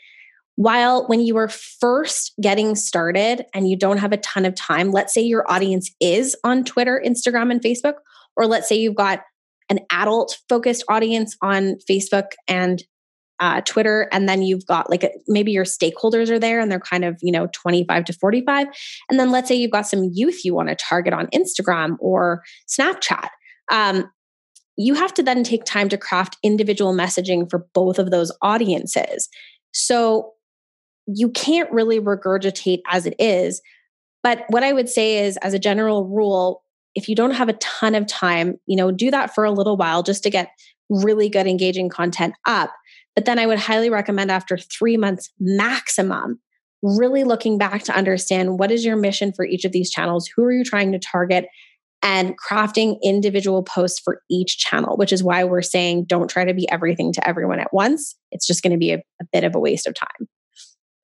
While 0.57 1.07
when 1.07 1.21
you 1.21 1.37
are 1.39 1.49
first 1.49 2.35
getting 2.41 2.75
started 2.75 3.47
and 3.55 3.69
you 3.69 3.77
don't 3.77 3.99
have 3.99 4.13
a 4.13 4.19
ton 4.19 4.45
of 4.45 4.55
time, 4.55 4.91
let's 4.91 5.15
say 5.15 5.23
your 5.23 5.51
audience 5.51 5.91
is 6.01 6.37
on 6.45 6.65
Twitter, 6.65 7.03
Instagram, 7.05 7.51
and 7.51 7.61
Facebook, 7.61 7.95
or 8.37 8.47
let's 8.47 8.69
say 8.69 8.77
you've 8.77 8.95
got 8.95 9.21
an 9.71 9.81
adult 9.91 10.39
focused 10.49 10.85
audience 10.89 11.37
on 11.41 11.77
Facebook 11.89 12.33
and 12.47 12.83
uh, 13.41 13.61
Twitter, 13.63 14.09
and 14.13 14.29
then 14.29 14.43
you've 14.43 14.67
got 14.67 14.89
like 14.89 15.03
a, 15.03 15.11
maybe 15.27 15.51
your 15.51 15.65
stakeholders 15.65 16.31
are 16.31 16.39
there 16.39 16.61
and 16.61 16.71
they're 16.71 16.79
kind 16.79 17.05
of, 17.05 17.19
you 17.23 17.33
know, 17.33 17.49
25 17.53 18.05
to 18.05 18.13
45. 18.13 18.69
And 19.11 19.19
then 19.19 19.31
let's 19.33 19.49
say 19.49 19.55
you've 19.55 19.73
got 19.73 19.87
some 19.87 20.11
youth 20.13 20.45
you 20.45 20.55
want 20.55 20.69
to 20.69 20.77
target 20.77 21.13
on 21.13 21.27
Instagram 21.29 21.97
or 21.99 22.43
Snapchat. 22.69 23.29
Um, 23.73 24.11
you 24.77 24.95
have 24.95 25.13
to 25.15 25.23
then 25.23 25.43
take 25.43 25.65
time 25.65 25.89
to 25.89 25.99
craft 25.99 26.37
individual 26.43 26.95
messaging 26.95 27.51
for 27.51 27.67
both 27.75 27.99
of 27.99 28.11
those 28.11 28.31
audiences. 28.43 29.29
So 29.73 30.33
you 31.07 31.31
can't 31.31 31.71
really 31.73 32.01
regurgitate 32.01 32.81
as 32.91 33.07
it 33.07 33.15
is. 33.19 33.61
But 34.23 34.45
what 34.49 34.63
I 34.63 34.73
would 34.73 34.89
say 34.89 35.27
is, 35.27 35.37
as 35.39 35.55
a 35.55 35.59
general 35.59 36.07
rule, 36.07 36.63
if 36.95 37.09
you 37.09 37.17
don't 37.17 37.33
have 37.33 37.49
a 37.49 37.55
ton 37.55 37.95
of 37.95 38.07
time, 38.07 38.57
you 38.67 38.77
know, 38.77 38.91
do 38.91 39.11
that 39.11 39.35
for 39.35 39.45
a 39.45 39.51
little 39.51 39.77
while 39.77 40.03
just 40.03 40.23
to 40.23 40.31
get 40.31 40.51
really 40.89 41.29
good 41.29 41.47
engaging 41.47 41.89
content 41.89 42.35
up. 42.47 42.73
But 43.17 43.25
then 43.25 43.39
I 43.39 43.47
would 43.47 43.59
highly 43.59 43.91
recommend 43.91 44.31
after 44.31 44.57
three 44.57 44.97
months 44.97 45.31
maximum, 45.41 46.41
really 46.83 47.25
looking 47.25 47.59
back 47.59 47.83
to 47.85 47.97
understand 47.97 48.59
what 48.59 48.71
is 48.71 48.85
your 48.85 48.97
mission 48.97 49.33
for 49.33 49.45
each 49.45 49.65
of 49.65 49.73
these 49.73 49.91
channels? 49.91 50.29
Who 50.37 50.45
are 50.45 50.53
you 50.53 50.65
trying 50.65 50.93
to 50.93 50.99
target? 50.99 51.47
And 52.05 52.35
crafting 52.39 52.97
individual 53.03 53.63
posts 53.63 54.01
for 54.01 54.23
each 54.29 54.59
channel, 54.59 54.97
which 54.97 55.13
is 55.13 55.23
why 55.23 55.45
we're 55.45 55.63
saying 55.63 56.07
don't 56.07 56.29
try 56.29 56.45
to 56.45 56.55
be 56.55 56.69
everything 56.69 57.13
to 57.13 57.29
everyone 57.29 57.61
at 57.61 57.73
once. 57.73 58.17
It's 58.33 58.47
just 58.47 58.63
going 58.63 58.73
to 58.73 58.79
be 58.79 58.93
a, 58.93 59.03
a 59.21 59.25
bit 59.33 59.45
of 59.45 59.55
a 59.55 59.61
waste 59.61 59.87
of 59.87 59.95
time. 59.95 60.29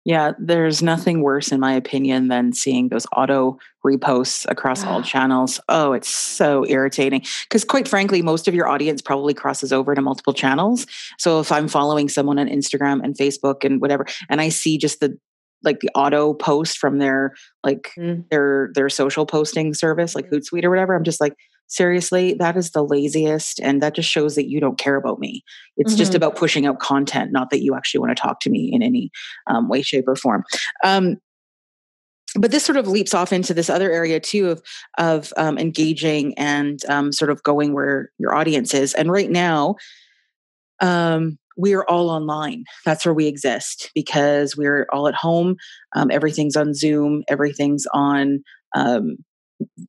Yeah, 0.08 0.32
there's 0.40 0.82
nothing 0.82 1.22
worse, 1.22 1.52
in 1.52 1.60
my 1.60 1.74
opinion, 1.74 2.30
than 2.30 2.54
seeing 2.54 2.88
those 2.88 3.06
auto 3.14 3.60
reposts 3.86 4.46
across 4.50 4.86
all 4.86 5.04
channels. 5.04 5.60
Oh, 5.68 5.92
it's 5.92 6.08
so 6.08 6.66
irritating. 6.66 7.26
Because, 7.44 7.66
quite 7.66 7.90
frankly, 7.90 8.22
most 8.22 8.48
of 8.48 8.56
your 8.56 8.70
audience 8.70 9.02
probably 9.02 9.34
crosses 9.34 9.74
over 9.74 9.94
to 9.94 10.02
multiple 10.02 10.32
channels. 10.32 10.88
So, 11.20 11.42
if 11.42 11.52
I'm 11.52 11.68
following 11.68 12.08
someone 12.08 12.40
on 12.40 12.48
Instagram 12.48 13.04
and 13.04 13.18
Facebook 13.18 13.66
and 13.66 13.82
whatever, 13.82 14.06
and 14.30 14.40
I 14.40 14.48
see 14.48 14.78
just 14.78 15.02
the 15.02 15.18
like 15.66 15.82
the 15.82 15.90
auto 15.94 16.34
post 16.34 16.78
from 16.78 17.00
their 17.00 17.34
like 17.66 17.92
mm. 18.00 18.24
their 18.30 18.72
their 18.76 18.88
social 18.88 19.26
posting 19.26 19.74
service 19.74 20.16
like 20.16 20.30
mm. 20.30 20.38
Hootsuite 20.38 20.64
or 20.64 20.70
whatever, 20.70 20.96
I'm 20.96 21.04
just 21.04 21.20
like, 21.20 21.34
seriously, 21.68 22.34
that 22.40 22.58
is 22.58 22.72
the 22.72 22.84
laziest. 22.84 23.60
And 23.60 23.82
that 23.82 23.96
just 23.96 24.10
shows 24.10 24.36
that 24.36 24.50
you 24.50 24.60
don't 24.60 24.80
care 24.80 24.96
about 24.96 25.20
me. 25.20 25.44
It's 25.76 25.92
mm-hmm. 25.92 25.98
just 25.98 26.16
about 26.16 26.36
pushing 26.36 26.66
out 26.66 26.80
content, 26.80 27.32
not 27.32 27.50
that 27.52 27.64
you 27.64 27.76
actually 27.76 28.00
want 28.00 28.16
to 28.16 28.22
talk 28.22 28.40
to 28.42 28.50
me 28.50 28.70
in 28.74 28.82
any 28.82 29.12
um, 29.48 29.70
way, 29.70 29.82
shape, 29.82 30.08
or 30.08 30.16
form. 30.16 30.44
Um, 30.84 31.18
but 32.36 32.52
this 32.52 32.66
sort 32.66 32.78
of 32.78 32.88
leaps 32.88 33.14
off 33.14 33.34
into 33.34 33.54
this 33.54 33.70
other 33.70 33.92
area 33.92 34.20
too 34.20 34.50
of 34.50 34.62
of 34.98 35.34
um, 35.38 35.58
engaging 35.58 36.38
and 36.38 36.84
um, 36.90 37.12
sort 37.12 37.32
of 37.32 37.42
going 37.44 37.74
where 37.74 38.12
your 38.18 38.36
audience 38.36 38.74
is. 38.74 38.94
And 38.94 39.12
right 39.12 39.30
now, 39.30 39.76
um, 40.82 41.38
we 41.58 41.74
are 41.74 41.86
all 41.90 42.10
online. 42.10 42.66
That's 42.86 43.06
where 43.06 43.14
we 43.14 43.28
exist 43.28 43.92
because 43.96 44.56
we're 44.56 44.88
all 44.94 45.08
at 45.08 45.16
home. 45.16 45.56
Um, 45.96 46.12
everything's 46.12 46.56
on 46.56 46.74
Zoom. 46.74 47.24
Everything's 47.28 47.88
on 47.94 48.44
um, 48.76 49.18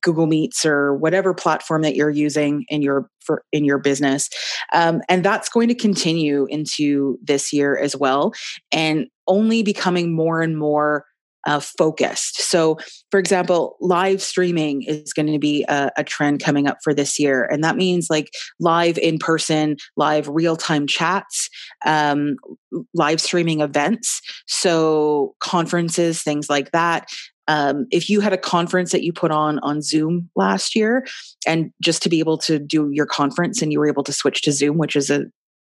Google 0.01 0.25
Meets 0.25 0.65
or 0.65 0.95
whatever 0.95 1.33
platform 1.33 1.81
that 1.81 1.95
you're 1.95 2.09
using 2.09 2.65
in 2.69 2.81
your 2.81 3.09
for 3.19 3.43
in 3.51 3.65
your 3.65 3.77
business, 3.77 4.29
um, 4.73 5.01
and 5.09 5.23
that's 5.23 5.49
going 5.49 5.67
to 5.67 5.75
continue 5.75 6.45
into 6.49 7.17
this 7.23 7.53
year 7.53 7.77
as 7.77 7.95
well, 7.95 8.33
and 8.71 9.07
only 9.27 9.63
becoming 9.63 10.15
more 10.15 10.41
and 10.41 10.57
more 10.57 11.05
uh, 11.47 11.59
focused. 11.59 12.41
So, 12.41 12.77
for 13.11 13.19
example, 13.19 13.77
live 13.79 14.21
streaming 14.21 14.83
is 14.83 15.13
going 15.13 15.31
to 15.31 15.39
be 15.39 15.65
a, 15.69 15.89
a, 15.97 16.03
trend 16.03 16.43
coming 16.43 16.67
up 16.67 16.77
for 16.83 16.93
this 16.93 17.17
year. 17.17 17.45
And 17.45 17.63
that 17.63 17.77
means 17.77 18.07
like 18.09 18.29
live 18.59 18.97
in 18.97 19.17
person, 19.19 19.77
live 19.95 20.27
real 20.27 20.55
time 20.55 20.85
chats, 20.85 21.49
um, 21.85 22.35
live 22.93 23.21
streaming 23.21 23.61
events. 23.61 24.21
So, 24.47 25.35
conferences, 25.39 26.21
things 26.21 26.49
like 26.49 26.71
that 26.71 27.07
um, 27.49 27.87
if 27.89 28.09
you 28.09 28.21
had 28.21 28.31
a 28.31 28.37
conference 28.37 28.91
that 28.91 29.03
you 29.03 29.11
put 29.11 29.31
on 29.31 29.57
on 29.59 29.81
Zoom 29.81 30.29
last 30.35 30.75
year, 30.75 31.05
and 31.47 31.73
just 31.81 32.03
to 32.03 32.09
be 32.09 32.19
able 32.19 32.37
to 32.37 32.59
do 32.59 32.89
your 32.91 33.07
conference 33.07 33.61
and 33.61 33.73
you 33.73 33.79
were 33.79 33.89
able 33.89 34.03
to 34.03 34.13
switch 34.13 34.43
to 34.43 34.51
Zoom, 34.51 34.77
which 34.77 34.95
is 34.95 35.09
a 35.09 35.25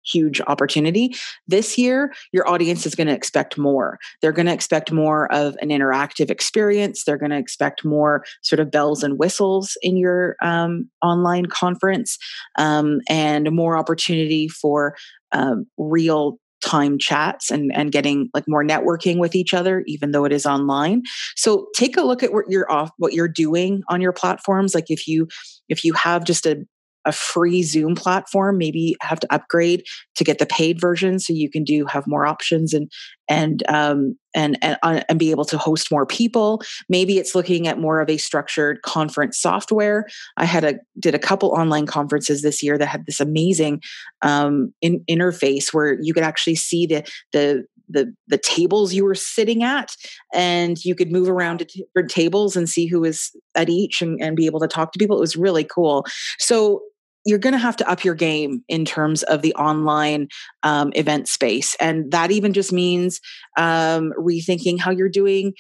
huge 0.06 0.40
opportunity. 0.48 1.16
This 1.48 1.78
year, 1.78 2.14
your 2.32 2.48
audience 2.48 2.86
is 2.86 2.94
going 2.94 3.08
to 3.08 3.14
expect 3.14 3.58
more. 3.58 3.98
They're 4.22 4.34
going 4.34 4.46
to 4.46 4.54
expect 4.54 4.92
more 4.92 5.32
of 5.32 5.56
an 5.62 5.70
interactive 5.70 6.30
experience. 6.30 7.04
They're 7.04 7.18
going 7.18 7.32
to 7.32 7.38
expect 7.38 7.84
more 7.84 8.24
sort 8.42 8.60
of 8.60 8.70
bells 8.70 9.02
and 9.02 9.18
whistles 9.18 9.78
in 9.82 9.98
your 9.98 10.36
um, 10.42 10.90
online 11.02 11.48
conference 11.48 12.20
um, 12.58 13.00
and 13.10 13.52
more 13.52 13.78
opportunity 13.78 14.48
for 14.48 14.96
um, 15.32 15.66
real 15.78 16.38
time 16.64 16.98
chats 16.98 17.52
and 17.52 17.72
and 17.74 17.92
getting 17.92 18.30
like 18.34 18.46
more 18.48 18.64
networking 18.64 19.20
with 19.20 19.36
each 19.36 19.54
other 19.54 19.84
even 19.86 20.12
though 20.12 20.26
it 20.26 20.32
is 20.32 20.46
online. 20.46 21.04
So 21.36 21.68
take 21.76 21.98
a 21.98 22.02
look 22.02 22.24
at 22.24 22.34
what 22.34 22.46
you're 22.48 22.72
off 22.72 22.92
what 22.98 23.14
you're 23.14 23.28
doing 23.28 23.84
on 23.90 24.02
your 24.02 24.14
platforms. 24.14 24.74
Like 24.74 24.90
if 24.90 25.08
you 25.08 25.28
if 25.70 25.84
you 25.84 25.94
have 25.94 26.24
just 26.24 26.46
a 26.46 26.66
a 27.06 27.12
free 27.12 27.64
Zoom 27.64 27.96
platform, 27.96 28.58
maybe 28.58 28.96
have 29.02 29.20
to 29.20 29.34
upgrade 29.34 29.84
to 30.16 30.24
get 30.24 30.40
the 30.40 30.46
paid 30.46 30.80
version 30.80 31.20
so 31.20 31.34
you 31.34 31.50
can 31.50 31.64
do 31.64 31.86
have 31.86 32.08
more 32.08 32.26
options 32.26 32.74
and 32.74 32.92
and 33.30 33.64
um, 33.70 34.18
and 34.36 34.58
and 34.62 34.78
uh, 34.84 35.02
and 35.08 35.20
be 35.20 35.32
able 35.32 35.46
to 35.46 35.58
host 35.58 35.92
more 35.92 36.06
people. 36.06 36.62
Maybe 36.90 37.18
it's 37.18 37.36
looking 37.36 37.68
at 37.68 37.80
more 37.80 38.02
of 38.02 38.10
a 38.10 38.18
structured 38.18 38.82
conference 38.82 39.40
software. 39.40 40.06
I 40.38 40.46
had 40.46 40.64
a 40.64 40.76
did 41.00 41.16
a 41.16 41.20
couple 41.20 41.50
online 41.50 41.86
conferences 41.86 42.42
this 42.42 42.62
year 42.62 42.78
that 42.78 42.88
had 42.88 43.06
this 43.06 43.20
amazing 43.20 43.82
um, 44.22 44.74
in, 44.82 45.04
interface 45.10 45.74
where 45.74 45.98
you 46.02 46.14
could 46.14 46.24
actually 46.24 46.56
see 46.56 46.86
the 46.86 47.08
the 47.32 47.66
the 47.90 48.14
the 48.28 48.38
tables 48.38 48.94
you 48.94 49.04
were 49.04 49.16
sitting 49.16 49.64
at 49.64 49.96
and 50.34 50.84
you 50.84 50.96
could 50.96 51.12
move 51.12 51.30
around 51.30 51.60
to 51.60 51.66
different 51.66 52.10
tables 52.10 52.56
and 52.56 52.70
see 52.70 52.88
who 52.88 53.02
was 53.02 53.32
at 53.56 53.70
each 53.70 54.02
and, 54.02 54.22
and 54.22 54.36
be 54.36 54.46
able 54.46 54.60
to 54.60 54.68
talk 54.68 54.92
to 54.92 55.00
people 55.00 55.18
it 55.18 55.22
was 55.22 55.36
really 55.36 55.64
cool 55.64 56.06
so 56.40 56.82
you're 57.26 57.40
going 57.40 57.54
to 57.54 57.60
have 57.60 57.78
to 57.78 57.90
up 57.90 58.04
your 58.04 58.16
game 58.16 58.64
in 58.68 58.86
terms 58.86 59.24
of 59.24 59.42
the 59.42 59.54
online 59.56 60.28
um, 60.64 60.92
event 60.96 61.28
space. 61.28 61.76
And 61.80 62.12
that 62.12 62.32
even 62.32 62.54
just 62.54 62.74
means 62.74 63.22
um, 63.58 64.12
rethinking 64.18 64.80
how 64.80 64.92
you're 64.92 65.10
doing 65.10 65.54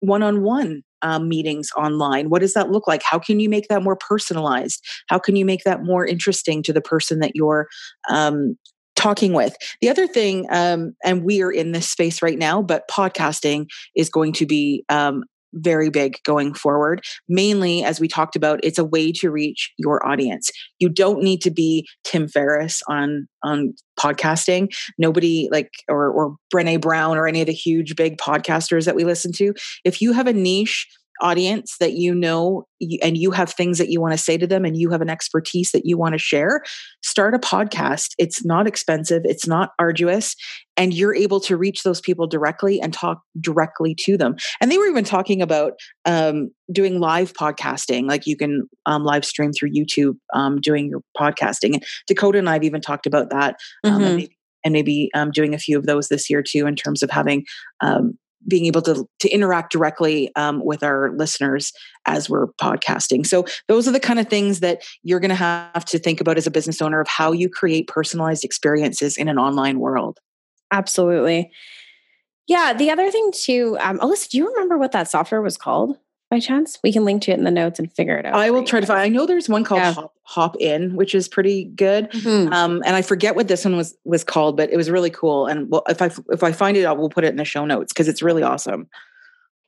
one 0.00 0.22
on 0.22 0.42
one 0.42 0.82
meetings 1.20 1.68
online. 1.76 2.30
What 2.30 2.40
does 2.40 2.54
that 2.54 2.70
look 2.70 2.88
like? 2.88 3.02
How 3.02 3.18
can 3.18 3.38
you 3.38 3.48
make 3.48 3.68
that 3.68 3.82
more 3.82 3.96
personalized? 3.96 4.82
How 5.08 5.18
can 5.18 5.36
you 5.36 5.44
make 5.44 5.64
that 5.64 5.82
more 5.82 6.06
interesting 6.06 6.62
to 6.62 6.72
the 6.72 6.80
person 6.80 7.18
that 7.20 7.32
you're 7.34 7.68
um, 8.08 8.56
talking 8.96 9.32
with. 9.32 9.56
The 9.80 9.88
other 9.88 10.06
thing, 10.06 10.46
um, 10.50 10.94
and 11.04 11.24
we 11.24 11.42
are 11.42 11.50
in 11.50 11.72
this 11.72 11.88
space 11.88 12.22
right 12.22 12.38
now, 12.38 12.62
but 12.62 12.88
podcasting 12.88 13.66
is 13.94 14.08
going 14.08 14.32
to 14.34 14.46
be 14.46 14.84
um, 14.88 15.24
very 15.54 15.90
big 15.90 16.16
going 16.24 16.54
forward. 16.54 17.02
Mainly, 17.28 17.84
as 17.84 18.00
we 18.00 18.08
talked 18.08 18.36
about, 18.36 18.60
it's 18.62 18.78
a 18.78 18.84
way 18.84 19.12
to 19.12 19.30
reach 19.30 19.72
your 19.78 20.06
audience. 20.06 20.50
You 20.78 20.88
don't 20.88 21.22
need 21.22 21.40
to 21.42 21.50
be 21.50 21.86
Tim 22.04 22.28
Ferriss 22.28 22.82
on 22.88 23.26
on 23.42 23.74
podcasting. 23.98 24.74
Nobody 24.98 25.48
like 25.50 25.70
or 25.88 26.10
or 26.10 26.36
Brene 26.52 26.80
Brown 26.80 27.16
or 27.16 27.26
any 27.26 27.40
of 27.40 27.46
the 27.46 27.52
huge 27.52 27.96
big 27.96 28.18
podcasters 28.18 28.84
that 28.84 28.96
we 28.96 29.04
listen 29.04 29.32
to. 29.32 29.54
If 29.84 30.02
you 30.02 30.12
have 30.12 30.26
a 30.26 30.32
niche 30.32 30.86
audience 31.20 31.76
that 31.78 31.92
you 31.92 32.14
know 32.14 32.66
and 33.02 33.16
you 33.16 33.30
have 33.30 33.50
things 33.50 33.78
that 33.78 33.88
you 33.88 34.00
want 34.00 34.12
to 34.12 34.18
say 34.18 34.36
to 34.36 34.46
them 34.46 34.64
and 34.64 34.76
you 34.76 34.90
have 34.90 35.00
an 35.00 35.08
expertise 35.08 35.70
that 35.72 35.86
you 35.86 35.96
want 35.96 36.12
to 36.12 36.18
share, 36.18 36.62
start 37.14 37.32
a 37.32 37.38
podcast. 37.38 38.08
It's 38.18 38.44
not 38.44 38.66
expensive, 38.66 39.22
it's 39.24 39.46
not 39.46 39.70
arduous, 39.78 40.34
and 40.76 40.92
you're 40.92 41.14
able 41.14 41.38
to 41.42 41.56
reach 41.56 41.84
those 41.84 42.00
people 42.00 42.26
directly 42.26 42.80
and 42.80 42.92
talk 42.92 43.22
directly 43.40 43.94
to 44.00 44.16
them. 44.16 44.34
And 44.60 44.68
they 44.68 44.78
were 44.78 44.88
even 44.88 45.04
talking 45.04 45.40
about 45.40 45.74
um, 46.06 46.50
doing 46.72 46.98
live 46.98 47.32
podcasting, 47.32 48.08
like 48.08 48.26
you 48.26 48.36
can 48.36 48.68
um, 48.86 49.04
live 49.04 49.24
stream 49.24 49.52
through 49.52 49.70
YouTube 49.70 50.14
um, 50.34 50.60
doing 50.60 50.88
your 50.88 51.02
podcasting. 51.16 51.74
And 51.74 51.84
Dakota 52.08 52.38
and 52.38 52.50
I've 52.50 52.64
even 52.64 52.80
talked 52.80 53.06
about 53.06 53.30
that. 53.30 53.54
Um, 53.84 53.92
mm-hmm. 53.92 54.02
And 54.02 54.16
maybe, 54.16 54.38
and 54.64 54.72
maybe 54.72 55.10
um, 55.14 55.30
doing 55.30 55.54
a 55.54 55.58
few 55.58 55.78
of 55.78 55.86
those 55.86 56.08
this 56.08 56.28
year 56.28 56.42
too, 56.42 56.66
in 56.66 56.74
terms 56.74 57.04
of 57.04 57.10
having 57.10 57.44
um, 57.80 58.18
being 58.46 58.66
able 58.66 58.82
to 58.82 59.08
to 59.20 59.28
interact 59.28 59.72
directly 59.72 60.34
um, 60.36 60.64
with 60.64 60.82
our 60.82 61.12
listeners 61.16 61.72
as 62.06 62.28
we're 62.28 62.48
podcasting. 62.60 63.26
So 63.26 63.44
those 63.68 63.88
are 63.88 63.92
the 63.92 64.00
kind 64.00 64.18
of 64.18 64.28
things 64.28 64.60
that 64.60 64.82
you're 65.02 65.20
going 65.20 65.30
to 65.30 65.34
have 65.34 65.84
to 65.86 65.98
think 65.98 66.20
about 66.20 66.36
as 66.36 66.46
a 66.46 66.50
business 66.50 66.82
owner 66.82 67.00
of 67.00 67.08
how 67.08 67.32
you 67.32 67.48
create 67.48 67.88
personalized 67.88 68.44
experiences 68.44 69.16
in 69.16 69.28
an 69.28 69.38
online 69.38 69.78
world. 69.78 70.18
Absolutely. 70.70 71.50
Yeah. 72.46 72.74
The 72.74 72.90
other 72.90 73.10
thing 73.10 73.30
too, 73.34 73.78
um, 73.80 73.98
Alyssa, 74.00 74.28
do 74.28 74.38
you 74.38 74.48
remember 74.48 74.76
what 74.76 74.92
that 74.92 75.08
software 75.08 75.40
was 75.40 75.56
called? 75.56 75.96
By 76.34 76.40
chance? 76.40 76.80
We 76.82 76.92
can 76.92 77.04
link 77.04 77.22
to 77.22 77.30
it 77.30 77.38
in 77.38 77.44
the 77.44 77.50
notes 77.52 77.78
and 77.78 77.92
figure 77.92 78.16
it 78.16 78.26
out. 78.26 78.34
I 78.34 78.50
will 78.50 78.64
try 78.64 78.80
to 78.80 78.86
find. 78.88 78.98
I 78.98 79.06
know 79.06 79.24
there's 79.24 79.48
one 79.48 79.62
called 79.62 79.82
yeah. 79.82 79.94
Hopin, 80.24 80.96
which 80.96 81.14
is 81.14 81.28
pretty 81.28 81.66
good. 81.66 82.10
Mm-hmm. 82.10 82.52
Um, 82.52 82.82
and 82.84 82.96
I 82.96 83.02
forget 83.02 83.36
what 83.36 83.46
this 83.46 83.64
one 83.64 83.76
was 83.76 83.96
was 84.04 84.24
called, 84.24 84.56
but 84.56 84.68
it 84.72 84.76
was 84.76 84.90
really 84.90 85.10
cool. 85.10 85.46
And 85.46 85.70
well, 85.70 85.84
if 85.88 86.02
I 86.02 86.10
if 86.30 86.42
I 86.42 86.50
find 86.50 86.76
it, 86.76 86.86
I 86.86 86.92
will 86.92 87.08
put 87.08 87.22
it 87.22 87.28
in 87.28 87.36
the 87.36 87.44
show 87.44 87.64
notes 87.64 87.92
because 87.92 88.08
it's 88.08 88.20
really 88.20 88.42
awesome. 88.42 88.88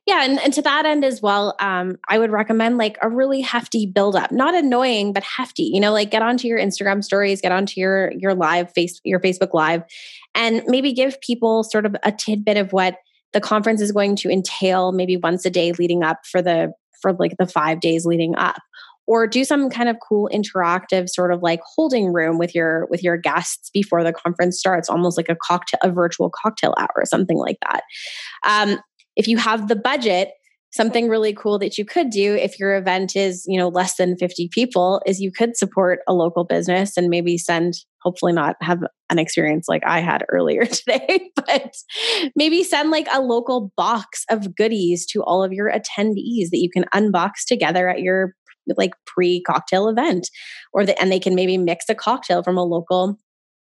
Yeah, 0.05 0.25
and, 0.25 0.41
and 0.41 0.51
to 0.55 0.61
that 0.63 0.85
end 0.85 1.05
as 1.05 1.21
well, 1.21 1.55
um, 1.61 1.97
I 2.09 2.19
would 2.19 2.31
recommend 2.31 2.77
like 2.77 2.97
a 3.01 3.07
really 3.07 3.39
hefty 3.39 3.85
build 3.85 4.17
up, 4.17 4.33
not 4.33 4.53
annoying, 4.53 5.13
but 5.13 5.23
hefty. 5.23 5.63
You 5.63 5.79
know, 5.79 5.93
like 5.93 6.11
get 6.11 6.21
onto 6.21 6.49
your 6.49 6.59
Instagram 6.59 7.01
stories, 7.01 7.39
get 7.39 7.53
onto 7.53 7.79
your 7.79 8.11
your 8.11 8.35
live 8.35 8.73
face 8.73 8.99
your 9.05 9.21
Facebook 9.21 9.53
live, 9.53 9.83
and 10.35 10.63
maybe 10.67 10.91
give 10.91 11.21
people 11.21 11.63
sort 11.63 11.85
of 11.85 11.95
a 12.03 12.11
tidbit 12.11 12.57
of 12.57 12.73
what 12.73 12.97
the 13.33 13.41
conference 13.41 13.81
is 13.81 13.91
going 13.91 14.15
to 14.17 14.29
entail 14.29 14.91
maybe 14.91 15.17
once 15.17 15.45
a 15.45 15.49
day 15.49 15.71
leading 15.73 16.03
up 16.03 16.19
for 16.29 16.41
the 16.41 16.71
for 17.01 17.13
like 17.13 17.35
the 17.37 17.45
5 17.45 17.79
days 17.79 18.05
leading 18.05 18.35
up. 18.35 18.57
Or 19.05 19.25
do 19.25 19.45
some 19.45 19.69
kind 19.69 19.87
of 19.87 19.95
cool 20.05 20.29
interactive 20.33 21.07
sort 21.07 21.31
of 21.31 21.41
like 21.41 21.61
holding 21.75 22.11
room 22.11 22.37
with 22.37 22.53
your 22.53 22.87
with 22.89 23.03
your 23.03 23.15
guests 23.15 23.69
before 23.69 24.03
the 24.03 24.11
conference 24.11 24.59
starts 24.59 24.89
almost 24.89 25.17
like 25.17 25.29
a 25.29 25.37
cocktail 25.41 25.79
a 25.81 25.91
virtual 25.91 26.29
cocktail 26.29 26.73
hour 26.77 26.89
or 26.95 27.05
something 27.05 27.37
like 27.37 27.57
that. 27.69 27.83
Um, 28.45 28.79
if 29.15 29.27
you 29.27 29.37
have 29.37 29.67
the 29.67 29.75
budget 29.75 30.31
something 30.77 31.09
really 31.09 31.33
cool 31.33 31.59
that 31.59 31.77
you 31.77 31.83
could 31.83 32.09
do 32.09 32.35
if 32.35 32.59
your 32.59 32.77
event 32.77 33.15
is 33.15 33.43
you 33.47 33.57
know 33.57 33.67
less 33.67 33.97
than 33.97 34.15
50 34.15 34.49
people 34.53 35.01
is 35.05 35.19
you 35.19 35.31
could 35.31 35.57
support 35.57 35.99
a 36.07 36.13
local 36.13 36.45
business 36.45 36.95
and 36.95 37.09
maybe 37.09 37.37
send 37.37 37.73
hopefully 38.01 38.31
not 38.31 38.55
have 38.61 38.81
an 39.09 39.19
experience 39.19 39.67
like 39.67 39.83
i 39.85 39.99
had 39.99 40.23
earlier 40.29 40.65
today 40.65 41.31
but 41.35 41.73
maybe 42.35 42.63
send 42.63 42.91
like 42.91 43.07
a 43.11 43.21
local 43.21 43.73
box 43.75 44.23
of 44.29 44.55
goodies 44.55 45.05
to 45.07 45.23
all 45.23 45.43
of 45.43 45.51
your 45.51 45.69
attendees 45.69 46.49
that 46.51 46.59
you 46.61 46.69
can 46.69 46.85
unbox 46.93 47.45
together 47.45 47.89
at 47.89 47.99
your 47.99 48.33
like 48.77 48.93
pre 49.05 49.41
cocktail 49.41 49.87
event 49.87 50.29
or 50.73 50.85
the, 50.85 50.99
and 51.01 51.11
they 51.11 51.19
can 51.19 51.35
maybe 51.35 51.57
mix 51.57 51.85
a 51.89 51.95
cocktail 51.95 52.43
from 52.43 52.57
a 52.57 52.63
local 52.63 53.17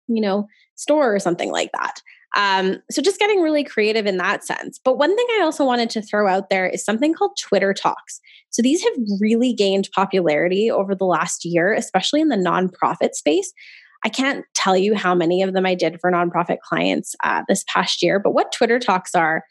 you 0.09 0.21
know 0.21 0.47
store 0.75 1.14
or 1.14 1.18
something 1.18 1.51
like 1.51 1.71
that 1.73 2.01
um, 2.37 2.77
so 2.91 3.01
just 3.01 3.19
getting 3.19 3.41
really 3.41 3.64
creative 3.64 4.07
in 4.07 4.19
that 4.19 4.45
sense. 4.45 4.79
But 4.85 4.99
one 4.99 5.14
thing 5.17 5.27
I 5.38 5.43
also 5.43 5.64
wanted 5.64 5.91
to 5.91 6.03
throw 6.03 6.29
out 6.29 6.51
there 6.51 6.67
is 6.67 6.85
something 6.85 7.14
called 7.14 7.38
Twitter 7.41 7.73
Talks. 7.73 8.21
So 8.51 8.62
these 8.62 8.83
have 8.83 8.93
really 9.21 9.53
gained 9.53 9.88
popularity 9.95 10.71
over 10.71 10.95
the 10.95 11.05
last 11.05 11.45
year, 11.45 11.73
especially 11.73 12.21
in 12.21 12.29
the 12.29 12.37
nonprofit 12.37 13.14
space. 13.14 13.53
I 14.05 14.09
can't 14.09 14.45
tell 14.55 14.77
you 14.77 14.95
how 14.95 15.14
many 15.14 15.43
of 15.43 15.55
them 15.55 15.67
I 15.67 15.75
did 15.75 16.01
for 16.01 16.11
nonprofit 16.12 16.59
clients 16.61 17.14
uh, 17.25 17.43
this 17.49 17.64
past 17.73 18.03
year, 18.03 18.21
but 18.21 18.33
what 18.33 18.53
Twitter 18.53 18.79
Talks 18.79 19.14
are 19.14 19.43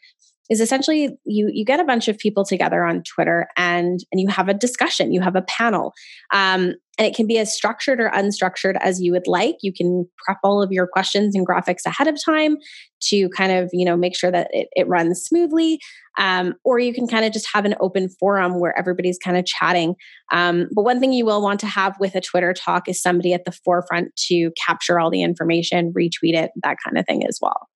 is 0.48 0.60
essentially 0.60 1.18
you 1.26 1.50
you 1.52 1.64
get 1.64 1.80
a 1.80 1.84
bunch 1.84 2.08
of 2.08 2.16
people 2.16 2.44
together 2.44 2.82
on 2.82 3.02
Twitter 3.02 3.48
and 3.56 4.00
and 4.10 4.20
you 4.20 4.28
have 4.28 4.48
a 4.48 4.54
discussion, 4.54 5.12
you 5.12 5.20
have 5.20 5.36
a 5.36 5.42
panel, 5.42 5.92
um, 6.32 6.74
and 6.98 7.06
it 7.06 7.14
can 7.14 7.26
be 7.26 7.38
as 7.38 7.52
structured 7.52 8.00
or 8.00 8.10
unstructured 8.10 8.76
as 8.80 9.00
you 9.00 9.12
would 9.12 9.26
like. 9.26 9.56
You 9.62 9.72
can 9.72 10.08
prep 10.24 10.38
all 10.42 10.60
of 10.60 10.72
your 10.72 10.86
questions 10.86 11.34
and 11.34 11.46
graphics 11.46 11.86
ahead 11.86 12.08
of 12.08 12.18
time 12.22 12.56
to 13.04 13.28
kind 13.30 13.52
of 13.52 13.70
you 13.72 13.84
know 13.84 13.96
make 13.96 14.16
sure 14.16 14.30
that 14.30 14.48
it, 14.52 14.68
it 14.72 14.88
runs 14.88 15.22
smoothly, 15.22 15.78
um, 16.18 16.54
or 16.64 16.78
you 16.78 16.92
can 16.92 17.06
kind 17.06 17.24
of 17.24 17.32
just 17.32 17.48
have 17.52 17.64
an 17.64 17.76
open 17.80 18.08
forum 18.08 18.58
where 18.60 18.76
everybody's 18.76 19.18
kind 19.18 19.36
of 19.36 19.46
chatting. 19.46 19.94
Um, 20.32 20.68
but 20.74 20.82
one 20.82 21.00
thing 21.00 21.12
you 21.12 21.24
will 21.24 21.40
want 21.40 21.60
to 21.60 21.66
have 21.66 21.94
with 22.00 22.14
a 22.14 22.20
Twitter 22.20 22.52
talk 22.52 22.88
is 22.88 23.00
somebody 23.00 23.32
at 23.32 23.44
the 23.44 23.52
forefront 23.52 24.14
to 24.28 24.50
capture 24.66 24.98
all 24.98 25.10
the 25.10 25.22
information, 25.22 25.92
retweet 25.96 26.34
it, 26.34 26.50
that 26.62 26.76
kind 26.84 26.98
of 26.98 27.06
thing 27.06 27.24
as 27.26 27.38
well. 27.40 27.68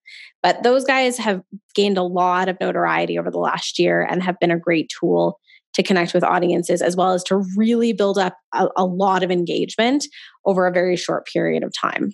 But 0.42 0.64
those 0.64 0.84
guys 0.84 1.18
have 1.18 1.40
gained 1.74 1.96
a 1.96 2.02
lot 2.02 2.48
of 2.48 2.58
notoriety 2.60 3.18
over 3.18 3.30
the 3.30 3.38
last 3.38 3.78
year 3.78 4.02
and 4.02 4.22
have 4.22 4.38
been 4.40 4.50
a 4.50 4.58
great 4.58 4.90
tool 5.00 5.38
to 5.74 5.82
connect 5.82 6.14
with 6.14 6.24
audiences 6.24 6.82
as 6.82 6.96
well 6.96 7.12
as 7.12 7.24
to 7.24 7.44
really 7.56 7.92
build 7.92 8.18
up 8.18 8.36
a, 8.54 8.68
a 8.76 8.84
lot 8.84 9.22
of 9.22 9.30
engagement 9.30 10.06
over 10.44 10.66
a 10.66 10.72
very 10.72 10.96
short 10.96 11.26
period 11.26 11.62
of 11.62 11.72
time. 11.78 12.10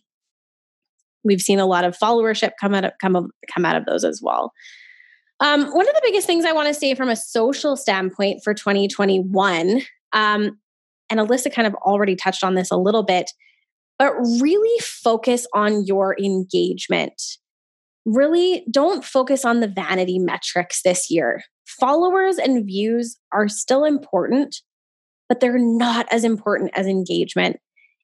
We've 1.25 1.41
seen 1.41 1.59
a 1.59 1.67
lot 1.67 1.85
of 1.85 1.99
followership 1.99 2.53
come 2.61 2.75
out 2.75 2.85
of, 2.85 2.93
come, 3.01 3.17
of 3.17 3.27
come 3.53 3.65
out 3.65 3.77
of 3.77 3.85
those 3.85 4.05
as 4.05 4.21
well. 4.23 4.53
Um, 5.41 5.67
one 5.67 5.89
of 5.89 5.95
the 5.95 6.03
biggest 6.03 6.27
things 6.27 6.45
I 6.45 6.53
want 6.53 6.69
to 6.69 6.75
say 6.75 6.95
from 6.95 7.09
a 7.09 7.17
social 7.17 7.77
standpoint 7.77 8.41
for 8.43 8.55
2021, 8.55 9.83
um, 10.13 10.59
and 11.11 11.21
Alyssa 11.21 11.53
kind 11.53 11.67
of 11.67 11.75
already 11.75 12.17
touched 12.17 12.43
on 12.43 12.55
this 12.55 12.71
a 12.71 12.77
little 12.77 13.05
bit, 13.05 13.31
but 13.99 14.13
really 14.41 14.81
focus 14.81 15.47
on 15.55 15.85
your 15.85 16.17
engagement 16.19 17.21
really 18.09 18.65
don't 18.71 19.05
focus 19.05 19.45
on 19.45 19.61
the 19.61 19.69
vanity 19.69 20.19
metrics 20.19 20.83
this 20.83 21.11
year. 21.11 21.43
Followers 21.79 22.39
and 22.39 22.67
views 22.67 23.17
are 23.33 23.49
still 23.49 23.85
important, 23.85 24.57
but 25.29 25.41
they're 25.41 25.59
not 25.59 26.07
as 26.11 26.25
important 26.25 26.73
as 26.75 26.87
engagement. 26.87 27.59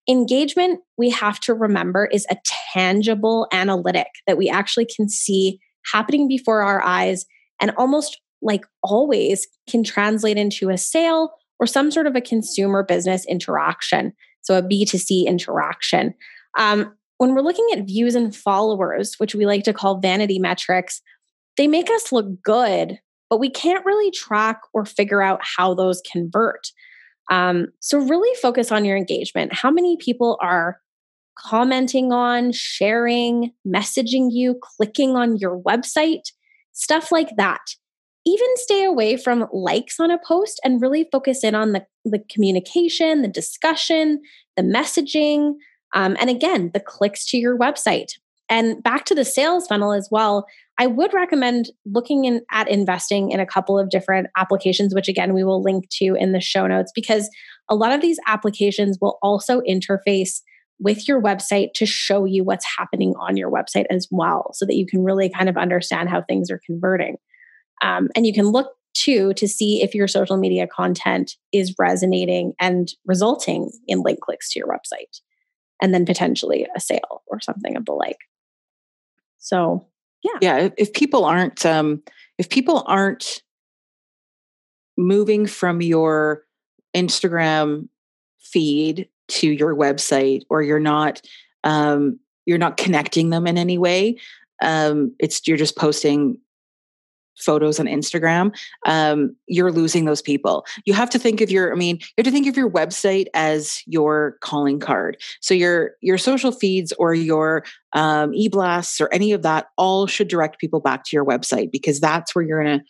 Engagement, 0.08 0.80
we 0.98 1.10
have 1.10 1.40
to 1.40 1.54
remember, 1.54 2.06
is 2.06 2.26
a 2.30 2.36
tangible 2.72 3.48
analytic 3.52 4.08
that 4.26 4.36
we 4.36 4.48
actually 4.48 4.86
can 4.86 5.08
see 5.08 5.58
happening 5.92 6.28
before 6.28 6.62
our 6.62 6.82
eyes 6.82 7.24
and 7.60 7.72
almost 7.76 8.20
like 8.42 8.64
always 8.82 9.48
can 9.68 9.82
translate 9.82 10.36
into 10.36 10.68
a 10.68 10.78
sale 10.78 11.32
or 11.58 11.66
some 11.66 11.90
sort 11.90 12.06
of 12.06 12.14
a 12.14 12.20
consumer 12.20 12.82
business 12.82 13.24
interaction. 13.26 14.12
So 14.42 14.58
a 14.58 14.62
B2C 14.62 15.26
interaction. 15.26 16.14
Um, 16.58 16.94
when 17.18 17.34
we're 17.34 17.40
looking 17.40 17.66
at 17.72 17.86
views 17.86 18.14
and 18.14 18.36
followers, 18.36 19.14
which 19.18 19.34
we 19.34 19.46
like 19.46 19.64
to 19.64 19.72
call 19.72 19.98
vanity 20.00 20.38
metrics, 20.38 21.00
they 21.56 21.66
make 21.66 21.88
us 21.90 22.12
look 22.12 22.42
good, 22.42 22.98
but 23.34 23.40
we 23.40 23.50
can't 23.50 23.84
really 23.84 24.12
track 24.12 24.60
or 24.72 24.84
figure 24.84 25.20
out 25.20 25.40
how 25.42 25.74
those 25.74 26.00
convert. 26.12 26.68
Um, 27.32 27.66
so, 27.80 27.98
really 27.98 28.32
focus 28.40 28.70
on 28.70 28.84
your 28.84 28.96
engagement. 28.96 29.52
How 29.52 29.72
many 29.72 29.96
people 29.96 30.38
are 30.40 30.78
commenting 31.36 32.12
on, 32.12 32.52
sharing, 32.52 33.50
messaging 33.66 34.28
you, 34.30 34.56
clicking 34.62 35.16
on 35.16 35.36
your 35.36 35.60
website, 35.60 36.30
stuff 36.74 37.10
like 37.10 37.30
that. 37.36 37.58
Even 38.24 38.46
stay 38.54 38.84
away 38.84 39.16
from 39.16 39.48
likes 39.52 39.98
on 39.98 40.12
a 40.12 40.18
post 40.24 40.60
and 40.62 40.80
really 40.80 41.08
focus 41.10 41.42
in 41.42 41.56
on 41.56 41.72
the, 41.72 41.84
the 42.04 42.22
communication, 42.30 43.22
the 43.22 43.26
discussion, 43.26 44.22
the 44.56 44.62
messaging, 44.62 45.54
um, 45.92 46.16
and 46.20 46.30
again, 46.30 46.70
the 46.72 46.78
clicks 46.78 47.26
to 47.30 47.36
your 47.36 47.58
website. 47.58 48.12
And 48.48 48.80
back 48.80 49.06
to 49.06 49.14
the 49.16 49.24
sales 49.24 49.66
funnel 49.66 49.92
as 49.92 50.08
well, 50.08 50.46
I 50.78 50.86
would 50.86 51.14
recommend 51.14 51.70
looking 51.86 52.24
in, 52.24 52.42
at 52.50 52.68
investing 52.68 53.30
in 53.30 53.38
a 53.38 53.46
couple 53.46 53.78
of 53.78 53.90
different 53.90 54.28
applications, 54.36 54.94
which 54.94 55.08
again, 55.08 55.32
we 55.32 55.44
will 55.44 55.62
link 55.62 55.88
to 56.00 56.16
in 56.18 56.32
the 56.32 56.40
show 56.40 56.66
notes, 56.66 56.90
because 56.94 57.30
a 57.70 57.74
lot 57.74 57.92
of 57.92 58.00
these 58.00 58.18
applications 58.26 58.98
will 59.00 59.18
also 59.22 59.60
interface 59.60 60.40
with 60.80 61.06
your 61.06 61.22
website 61.22 61.68
to 61.74 61.86
show 61.86 62.24
you 62.24 62.42
what's 62.42 62.66
happening 62.76 63.14
on 63.20 63.36
your 63.36 63.50
website 63.50 63.86
as 63.90 64.08
well, 64.10 64.50
so 64.52 64.66
that 64.66 64.74
you 64.74 64.86
can 64.86 65.04
really 65.04 65.30
kind 65.30 65.48
of 65.48 65.56
understand 65.56 66.08
how 66.08 66.20
things 66.22 66.50
are 66.50 66.60
converting. 66.66 67.16
Um, 67.82 68.08
and 68.16 68.26
you 68.26 68.32
can 68.32 68.48
look 68.48 68.72
too 68.94 69.32
to 69.34 69.46
see 69.46 69.82
if 69.82 69.94
your 69.94 70.08
social 70.08 70.36
media 70.36 70.66
content 70.66 71.36
is 71.52 71.74
resonating 71.78 72.54
and 72.60 72.88
resulting 73.04 73.70
in 73.86 74.02
link 74.02 74.20
clicks 74.20 74.52
to 74.52 74.58
your 74.58 74.68
website 74.68 75.20
and 75.82 75.92
then 75.92 76.06
potentially 76.06 76.66
a 76.76 76.80
sale 76.80 77.22
or 77.26 77.40
something 77.40 77.76
of 77.76 77.84
the 77.84 77.92
like. 77.92 78.18
So, 79.38 79.86
yeah. 80.24 80.38
Yeah. 80.40 80.68
If 80.76 80.92
people 80.92 81.24
aren't, 81.24 81.64
um, 81.64 82.02
if 82.38 82.48
people 82.48 82.82
aren't 82.86 83.42
moving 84.96 85.46
from 85.46 85.80
your 85.80 86.42
Instagram 86.96 87.88
feed 88.40 89.08
to 89.28 89.48
your 89.48 89.74
website 89.74 90.42
or 90.50 90.62
you're 90.62 90.80
not 90.80 91.20
um, 91.64 92.18
you're 92.46 92.58
not 92.58 92.76
connecting 92.76 93.30
them 93.30 93.46
in 93.46 93.56
any 93.56 93.78
way 93.78 94.16
um, 94.62 95.14
it's 95.18 95.46
you're 95.46 95.56
just 95.56 95.76
posting 95.76 96.38
photos 97.38 97.80
on 97.80 97.86
Instagram, 97.86 98.54
um, 98.86 99.34
you're 99.46 99.72
losing 99.72 100.04
those 100.04 100.22
people. 100.22 100.64
You 100.84 100.94
have 100.94 101.10
to 101.10 101.18
think 101.18 101.40
of 101.40 101.50
your, 101.50 101.72
I 101.72 101.76
mean, 101.76 101.96
you 101.96 102.14
have 102.18 102.24
to 102.24 102.30
think 102.30 102.46
of 102.46 102.56
your 102.56 102.70
website 102.70 103.26
as 103.34 103.82
your 103.86 104.36
calling 104.40 104.80
card. 104.80 105.16
So 105.40 105.54
your 105.54 105.92
your 106.00 106.18
social 106.18 106.52
feeds 106.52 106.92
or 106.98 107.14
your 107.14 107.64
um, 107.92 108.34
e-blasts 108.34 109.00
or 109.00 109.08
any 109.12 109.32
of 109.32 109.42
that 109.42 109.66
all 109.76 110.06
should 110.06 110.28
direct 110.28 110.58
people 110.58 110.80
back 110.80 111.04
to 111.04 111.16
your 111.16 111.24
website 111.24 111.70
because 111.70 112.00
that's 112.00 112.34
where 112.34 112.44
you're 112.44 112.62
to 112.62 112.80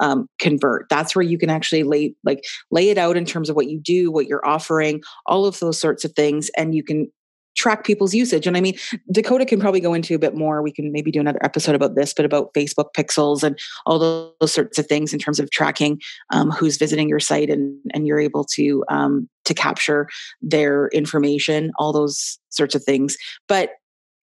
um, 0.00 0.28
convert. 0.38 0.88
That's 0.88 1.16
where 1.16 1.24
you 1.24 1.38
can 1.38 1.50
actually 1.50 1.82
lay 1.82 2.14
like 2.24 2.44
lay 2.70 2.90
it 2.90 2.98
out 2.98 3.16
in 3.16 3.24
terms 3.24 3.48
of 3.48 3.56
what 3.56 3.68
you 3.68 3.80
do, 3.80 4.10
what 4.10 4.26
you're 4.26 4.46
offering, 4.46 5.02
all 5.26 5.46
of 5.46 5.58
those 5.60 5.78
sorts 5.78 6.04
of 6.04 6.12
things, 6.12 6.50
and 6.56 6.74
you 6.74 6.82
can 6.82 7.10
track 7.56 7.84
people's 7.84 8.14
usage. 8.14 8.46
And 8.46 8.56
I 8.56 8.60
mean, 8.60 8.76
Dakota 9.10 9.44
can 9.44 9.60
probably 9.60 9.80
go 9.80 9.94
into 9.94 10.14
a 10.14 10.18
bit 10.18 10.34
more. 10.34 10.62
We 10.62 10.72
can 10.72 10.92
maybe 10.92 11.10
do 11.10 11.20
another 11.20 11.42
episode 11.42 11.74
about 11.74 11.94
this, 11.94 12.12
but 12.14 12.24
about 12.24 12.54
Facebook 12.54 12.92
pixels 12.96 13.42
and 13.42 13.58
all 13.84 13.98
those 13.98 14.52
sorts 14.52 14.78
of 14.78 14.86
things 14.86 15.12
in 15.12 15.18
terms 15.18 15.40
of 15.40 15.50
tracking 15.50 16.00
um, 16.32 16.50
who's 16.50 16.76
visiting 16.76 17.08
your 17.08 17.20
site, 17.20 17.50
and 17.50 17.78
and 17.94 18.06
you're 18.06 18.20
able 18.20 18.44
to 18.54 18.84
um, 18.88 19.28
to 19.44 19.54
capture 19.54 20.08
their 20.40 20.88
information, 20.88 21.72
all 21.78 21.92
those 21.92 22.38
sorts 22.50 22.74
of 22.74 22.84
things. 22.84 23.16
But 23.48 23.70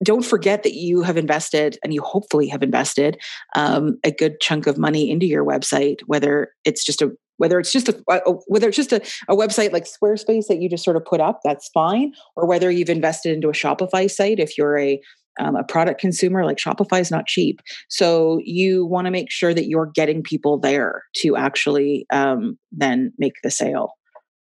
don't 0.03 0.23
forget 0.23 0.63
that 0.63 0.75
you 0.75 1.01
have 1.01 1.17
invested 1.17 1.77
and 1.83 1.93
you 1.93 2.01
hopefully 2.01 2.47
have 2.47 2.63
invested 2.63 3.19
um, 3.55 3.99
a 4.03 4.11
good 4.11 4.39
chunk 4.39 4.65
of 4.65 4.77
money 4.77 5.11
into 5.11 5.25
your 5.25 5.43
website 5.43 5.99
whether 6.05 6.53
it's 6.63 6.85
just 6.85 7.01
a 7.01 7.11
whether 7.39 7.59
it's 7.59 7.71
just 7.71 7.89
a, 7.89 8.03
a 8.09 8.31
whether 8.47 8.67
it's 8.67 8.77
just 8.77 8.93
a, 8.93 9.01
a 9.27 9.35
website 9.35 9.73
like 9.73 9.85
squarespace 9.85 10.47
that 10.47 10.61
you 10.61 10.69
just 10.69 10.83
sort 10.83 10.95
of 10.95 11.03
put 11.03 11.19
up 11.19 11.39
that's 11.43 11.69
fine 11.69 12.13
or 12.35 12.45
whether 12.45 12.69
you've 12.69 12.89
invested 12.89 13.33
into 13.33 13.49
a 13.49 13.53
shopify 13.53 14.09
site 14.09 14.39
if 14.39 14.57
you're 14.57 14.77
a 14.77 15.01
um, 15.39 15.55
a 15.55 15.63
product 15.63 16.01
consumer 16.01 16.45
like 16.45 16.57
shopify 16.57 16.99
is 16.99 17.11
not 17.11 17.25
cheap. 17.25 17.61
So 17.87 18.41
you 18.43 18.85
want 18.85 19.05
to 19.05 19.11
make 19.11 19.31
sure 19.31 19.53
that 19.53 19.67
you're 19.67 19.85
getting 19.85 20.21
people 20.21 20.59
there 20.59 21.03
to 21.17 21.37
actually 21.37 22.05
um, 22.11 22.57
then 22.73 23.13
make 23.17 23.35
the 23.41 23.49
sale. 23.49 23.93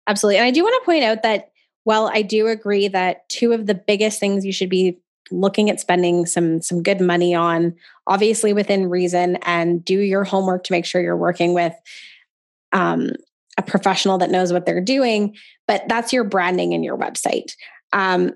Absolutely 0.08 0.38
and 0.38 0.46
i 0.46 0.52
do 0.52 0.62
want 0.62 0.80
to 0.80 0.86
point 0.86 1.04
out 1.04 1.24
that 1.24 1.50
while 1.84 2.12
i 2.14 2.22
do 2.22 2.46
agree 2.46 2.88
that 2.88 3.28
two 3.28 3.54
of 3.54 3.66
the 3.66 3.74
biggest 3.74 4.20
things 4.20 4.46
you 4.46 4.52
should 4.52 4.70
be 4.70 5.00
looking 5.32 5.70
at 5.70 5.80
spending 5.80 6.26
some 6.26 6.62
some 6.62 6.84
good 6.84 7.02
money 7.02 7.34
on 7.34 7.74
obviously 8.08 8.54
within 8.54 8.90
reason 8.90 9.38
and 9.38 9.84
do 9.84 10.00
your 10.00 10.24
homework 10.24 10.64
to 10.64 10.72
make 10.72 10.86
sure 10.86 11.02
you're 11.02 11.18
working 11.18 11.54
with 11.54 11.74
um, 12.76 13.12
a 13.58 13.64
professional 13.64 14.18
that 14.20 14.30
knows 14.30 14.54
what 14.54 14.66
they're 14.66 14.82
doing 14.82 15.36
but 15.68 15.84
that's 15.88 16.14
your 16.14 16.24
branding 16.24 16.74
and 16.74 16.84
your 16.84 16.98
website 16.98 17.54
um, 17.94 18.32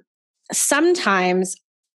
sometimes 0.51 1.55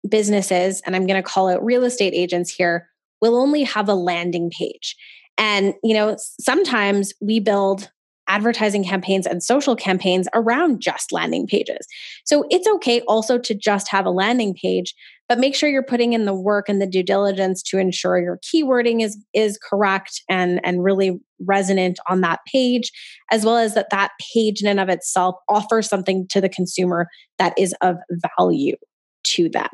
businesses 0.09 0.81
and 0.85 0.95
i'm 0.95 1.07
going 1.07 1.21
to 1.21 1.27
call 1.27 1.47
it 1.47 1.61
real 1.61 1.83
estate 1.83 2.13
agents 2.13 2.51
here 2.51 2.89
will 3.21 3.37
only 3.37 3.63
have 3.63 3.87
a 3.87 3.93
landing 3.93 4.49
page 4.49 4.95
and 5.37 5.73
you 5.83 5.93
know 5.93 6.17
sometimes 6.39 7.13
we 7.21 7.39
build 7.39 7.89
advertising 8.31 8.83
campaigns 8.83 9.27
and 9.27 9.43
social 9.43 9.75
campaigns 9.75 10.27
around 10.33 10.81
just 10.81 11.11
landing 11.11 11.45
pages. 11.45 11.85
So 12.23 12.45
it's 12.49 12.67
okay 12.75 13.01
also 13.01 13.37
to 13.37 13.53
just 13.53 13.89
have 13.89 14.05
a 14.05 14.09
landing 14.09 14.53
page, 14.53 14.95
but 15.31 15.39
make 15.39 15.55
sure 15.55 15.69
you're 15.69 15.81
putting 15.81 16.11
in 16.11 16.25
the 16.25 16.33
work 16.33 16.67
and 16.67 16.81
the 16.81 16.85
due 16.85 17.03
diligence 17.03 17.63
to 17.63 17.77
ensure 17.77 18.19
your 18.19 18.37
keywording 18.39 19.01
is 19.01 19.17
is 19.33 19.57
correct 19.57 20.21
and 20.27 20.59
and 20.65 20.83
really 20.83 21.21
resonant 21.47 21.97
on 22.09 22.19
that 22.19 22.41
page 22.51 22.91
as 23.31 23.45
well 23.45 23.55
as 23.55 23.73
that 23.73 23.89
that 23.91 24.11
page 24.33 24.61
in 24.61 24.67
and 24.67 24.77
of 24.77 24.89
itself 24.89 25.35
offers 25.47 25.87
something 25.87 26.27
to 26.27 26.41
the 26.41 26.49
consumer 26.49 27.07
that 27.39 27.53
is 27.57 27.73
of 27.79 27.95
value 28.37 28.75
to 29.23 29.47
them. 29.47 29.69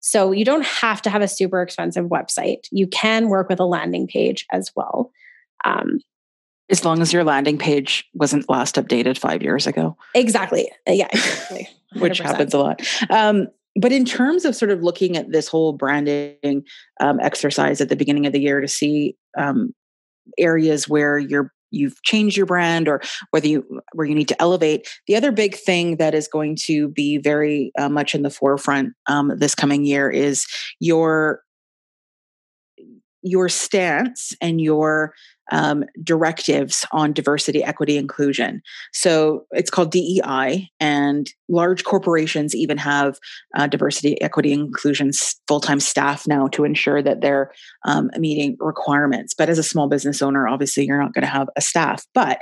So 0.00 0.32
you 0.32 0.44
don't 0.44 0.66
have 0.66 1.00
to 1.02 1.10
have 1.10 1.22
a 1.22 1.28
super 1.28 1.62
expensive 1.62 2.06
website. 2.06 2.66
You 2.72 2.88
can 2.88 3.28
work 3.28 3.48
with 3.48 3.60
a 3.60 3.66
landing 3.66 4.08
page 4.08 4.46
as 4.50 4.72
well. 4.74 5.12
Um, 5.64 6.00
as 6.70 6.84
long 6.84 7.00
as 7.00 7.12
your 7.12 7.22
landing 7.22 7.56
page 7.56 8.04
wasn't 8.14 8.50
last 8.50 8.74
updated 8.74 9.16
five 9.16 9.44
years 9.44 9.68
ago. 9.68 9.96
Exactly. 10.16 10.72
Yeah, 10.88 11.06
exactly. 11.12 11.68
Which 11.96 12.18
happens 12.18 12.52
a 12.52 12.58
lot. 12.58 12.80
Um, 13.10 13.46
but 13.78 13.92
in 13.92 14.04
terms 14.04 14.44
of 14.44 14.56
sort 14.56 14.70
of 14.70 14.82
looking 14.82 15.16
at 15.16 15.30
this 15.30 15.48
whole 15.48 15.72
branding 15.72 16.64
um, 17.00 17.20
exercise 17.20 17.80
at 17.80 17.88
the 17.88 17.96
beginning 17.96 18.26
of 18.26 18.32
the 18.32 18.40
year 18.40 18.60
to 18.60 18.68
see 18.68 19.16
um, 19.38 19.72
areas 20.38 20.88
where 20.88 21.18
you're 21.18 21.52
you've 21.70 22.02
changed 22.02 22.36
your 22.36 22.46
brand 22.46 22.88
or 22.88 23.00
whether 23.30 23.46
you 23.46 23.64
where 23.92 24.06
you 24.06 24.14
need 24.14 24.28
to 24.28 24.40
elevate 24.40 24.88
the 25.06 25.14
other 25.14 25.30
big 25.30 25.54
thing 25.54 25.96
that 25.96 26.14
is 26.14 26.26
going 26.26 26.56
to 26.56 26.88
be 26.88 27.18
very 27.18 27.70
uh, 27.78 27.88
much 27.88 28.14
in 28.14 28.22
the 28.22 28.30
forefront 28.30 28.94
um, 29.06 29.32
this 29.36 29.54
coming 29.54 29.84
year 29.84 30.10
is 30.10 30.46
your 30.80 31.42
your 33.28 33.48
stance 33.48 34.32
and 34.40 34.60
your 34.60 35.14
um, 35.50 35.84
directives 36.02 36.84
on 36.92 37.12
diversity, 37.12 37.64
equity, 37.64 37.96
inclusion. 37.96 38.62
So 38.92 39.46
it's 39.52 39.70
called 39.70 39.90
DEI, 39.90 40.70
and 40.78 41.30
large 41.48 41.84
corporations 41.84 42.54
even 42.54 42.76
have 42.78 43.18
uh, 43.56 43.66
diversity, 43.66 44.20
equity, 44.20 44.52
inclusion 44.52 45.10
full 45.46 45.60
time 45.60 45.80
staff 45.80 46.26
now 46.26 46.48
to 46.48 46.64
ensure 46.64 47.02
that 47.02 47.20
they're 47.20 47.52
um, 47.84 48.10
meeting 48.18 48.56
requirements. 48.60 49.34
But 49.34 49.48
as 49.48 49.58
a 49.58 49.62
small 49.62 49.88
business 49.88 50.20
owner, 50.20 50.46
obviously, 50.46 50.84
you're 50.84 51.00
not 51.00 51.14
going 51.14 51.24
to 51.24 51.30
have 51.30 51.48
a 51.56 51.60
staff. 51.60 52.04
But 52.14 52.40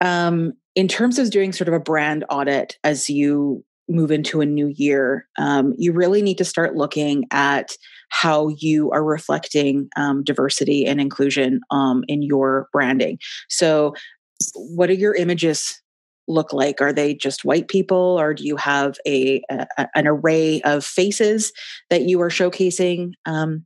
um, 0.00 0.52
in 0.74 0.88
terms 0.88 1.18
of 1.18 1.30
doing 1.30 1.52
sort 1.52 1.68
of 1.68 1.74
a 1.74 1.80
brand 1.80 2.24
audit 2.28 2.78
as 2.84 3.10
you 3.10 3.64
move 3.88 4.10
into 4.10 4.40
a 4.40 4.46
new 4.46 4.68
year, 4.68 5.26
um, 5.38 5.74
you 5.78 5.92
really 5.92 6.22
need 6.22 6.38
to 6.38 6.44
start 6.44 6.76
looking 6.76 7.24
at 7.30 7.70
how 8.10 8.48
you 8.58 8.90
are 8.90 9.04
reflecting 9.04 9.88
um, 9.96 10.22
diversity 10.24 10.86
and 10.86 11.00
inclusion 11.00 11.60
um, 11.70 12.04
in 12.08 12.22
your 12.22 12.68
branding. 12.72 13.18
So, 13.48 13.94
what 14.54 14.86
do 14.86 14.94
your 14.94 15.14
images 15.14 15.80
look 16.28 16.52
like? 16.52 16.80
Are 16.80 16.92
they 16.92 17.14
just 17.14 17.44
white 17.44 17.68
people, 17.68 18.18
or 18.18 18.34
do 18.34 18.44
you 18.44 18.56
have 18.56 18.96
a, 19.06 19.42
a 19.50 19.66
an 19.94 20.06
array 20.06 20.60
of 20.62 20.84
faces 20.84 21.52
that 21.90 22.02
you 22.02 22.20
are 22.20 22.30
showcasing 22.30 23.12
um, 23.26 23.64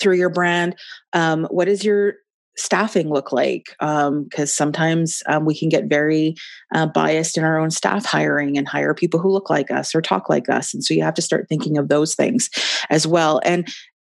through 0.00 0.16
your 0.16 0.30
brand? 0.30 0.76
Um, 1.12 1.46
what 1.50 1.68
is 1.68 1.84
your 1.84 2.14
staffing 2.56 3.10
look 3.10 3.32
like? 3.32 3.74
Because 3.78 4.10
um, 4.38 4.46
sometimes 4.46 5.22
um, 5.26 5.44
we 5.44 5.58
can 5.58 5.68
get 5.68 5.84
very 5.84 6.34
uh, 6.74 6.86
biased 6.86 7.36
in 7.36 7.44
our 7.44 7.58
own 7.58 7.70
staff 7.70 8.04
hiring 8.04 8.56
and 8.56 8.68
hire 8.68 8.94
people 8.94 9.20
who 9.20 9.30
look 9.30 9.50
like 9.50 9.70
us 9.70 9.94
or 9.94 10.00
talk 10.00 10.28
like 10.28 10.48
us. 10.48 10.74
And 10.74 10.84
so 10.84 10.94
you 10.94 11.02
have 11.02 11.14
to 11.14 11.22
start 11.22 11.46
thinking 11.48 11.78
of 11.78 11.88
those 11.88 12.14
things 12.14 12.50
as 12.90 13.06
well. 13.06 13.40
And 13.44 13.68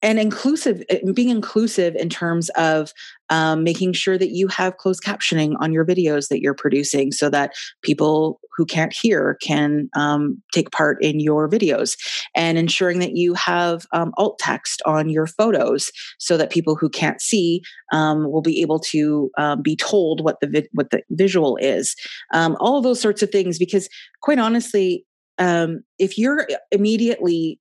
and 0.05 0.19
inclusive 0.19 0.83
eh, 0.89 0.99
being 1.15 1.29
inclusive 1.29 1.95
in 1.95 2.09
terms 2.09 2.49
of 2.49 2.93
um, 3.31 3.63
making 3.63 3.93
sure 3.93 4.19
that 4.19 4.29
you 4.29 4.47
have 4.47 4.77
closed 4.77 5.03
captioning 5.03 5.55
on 5.59 5.73
your 5.73 5.83
videos 5.83 6.27
that 6.27 6.41
you're 6.41 6.53
producing 6.53 7.11
so 7.11 7.27
that 7.27 7.53
people 7.81 8.39
who 8.55 8.65
can't 8.65 8.93
hear 8.93 9.35
can 9.41 9.89
um, 9.95 10.39
take 10.53 10.69
part 10.69 11.03
in 11.03 11.19
your 11.19 11.49
videos. 11.49 11.97
And 12.35 12.55
ensuring 12.59 12.99
that 12.99 13.15
you 13.15 13.33
have 13.33 13.87
um, 13.93 14.13
alt 14.15 14.37
text 14.37 14.83
on 14.85 15.09
your 15.09 15.25
photos 15.25 15.91
so 16.19 16.37
that 16.37 16.51
people 16.51 16.75
who 16.75 16.87
can't 16.87 17.19
see 17.19 17.63
um, 17.91 18.31
will 18.31 18.43
be 18.43 18.61
able 18.61 18.79
to 18.91 19.31
um, 19.39 19.63
be 19.63 19.75
told 19.75 20.23
what 20.23 20.39
the 20.39 20.47
vi- 20.47 20.69
what 20.73 20.91
the 20.91 21.01
visual 21.09 21.57
is. 21.57 21.95
Um, 22.31 22.55
all 22.59 22.77
of 22.77 22.83
those 22.83 23.01
sorts 23.01 23.23
of 23.23 23.31
things 23.31 23.57
because 23.57 23.89
quite 24.21 24.37
honestly 24.37 25.03
if 25.37 26.17
you're 26.17 26.47
immediately 26.71 27.59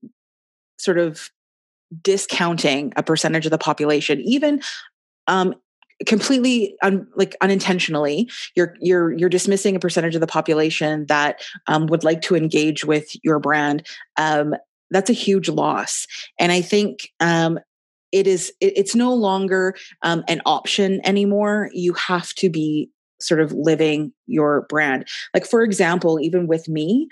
sort 0.78 0.98
of 0.98 1.30
discounting 2.02 2.92
a 2.96 3.02
percentage 3.02 3.46
of 3.46 3.50
the 3.50 3.58
population, 3.58 4.20
even 4.20 4.60
um, 5.26 5.54
completely 6.06 6.76
un, 6.82 7.06
like 7.16 7.36
unintentionally. 7.40 8.28
You're 8.54 8.76
you're 8.80 9.12
you're 9.12 9.28
dismissing 9.28 9.76
a 9.76 9.80
percentage 9.80 10.14
of 10.14 10.20
the 10.20 10.26
population 10.26 11.06
that 11.06 11.42
um, 11.66 11.86
would 11.86 12.04
like 12.04 12.22
to 12.22 12.36
engage 12.36 12.84
with 12.84 13.08
your 13.22 13.38
brand 13.38 13.86
um, 14.16 14.54
that's 14.90 15.10
a 15.10 15.14
huge 15.14 15.48
loss. 15.48 16.06
And 16.38 16.52
i 16.52 16.60
think 16.60 17.10
um, 17.20 17.58
it 18.12 18.26
is 18.26 18.52
it, 18.60 18.76
it's 18.76 18.94
no 18.94 19.12
longer 19.12 19.74
um, 20.02 20.24
an 20.28 20.40
option 20.46 21.00
anymore. 21.04 21.70
You 21.72 21.94
have 21.94 22.32
to 22.34 22.48
be 22.48 22.90
sort 23.20 23.40
of 23.40 23.52
living 23.52 24.12
your 24.26 24.66
brand. 24.68 25.06
Like 25.32 25.46
for 25.46 25.62
example 25.62 26.20
even 26.20 26.46
with 26.46 26.68
me 26.68 27.08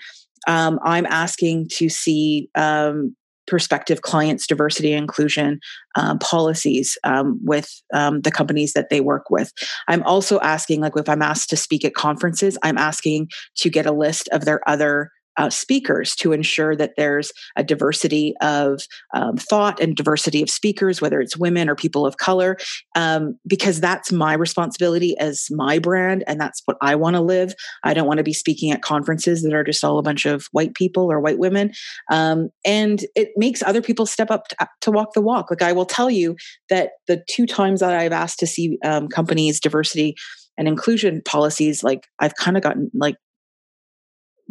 um, 0.47 0.79
i'm 0.83 1.05
asking 1.05 1.69
to 1.69 1.89
see 1.89 2.49
um, 2.55 3.15
prospective 3.47 4.01
clients 4.01 4.47
diversity 4.47 4.93
inclusion 4.93 5.59
um, 5.95 6.19
policies 6.19 6.97
um, 7.03 7.39
with 7.43 7.81
um, 7.93 8.21
the 8.21 8.31
companies 8.31 8.73
that 8.73 8.89
they 8.89 9.01
work 9.01 9.29
with. 9.29 9.51
I'm 9.87 10.03
also 10.03 10.39
asking 10.39 10.81
like 10.81 10.93
if 10.95 11.09
i'm 11.09 11.21
asked 11.21 11.49
to 11.49 11.57
speak 11.57 11.85
at 11.85 11.93
conferences 11.93 12.57
i'm 12.63 12.77
asking 12.77 13.29
to 13.55 13.69
get 13.69 13.85
a 13.85 13.91
list 13.91 14.29
of 14.31 14.45
their 14.45 14.67
other 14.69 15.11
uh, 15.37 15.49
speakers 15.49 16.15
to 16.15 16.31
ensure 16.31 16.75
that 16.75 16.93
there's 16.97 17.31
a 17.55 17.63
diversity 17.63 18.33
of 18.41 18.87
um, 19.13 19.37
thought 19.37 19.79
and 19.79 19.95
diversity 19.95 20.41
of 20.41 20.49
speakers, 20.49 21.01
whether 21.01 21.19
it's 21.21 21.37
women 21.37 21.69
or 21.69 21.75
people 21.75 22.05
of 22.05 22.17
color, 22.17 22.57
um, 22.95 23.37
because 23.47 23.79
that's 23.79 24.11
my 24.11 24.33
responsibility 24.33 25.17
as 25.17 25.47
my 25.51 25.79
brand, 25.79 26.23
and 26.27 26.39
that's 26.39 26.61
what 26.65 26.77
I 26.81 26.95
want 26.95 27.15
to 27.15 27.21
live. 27.21 27.53
I 27.83 27.93
don't 27.93 28.07
want 28.07 28.19
to 28.19 28.23
be 28.23 28.33
speaking 28.33 28.71
at 28.71 28.81
conferences 28.81 29.41
that 29.43 29.53
are 29.53 29.63
just 29.63 29.83
all 29.83 29.97
a 29.97 30.03
bunch 30.03 30.25
of 30.25 30.47
white 30.51 30.75
people 30.75 31.11
or 31.11 31.19
white 31.19 31.39
women, 31.39 31.71
um, 32.11 32.49
and 32.65 33.03
it 33.15 33.29
makes 33.35 33.63
other 33.63 33.81
people 33.81 34.05
step 34.05 34.31
up 34.31 34.47
to, 34.49 34.67
to, 34.81 34.91
walk 34.91 35.13
the 35.13 35.21
walk. 35.21 35.49
Like 35.49 35.63
I 35.63 35.73
will 35.73 35.85
tell 35.85 36.09
you 36.09 36.35
that 36.69 36.91
the 37.07 37.23
two 37.29 37.45
times 37.45 37.79
that 37.79 37.93
I've 37.93 38.11
asked 38.11 38.39
to 38.39 38.47
see 38.47 38.77
um, 38.85 39.07
companies 39.07 39.59
diversity 39.59 40.15
and 40.57 40.67
inclusion 40.67 41.21
policies, 41.25 41.83
like 41.83 42.07
I've 42.19 42.35
kind 42.35 42.57
of 42.57 42.63
gotten 42.63 42.91
like 42.93 43.15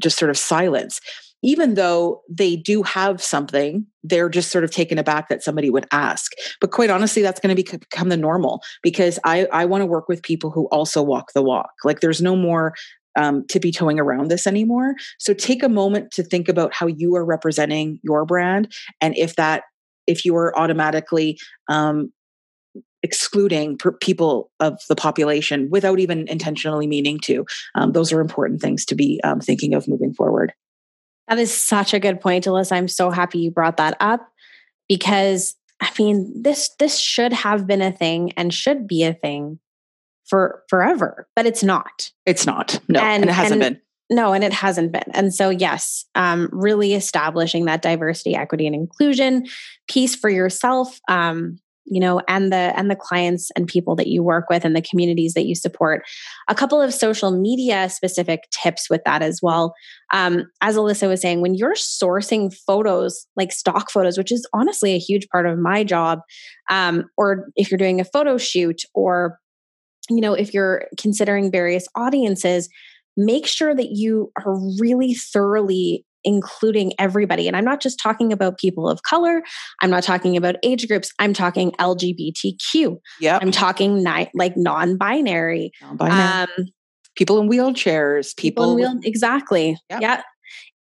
just 0.02 0.18
sort 0.18 0.30
of 0.30 0.38
silence. 0.38 1.00
Even 1.44 1.74
though 1.74 2.22
they 2.28 2.54
do 2.54 2.84
have 2.84 3.20
something, 3.20 3.84
they're 4.04 4.28
just 4.28 4.52
sort 4.52 4.62
of 4.62 4.70
taken 4.70 4.96
aback 4.96 5.28
that 5.28 5.42
somebody 5.42 5.70
would 5.70 5.86
ask. 5.90 6.30
But 6.60 6.70
quite 6.70 6.88
honestly, 6.88 7.20
that's 7.20 7.40
going 7.40 7.54
to 7.54 7.78
become 7.78 8.10
the 8.10 8.16
normal 8.16 8.62
because 8.82 9.18
I, 9.24 9.46
I 9.46 9.64
want 9.64 9.82
to 9.82 9.86
work 9.86 10.08
with 10.08 10.22
people 10.22 10.50
who 10.50 10.66
also 10.66 11.02
walk 11.02 11.32
the 11.34 11.42
walk. 11.42 11.70
Like 11.84 12.00
there's 12.00 12.22
no 12.22 12.36
more 12.36 12.74
um, 13.16 13.44
tippy 13.48 13.72
toeing 13.72 13.98
around 13.98 14.28
this 14.28 14.46
anymore. 14.46 14.94
So 15.18 15.34
take 15.34 15.62
a 15.62 15.68
moment 15.68 16.12
to 16.12 16.22
think 16.22 16.48
about 16.48 16.72
how 16.72 16.86
you 16.86 17.16
are 17.16 17.24
representing 17.24 17.98
your 18.02 18.24
brand 18.24 18.72
and 19.00 19.16
if 19.16 19.36
that 19.36 19.64
if 20.06 20.24
you 20.24 20.34
are 20.36 20.56
automatically 20.58 21.38
um, 21.68 22.12
excluding 23.02 23.76
per- 23.78 23.92
people 23.92 24.50
of 24.60 24.80
the 24.88 24.96
population 24.96 25.68
without 25.70 25.98
even 25.98 26.28
intentionally 26.28 26.86
meaning 26.86 27.18
to. 27.20 27.44
Um, 27.74 27.92
those 27.92 28.12
are 28.12 28.20
important 28.20 28.60
things 28.60 28.84
to 28.86 28.94
be 28.94 29.20
um, 29.24 29.40
thinking 29.40 29.74
of 29.74 29.88
moving 29.88 30.14
forward. 30.14 30.52
That 31.28 31.38
is 31.38 31.52
such 31.52 31.94
a 31.94 32.00
good 32.00 32.20
point, 32.20 32.44
Alyssa. 32.44 32.72
I'm 32.72 32.88
so 32.88 33.10
happy 33.10 33.38
you 33.38 33.50
brought 33.50 33.76
that 33.78 33.96
up 34.00 34.28
because 34.88 35.56
I 35.80 35.90
mean 35.98 36.42
this 36.42 36.70
this 36.78 36.98
should 36.98 37.32
have 37.32 37.66
been 37.66 37.82
a 37.82 37.92
thing 37.92 38.32
and 38.32 38.52
should 38.52 38.86
be 38.86 39.04
a 39.04 39.14
thing 39.14 39.58
for 40.24 40.62
forever, 40.68 41.26
but 41.36 41.46
it's 41.46 41.62
not. 41.62 42.10
It's 42.26 42.46
not. 42.46 42.80
No, 42.88 43.00
and, 43.00 43.22
and 43.22 43.30
it 43.30 43.32
hasn't 43.32 43.62
and, 43.62 43.74
been. 43.76 43.82
No, 44.16 44.32
and 44.32 44.44
it 44.44 44.52
hasn't 44.52 44.92
been. 44.92 45.10
And 45.12 45.34
so, 45.34 45.50
yes, 45.50 46.04
um, 46.14 46.48
really 46.52 46.94
establishing 46.94 47.64
that 47.64 47.82
diversity, 47.82 48.34
equity, 48.34 48.66
and 48.66 48.74
inclusion 48.74 49.46
piece 49.88 50.14
for 50.14 50.28
yourself. 50.28 51.00
Um, 51.08 51.58
you 51.84 52.00
know 52.00 52.20
and 52.28 52.52
the 52.52 52.72
and 52.76 52.90
the 52.90 52.96
clients 52.96 53.50
and 53.56 53.66
people 53.66 53.96
that 53.96 54.06
you 54.06 54.22
work 54.22 54.46
with 54.48 54.64
and 54.64 54.76
the 54.76 54.82
communities 54.82 55.34
that 55.34 55.46
you 55.46 55.54
support. 55.54 56.04
A 56.48 56.54
couple 56.54 56.80
of 56.80 56.94
social 56.94 57.30
media 57.30 57.88
specific 57.88 58.48
tips 58.50 58.88
with 58.88 59.02
that 59.04 59.22
as 59.22 59.40
well. 59.42 59.74
Um, 60.12 60.44
as 60.60 60.76
alyssa 60.76 61.08
was 61.08 61.20
saying 61.20 61.40
when 61.40 61.54
you're 61.54 61.74
sourcing 61.74 62.54
photos 62.54 63.26
like 63.36 63.52
stock 63.52 63.90
photos 63.90 64.18
which 64.18 64.32
is 64.32 64.46
honestly 64.52 64.94
a 64.94 64.98
huge 64.98 65.28
part 65.28 65.46
of 65.46 65.58
my 65.58 65.84
job 65.84 66.20
um, 66.70 67.04
or 67.16 67.48
if 67.56 67.70
you're 67.70 67.78
doing 67.78 68.00
a 68.00 68.04
photo 68.04 68.36
shoot 68.36 68.82
or 68.94 69.38
you 70.10 70.20
know 70.20 70.34
if 70.34 70.52
you're 70.52 70.84
considering 70.98 71.50
various 71.50 71.86
audiences 71.94 72.68
make 73.16 73.46
sure 73.46 73.74
that 73.74 73.90
you 73.90 74.30
are 74.38 74.56
really 74.78 75.14
thoroughly 75.14 76.04
including 76.24 76.92
everybody. 76.98 77.46
And 77.46 77.56
I'm 77.56 77.64
not 77.64 77.80
just 77.80 77.98
talking 78.00 78.32
about 78.32 78.58
people 78.58 78.88
of 78.88 79.02
color. 79.02 79.42
I'm 79.80 79.90
not 79.90 80.02
talking 80.02 80.36
about 80.36 80.56
age 80.62 80.86
groups. 80.88 81.12
I'm 81.18 81.32
talking 81.32 81.72
LGBTQ. 81.72 82.98
Yeah. 83.20 83.38
I'm 83.40 83.50
talking 83.50 84.02
ni- 84.02 84.30
like 84.34 84.56
non-binary. 84.56 85.72
non-binary. 85.80 86.48
Um, 86.58 86.68
people 87.16 87.40
in 87.40 87.48
wheelchairs. 87.48 88.36
People, 88.36 88.64
people 88.64 88.70
in 88.70 88.76
wheel- 88.76 89.00
exactly. 89.04 89.78
Yep. 89.90 90.00
Yeah. 90.00 90.22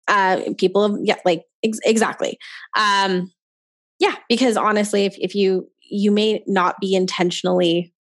Uh, 0.08 0.40
people 0.58 0.82
of 0.82 0.98
yeah, 1.02 1.16
like 1.24 1.44
ex- 1.62 1.78
exactly. 1.84 2.36
Um, 2.76 3.30
yeah, 4.00 4.16
because 4.28 4.56
honestly, 4.56 5.04
if 5.04 5.14
if 5.18 5.34
you 5.36 5.70
you 5.88 6.10
may 6.10 6.42
not 6.46 6.76
be 6.80 6.94
intentionally 6.94 7.92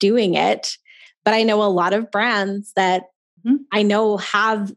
doing 0.00 0.34
it, 0.34 0.76
but 1.24 1.34
I 1.34 1.44
know 1.44 1.62
a 1.62 1.66
lot 1.66 1.92
of 1.92 2.10
brands 2.10 2.72
that 2.74 3.04
mm-hmm. 3.46 3.56
I 3.70 3.82
know 3.82 4.16
have 4.16 4.72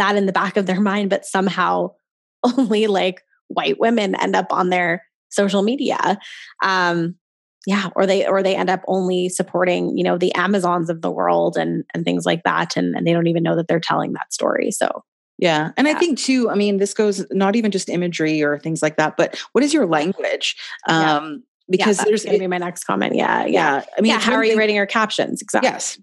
that 0.00 0.16
in 0.16 0.26
the 0.26 0.32
back 0.32 0.56
of 0.56 0.66
their 0.66 0.80
mind, 0.80 1.10
but 1.10 1.24
somehow 1.24 1.90
only 2.42 2.86
like 2.86 3.22
white 3.48 3.78
women 3.78 4.14
end 4.14 4.34
up 4.36 4.46
on 4.50 4.70
their 4.70 5.04
social 5.30 5.62
media. 5.62 6.18
Um, 6.62 7.16
yeah, 7.66 7.90
or 7.94 8.06
they 8.06 8.26
or 8.26 8.42
they 8.42 8.56
end 8.56 8.70
up 8.70 8.82
only 8.88 9.28
supporting, 9.28 9.96
you 9.96 10.02
know, 10.02 10.16
the 10.16 10.34
Amazons 10.34 10.88
of 10.88 11.02
the 11.02 11.10
world 11.10 11.58
and 11.58 11.84
and 11.92 12.04
things 12.04 12.24
like 12.24 12.42
that. 12.44 12.76
And, 12.76 12.96
and 12.96 13.06
they 13.06 13.12
don't 13.12 13.26
even 13.26 13.42
know 13.42 13.54
that 13.56 13.68
they're 13.68 13.80
telling 13.80 14.14
that 14.14 14.32
story. 14.32 14.70
So 14.70 15.04
yeah. 15.40 15.70
And 15.76 15.86
yeah. 15.86 15.94
I 15.94 15.98
think 15.98 16.18
too, 16.18 16.50
I 16.50 16.54
mean, 16.54 16.76
this 16.76 16.92
goes 16.94 17.24
not 17.30 17.56
even 17.56 17.70
just 17.70 17.88
imagery 17.88 18.42
or 18.42 18.58
things 18.58 18.82
like 18.82 18.96
that, 18.96 19.16
but 19.16 19.42
what 19.52 19.64
is 19.64 19.72
your 19.72 19.86
language? 19.86 20.54
Um, 20.86 21.44
because 21.68 21.98
yeah, 21.98 22.04
there's 22.04 22.24
going 22.24 22.34
to 22.34 22.40
be 22.40 22.46
my 22.46 22.58
next 22.58 22.84
comment. 22.84 23.14
Yeah, 23.14 23.46
yeah. 23.46 23.46
yeah. 23.46 23.84
I 23.96 24.00
mean, 24.02 24.12
yeah, 24.12 24.20
how 24.20 24.34
are 24.34 24.44
you 24.44 24.58
writing 24.58 24.76
your 24.76 24.86
captions? 24.86 25.40
Exactly. 25.40 25.70
Yes. 25.70 25.98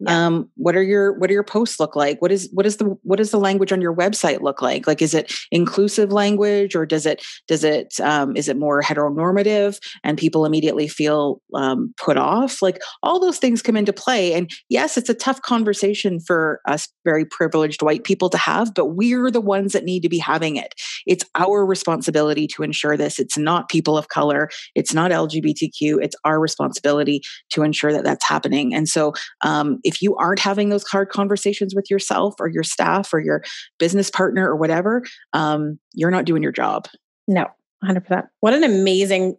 Yeah. 0.00 0.26
Um, 0.26 0.50
what 0.56 0.76
are 0.76 0.82
your 0.82 1.18
what 1.18 1.30
are 1.30 1.32
your 1.32 1.44
posts 1.44 1.78
look 1.78 1.94
like? 1.94 2.22
What 2.22 2.32
is 2.32 2.48
what 2.52 2.66
is 2.66 2.78
the 2.78 2.96
what 3.02 3.16
does 3.16 3.30
the 3.30 3.38
language 3.38 3.72
on 3.72 3.80
your 3.80 3.94
website 3.94 4.40
look 4.40 4.62
like? 4.62 4.86
Like, 4.86 5.02
is 5.02 5.14
it 5.14 5.32
inclusive 5.50 6.12
language 6.12 6.74
or 6.74 6.86
does 6.86 7.06
it 7.06 7.22
does 7.46 7.64
it 7.64 8.00
um, 8.00 8.36
is 8.36 8.48
it 8.48 8.56
more 8.56 8.82
heteronormative 8.82 9.78
and 10.02 10.16
people 10.16 10.46
immediately 10.46 10.88
feel 10.88 11.42
um, 11.54 11.92
put 11.98 12.16
off? 12.16 12.62
Like 12.62 12.80
all 13.02 13.20
those 13.20 13.38
things 13.38 13.62
come 13.62 13.76
into 13.76 13.92
play. 13.92 14.32
And 14.32 14.50
yes, 14.68 14.96
it's 14.96 15.10
a 15.10 15.14
tough 15.14 15.42
conversation 15.42 16.18
for 16.20 16.60
us 16.66 16.88
very 17.04 17.24
privileged 17.24 17.82
white 17.82 18.04
people 18.04 18.30
to 18.30 18.38
have, 18.38 18.74
but 18.74 18.86
we're 18.86 19.30
the 19.30 19.40
ones 19.40 19.72
that 19.72 19.84
need 19.84 20.00
to 20.00 20.08
be 20.08 20.18
having 20.18 20.56
it. 20.56 20.74
It's 21.06 21.24
our 21.34 21.64
responsibility 21.64 22.46
to 22.48 22.62
ensure 22.62 22.96
this. 22.96 23.18
It's 23.18 23.36
not 23.36 23.68
people 23.68 23.96
of 23.98 24.08
color. 24.08 24.48
It's 24.74 24.94
not 24.94 25.10
LGBTQ. 25.10 26.02
It's 26.02 26.16
our 26.24 26.40
responsibility 26.40 27.22
to 27.50 27.62
ensure 27.62 27.92
that 27.92 28.04
that's 28.04 28.24
happening. 28.24 28.74
And 28.74 28.88
so 28.88 29.12
um, 29.42 29.78
if 29.90 30.00
you 30.00 30.16
aren't 30.16 30.38
having 30.38 30.68
those 30.68 30.84
hard 30.84 31.08
conversations 31.08 31.74
with 31.74 31.90
yourself 31.90 32.34
or 32.38 32.48
your 32.48 32.62
staff 32.62 33.12
or 33.12 33.18
your 33.18 33.42
business 33.78 34.10
partner 34.10 34.48
or 34.48 34.56
whatever, 34.56 35.02
um, 35.32 35.78
you're 35.94 36.10
not 36.12 36.24
doing 36.24 36.42
your 36.42 36.52
job. 36.52 36.86
No, 37.26 37.46
100%. 37.84 38.28
What 38.38 38.54
an 38.54 38.62
amazing 38.62 39.36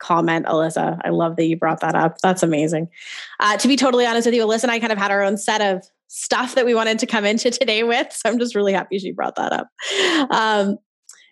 comment, 0.00 0.46
Alyssa. 0.46 0.98
I 1.04 1.10
love 1.10 1.36
that 1.36 1.46
you 1.46 1.56
brought 1.56 1.80
that 1.80 1.94
up. 1.94 2.16
That's 2.22 2.42
amazing. 2.42 2.88
Uh, 3.38 3.56
to 3.56 3.68
be 3.68 3.76
totally 3.76 4.04
honest 4.04 4.26
with 4.26 4.34
you, 4.34 4.44
Alyssa 4.44 4.64
and 4.64 4.72
I 4.72 4.80
kind 4.80 4.92
of 4.92 4.98
had 4.98 5.12
our 5.12 5.22
own 5.22 5.36
set 5.36 5.60
of 5.60 5.84
stuff 6.08 6.56
that 6.56 6.66
we 6.66 6.74
wanted 6.74 6.98
to 6.98 7.06
come 7.06 7.24
into 7.24 7.50
today 7.50 7.84
with. 7.84 8.12
So 8.12 8.28
I'm 8.28 8.38
just 8.38 8.54
really 8.54 8.72
happy 8.72 8.98
she 8.98 9.12
brought 9.12 9.36
that 9.36 9.52
up. 9.52 9.68
Um, 10.30 10.76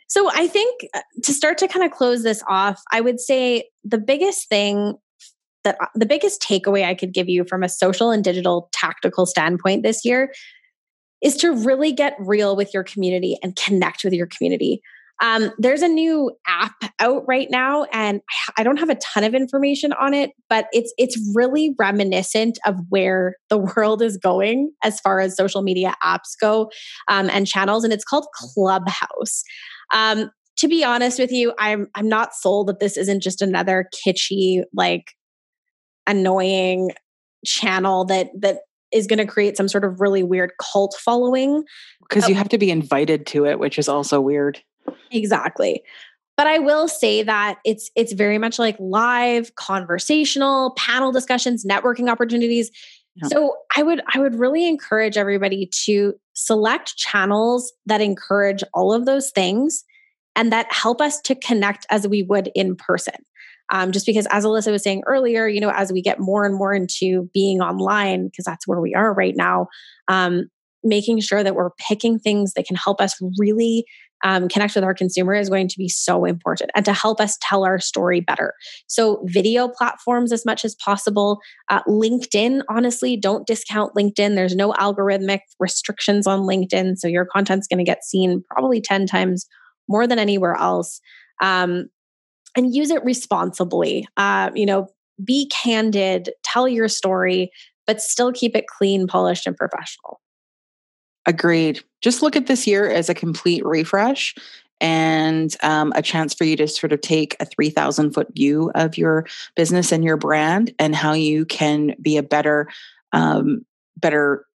so 0.08 0.30
I 0.32 0.46
think 0.46 0.86
uh, 0.94 1.00
to 1.24 1.32
start 1.32 1.58
to 1.58 1.68
kind 1.68 1.84
of 1.84 1.92
close 1.92 2.22
this 2.22 2.42
off, 2.48 2.80
I 2.90 3.00
would 3.00 3.20
say 3.20 3.68
the 3.84 3.98
biggest 3.98 4.48
thing 4.48 4.94
that 5.64 5.76
uh, 5.80 5.86
the 5.94 6.06
biggest 6.06 6.42
takeaway 6.42 6.84
I 6.84 6.94
could 6.94 7.12
give 7.12 7.28
you 7.28 7.44
from 7.44 7.62
a 7.62 7.68
social 7.68 8.10
and 8.10 8.24
digital 8.24 8.68
tactical 8.72 9.26
standpoint 9.26 9.82
this 9.82 10.04
year 10.04 10.32
is 11.22 11.36
to 11.36 11.52
really 11.52 11.92
get 11.92 12.14
real 12.18 12.56
with 12.56 12.72
your 12.72 12.84
community 12.84 13.36
and 13.42 13.56
connect 13.56 14.04
with 14.04 14.12
your 14.12 14.26
community. 14.26 14.80
Um, 15.22 15.52
there's 15.58 15.82
a 15.82 15.88
new 15.88 16.30
app 16.46 16.82
out 16.98 17.24
right 17.28 17.48
now, 17.50 17.84
and 17.92 18.22
I 18.56 18.62
don't 18.62 18.78
have 18.78 18.88
a 18.88 18.94
ton 18.94 19.22
of 19.22 19.34
information 19.34 19.92
on 19.92 20.14
it, 20.14 20.30
but 20.48 20.66
it's 20.72 20.94
it's 20.96 21.18
really 21.34 21.74
reminiscent 21.78 22.58
of 22.64 22.76
where 22.88 23.36
the 23.50 23.58
world 23.76 24.00
is 24.00 24.16
going 24.16 24.72
as 24.82 24.98
far 25.00 25.20
as 25.20 25.36
social 25.36 25.60
media 25.60 25.94
apps 26.02 26.38
go 26.40 26.70
um, 27.08 27.28
and 27.28 27.46
channels, 27.46 27.84
and 27.84 27.92
it's 27.92 28.04
called 28.04 28.26
Clubhouse. 28.34 29.42
Um, 29.92 30.30
to 30.56 30.68
be 30.68 30.84
honest 30.84 31.18
with 31.18 31.32
you, 31.32 31.52
I'm 31.58 31.88
I'm 31.94 32.08
not 32.08 32.34
sold 32.34 32.68
that 32.68 32.80
this 32.80 32.96
isn't 32.96 33.22
just 33.22 33.42
another 33.42 33.88
kitschy 33.94 34.62
like 34.72 35.12
annoying 36.06 36.90
channel 37.44 38.04
that 38.06 38.28
that 38.38 38.60
is 38.92 39.06
going 39.06 39.18
to 39.18 39.26
create 39.26 39.56
some 39.56 39.68
sort 39.68 39.84
of 39.84 40.00
really 40.00 40.22
weird 40.22 40.52
cult 40.60 40.94
following 40.98 41.64
because 42.08 42.24
uh 42.24 42.28
you 42.28 42.34
have 42.34 42.48
to 42.48 42.58
be 42.58 42.70
invited 42.70 43.26
to 43.26 43.46
it 43.46 43.58
which 43.58 43.78
is 43.78 43.88
also 43.88 44.20
weird. 44.20 44.62
Exactly. 45.10 45.82
But 46.36 46.46
i 46.46 46.58
will 46.58 46.88
say 46.88 47.22
that 47.22 47.58
it's 47.64 47.90
it's 47.94 48.12
very 48.12 48.38
much 48.38 48.58
like 48.58 48.76
live 48.78 49.54
conversational 49.54 50.72
panel 50.76 51.12
discussions 51.12 51.64
networking 51.64 52.10
opportunities. 52.10 52.70
Yeah. 53.16 53.28
so 53.28 53.56
i 53.76 53.82
would 53.82 54.02
i 54.14 54.20
would 54.20 54.36
really 54.36 54.66
encourage 54.66 55.16
everybody 55.16 55.68
to 55.84 56.14
select 56.34 56.96
channels 56.96 57.72
that 57.86 58.00
encourage 58.00 58.62
all 58.72 58.92
of 58.92 59.04
those 59.04 59.30
things 59.30 59.84
and 60.36 60.52
that 60.52 60.72
help 60.72 61.00
us 61.00 61.20
to 61.22 61.34
connect 61.34 61.86
as 61.90 62.06
we 62.06 62.22
would 62.22 62.50
in 62.54 62.76
person 62.76 63.14
um, 63.70 63.92
just 63.92 64.06
because, 64.06 64.26
as 64.30 64.44
Alyssa 64.44 64.72
was 64.72 64.82
saying 64.82 65.02
earlier, 65.06 65.46
you 65.46 65.60
know, 65.60 65.70
as 65.70 65.92
we 65.92 66.02
get 66.02 66.18
more 66.18 66.44
and 66.44 66.54
more 66.54 66.74
into 66.74 67.28
being 67.32 67.60
online, 67.60 68.26
because 68.26 68.44
that's 68.44 68.66
where 68.66 68.80
we 68.80 68.94
are 68.94 69.14
right 69.14 69.34
now, 69.36 69.68
um, 70.08 70.48
making 70.82 71.20
sure 71.20 71.42
that 71.42 71.54
we're 71.54 71.70
picking 71.88 72.18
things 72.18 72.54
that 72.54 72.66
can 72.66 72.76
help 72.76 73.00
us 73.00 73.14
really 73.38 73.84
um, 74.22 74.48
connect 74.48 74.74
with 74.74 74.84
our 74.84 74.94
consumer 74.94 75.34
is 75.34 75.48
going 75.48 75.68
to 75.68 75.78
be 75.78 75.88
so 75.88 76.24
important 76.24 76.70
and 76.74 76.84
to 76.84 76.92
help 76.92 77.20
us 77.20 77.38
tell 77.40 77.64
our 77.64 77.78
story 77.78 78.20
better. 78.20 78.54
So, 78.86 79.22
video 79.24 79.68
platforms 79.68 80.32
as 80.32 80.44
much 80.44 80.64
as 80.64 80.74
possible. 80.74 81.40
Uh, 81.68 81.82
LinkedIn, 81.84 82.62
honestly, 82.68 83.16
don't 83.16 83.46
discount 83.46 83.94
LinkedIn. 83.94 84.34
There's 84.34 84.56
no 84.56 84.72
algorithmic 84.72 85.40
restrictions 85.58 86.26
on 86.26 86.40
LinkedIn. 86.40 86.98
So, 86.98 87.08
your 87.08 87.24
content's 87.24 87.66
going 87.66 87.78
to 87.78 87.84
get 87.84 88.04
seen 88.04 88.44
probably 88.50 88.80
10 88.80 89.06
times 89.06 89.46
more 89.88 90.06
than 90.06 90.18
anywhere 90.18 90.54
else. 90.54 91.00
Um, 91.42 91.86
and 92.56 92.74
use 92.74 92.90
it 92.90 93.04
responsibly. 93.04 94.06
Uh, 94.16 94.50
you 94.54 94.66
know, 94.66 94.88
be 95.22 95.48
candid, 95.48 96.30
tell 96.42 96.68
your 96.68 96.88
story, 96.88 97.50
but 97.86 98.00
still 98.00 98.32
keep 98.32 98.56
it 98.56 98.66
clean, 98.66 99.06
polished, 99.06 99.46
and 99.46 99.56
professional. 99.56 100.20
Agreed. 101.26 101.82
Just 102.00 102.22
look 102.22 102.36
at 102.36 102.46
this 102.46 102.66
year 102.66 102.88
as 102.88 103.08
a 103.08 103.14
complete 103.14 103.64
refresh 103.64 104.34
and 104.80 105.54
um, 105.62 105.92
a 105.94 106.02
chance 106.02 106.32
for 106.32 106.44
you 106.44 106.56
to 106.56 106.66
sort 106.66 106.92
of 106.92 107.00
take 107.00 107.36
a 107.38 107.44
3000 107.44 108.12
foot 108.12 108.28
view 108.34 108.70
of 108.74 108.96
your 108.96 109.26
business 109.54 109.92
and 109.92 110.02
your 110.02 110.16
brand 110.16 110.72
and 110.78 110.94
how 110.94 111.12
you 111.12 111.44
can 111.44 111.94
be 112.00 112.16
a 112.16 112.22
better 112.22 112.68
um, 113.12 113.66
better 113.96 114.46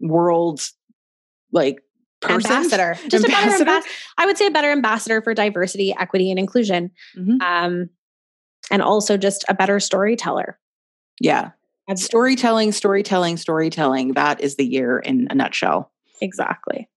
world 0.00 0.60
like 1.52 1.80
person 2.20 2.50
ambassador. 2.50 2.96
Just 3.08 3.24
ambassador? 3.24 3.28
a 3.28 3.28
better 3.28 3.60
ambassador? 3.60 3.94
i 4.18 4.26
would 4.26 4.38
say 4.38 4.46
a 4.46 4.50
better 4.50 4.70
ambassador 4.70 5.22
for 5.22 5.34
diversity 5.34 5.94
equity 5.98 6.30
and 6.30 6.38
inclusion. 6.38 6.90
Mm-hmm. 7.16 7.40
um, 7.40 7.90
and 8.70 8.82
also 8.82 9.16
just 9.16 9.44
a 9.48 9.54
better 9.54 9.80
storyteller. 9.80 10.58
Yeah. 11.20 11.52
That's 11.86 12.04
storytelling 12.04 12.72
storytelling 12.72 13.38
storytelling. 13.38 14.12
That 14.12 14.40
is 14.40 14.56
the 14.56 14.66
year 14.66 14.98
in 14.98 15.28
a 15.30 15.34
nutshell. 15.34 15.90
Exactly. 16.20 16.88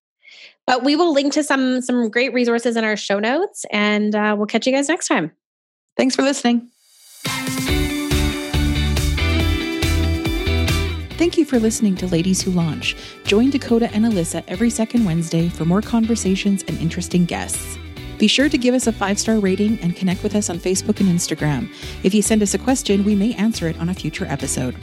But 0.67 0.84
we 0.84 0.95
will 0.95 1.13
link 1.13 1.34
to 1.34 1.43
some 1.43 1.82
some 1.82 2.09
great 2.09 2.34
resources 2.34 2.76
in 2.76 2.84
our 2.84 2.97
show 2.97 3.19
notes 3.19 3.65
and 3.72 4.13
uh, 4.13 4.36
we'll 4.38 4.47
catch 4.47 4.67
you 4.67 4.74
guys 4.74 4.89
next 4.89 5.07
time. 5.07 5.32
Thanks 5.97 6.15
for 6.15 6.24
listening 6.24 6.69
Thank 11.22 11.38
you 11.38 11.45
for 11.45 11.59
listening 11.59 11.95
to 11.97 12.07
Ladies 12.07 12.41
Who 12.41 12.49
Launch. 12.49 12.95
Join 13.26 13.51
Dakota 13.51 13.91
and 13.93 14.05
Alyssa 14.05 14.43
every 14.47 14.72
second 14.72 15.05
Wednesday 15.05 15.49
for 15.49 15.65
more 15.65 15.80
conversations 15.80 16.63
and 16.67 16.76
interesting 16.80 17.26
guests. 17.26 17.78
Be 18.17 18.26
sure 18.28 18.49
to 18.49 18.57
give 18.57 18.74
us 18.74 18.88
a 18.88 18.91
five 18.91 19.19
star 19.19 19.38
rating 19.38 19.78
and 19.82 19.95
connect 19.95 20.24
with 20.24 20.34
us 20.34 20.49
on 20.49 20.57
Facebook 20.57 20.99
and 20.99 21.07
Instagram. 21.07 21.72
If 22.01 22.15
you 22.15 22.24
send 22.24 22.41
us 22.41 22.55
a 22.55 22.57
question, 22.57 23.05
we 23.05 23.13
may 23.13 23.36
answer 23.36 23.67
it 23.67 23.78
on 23.80 23.89
a 23.89 23.93
future 23.93 24.26
episode. 24.26 24.76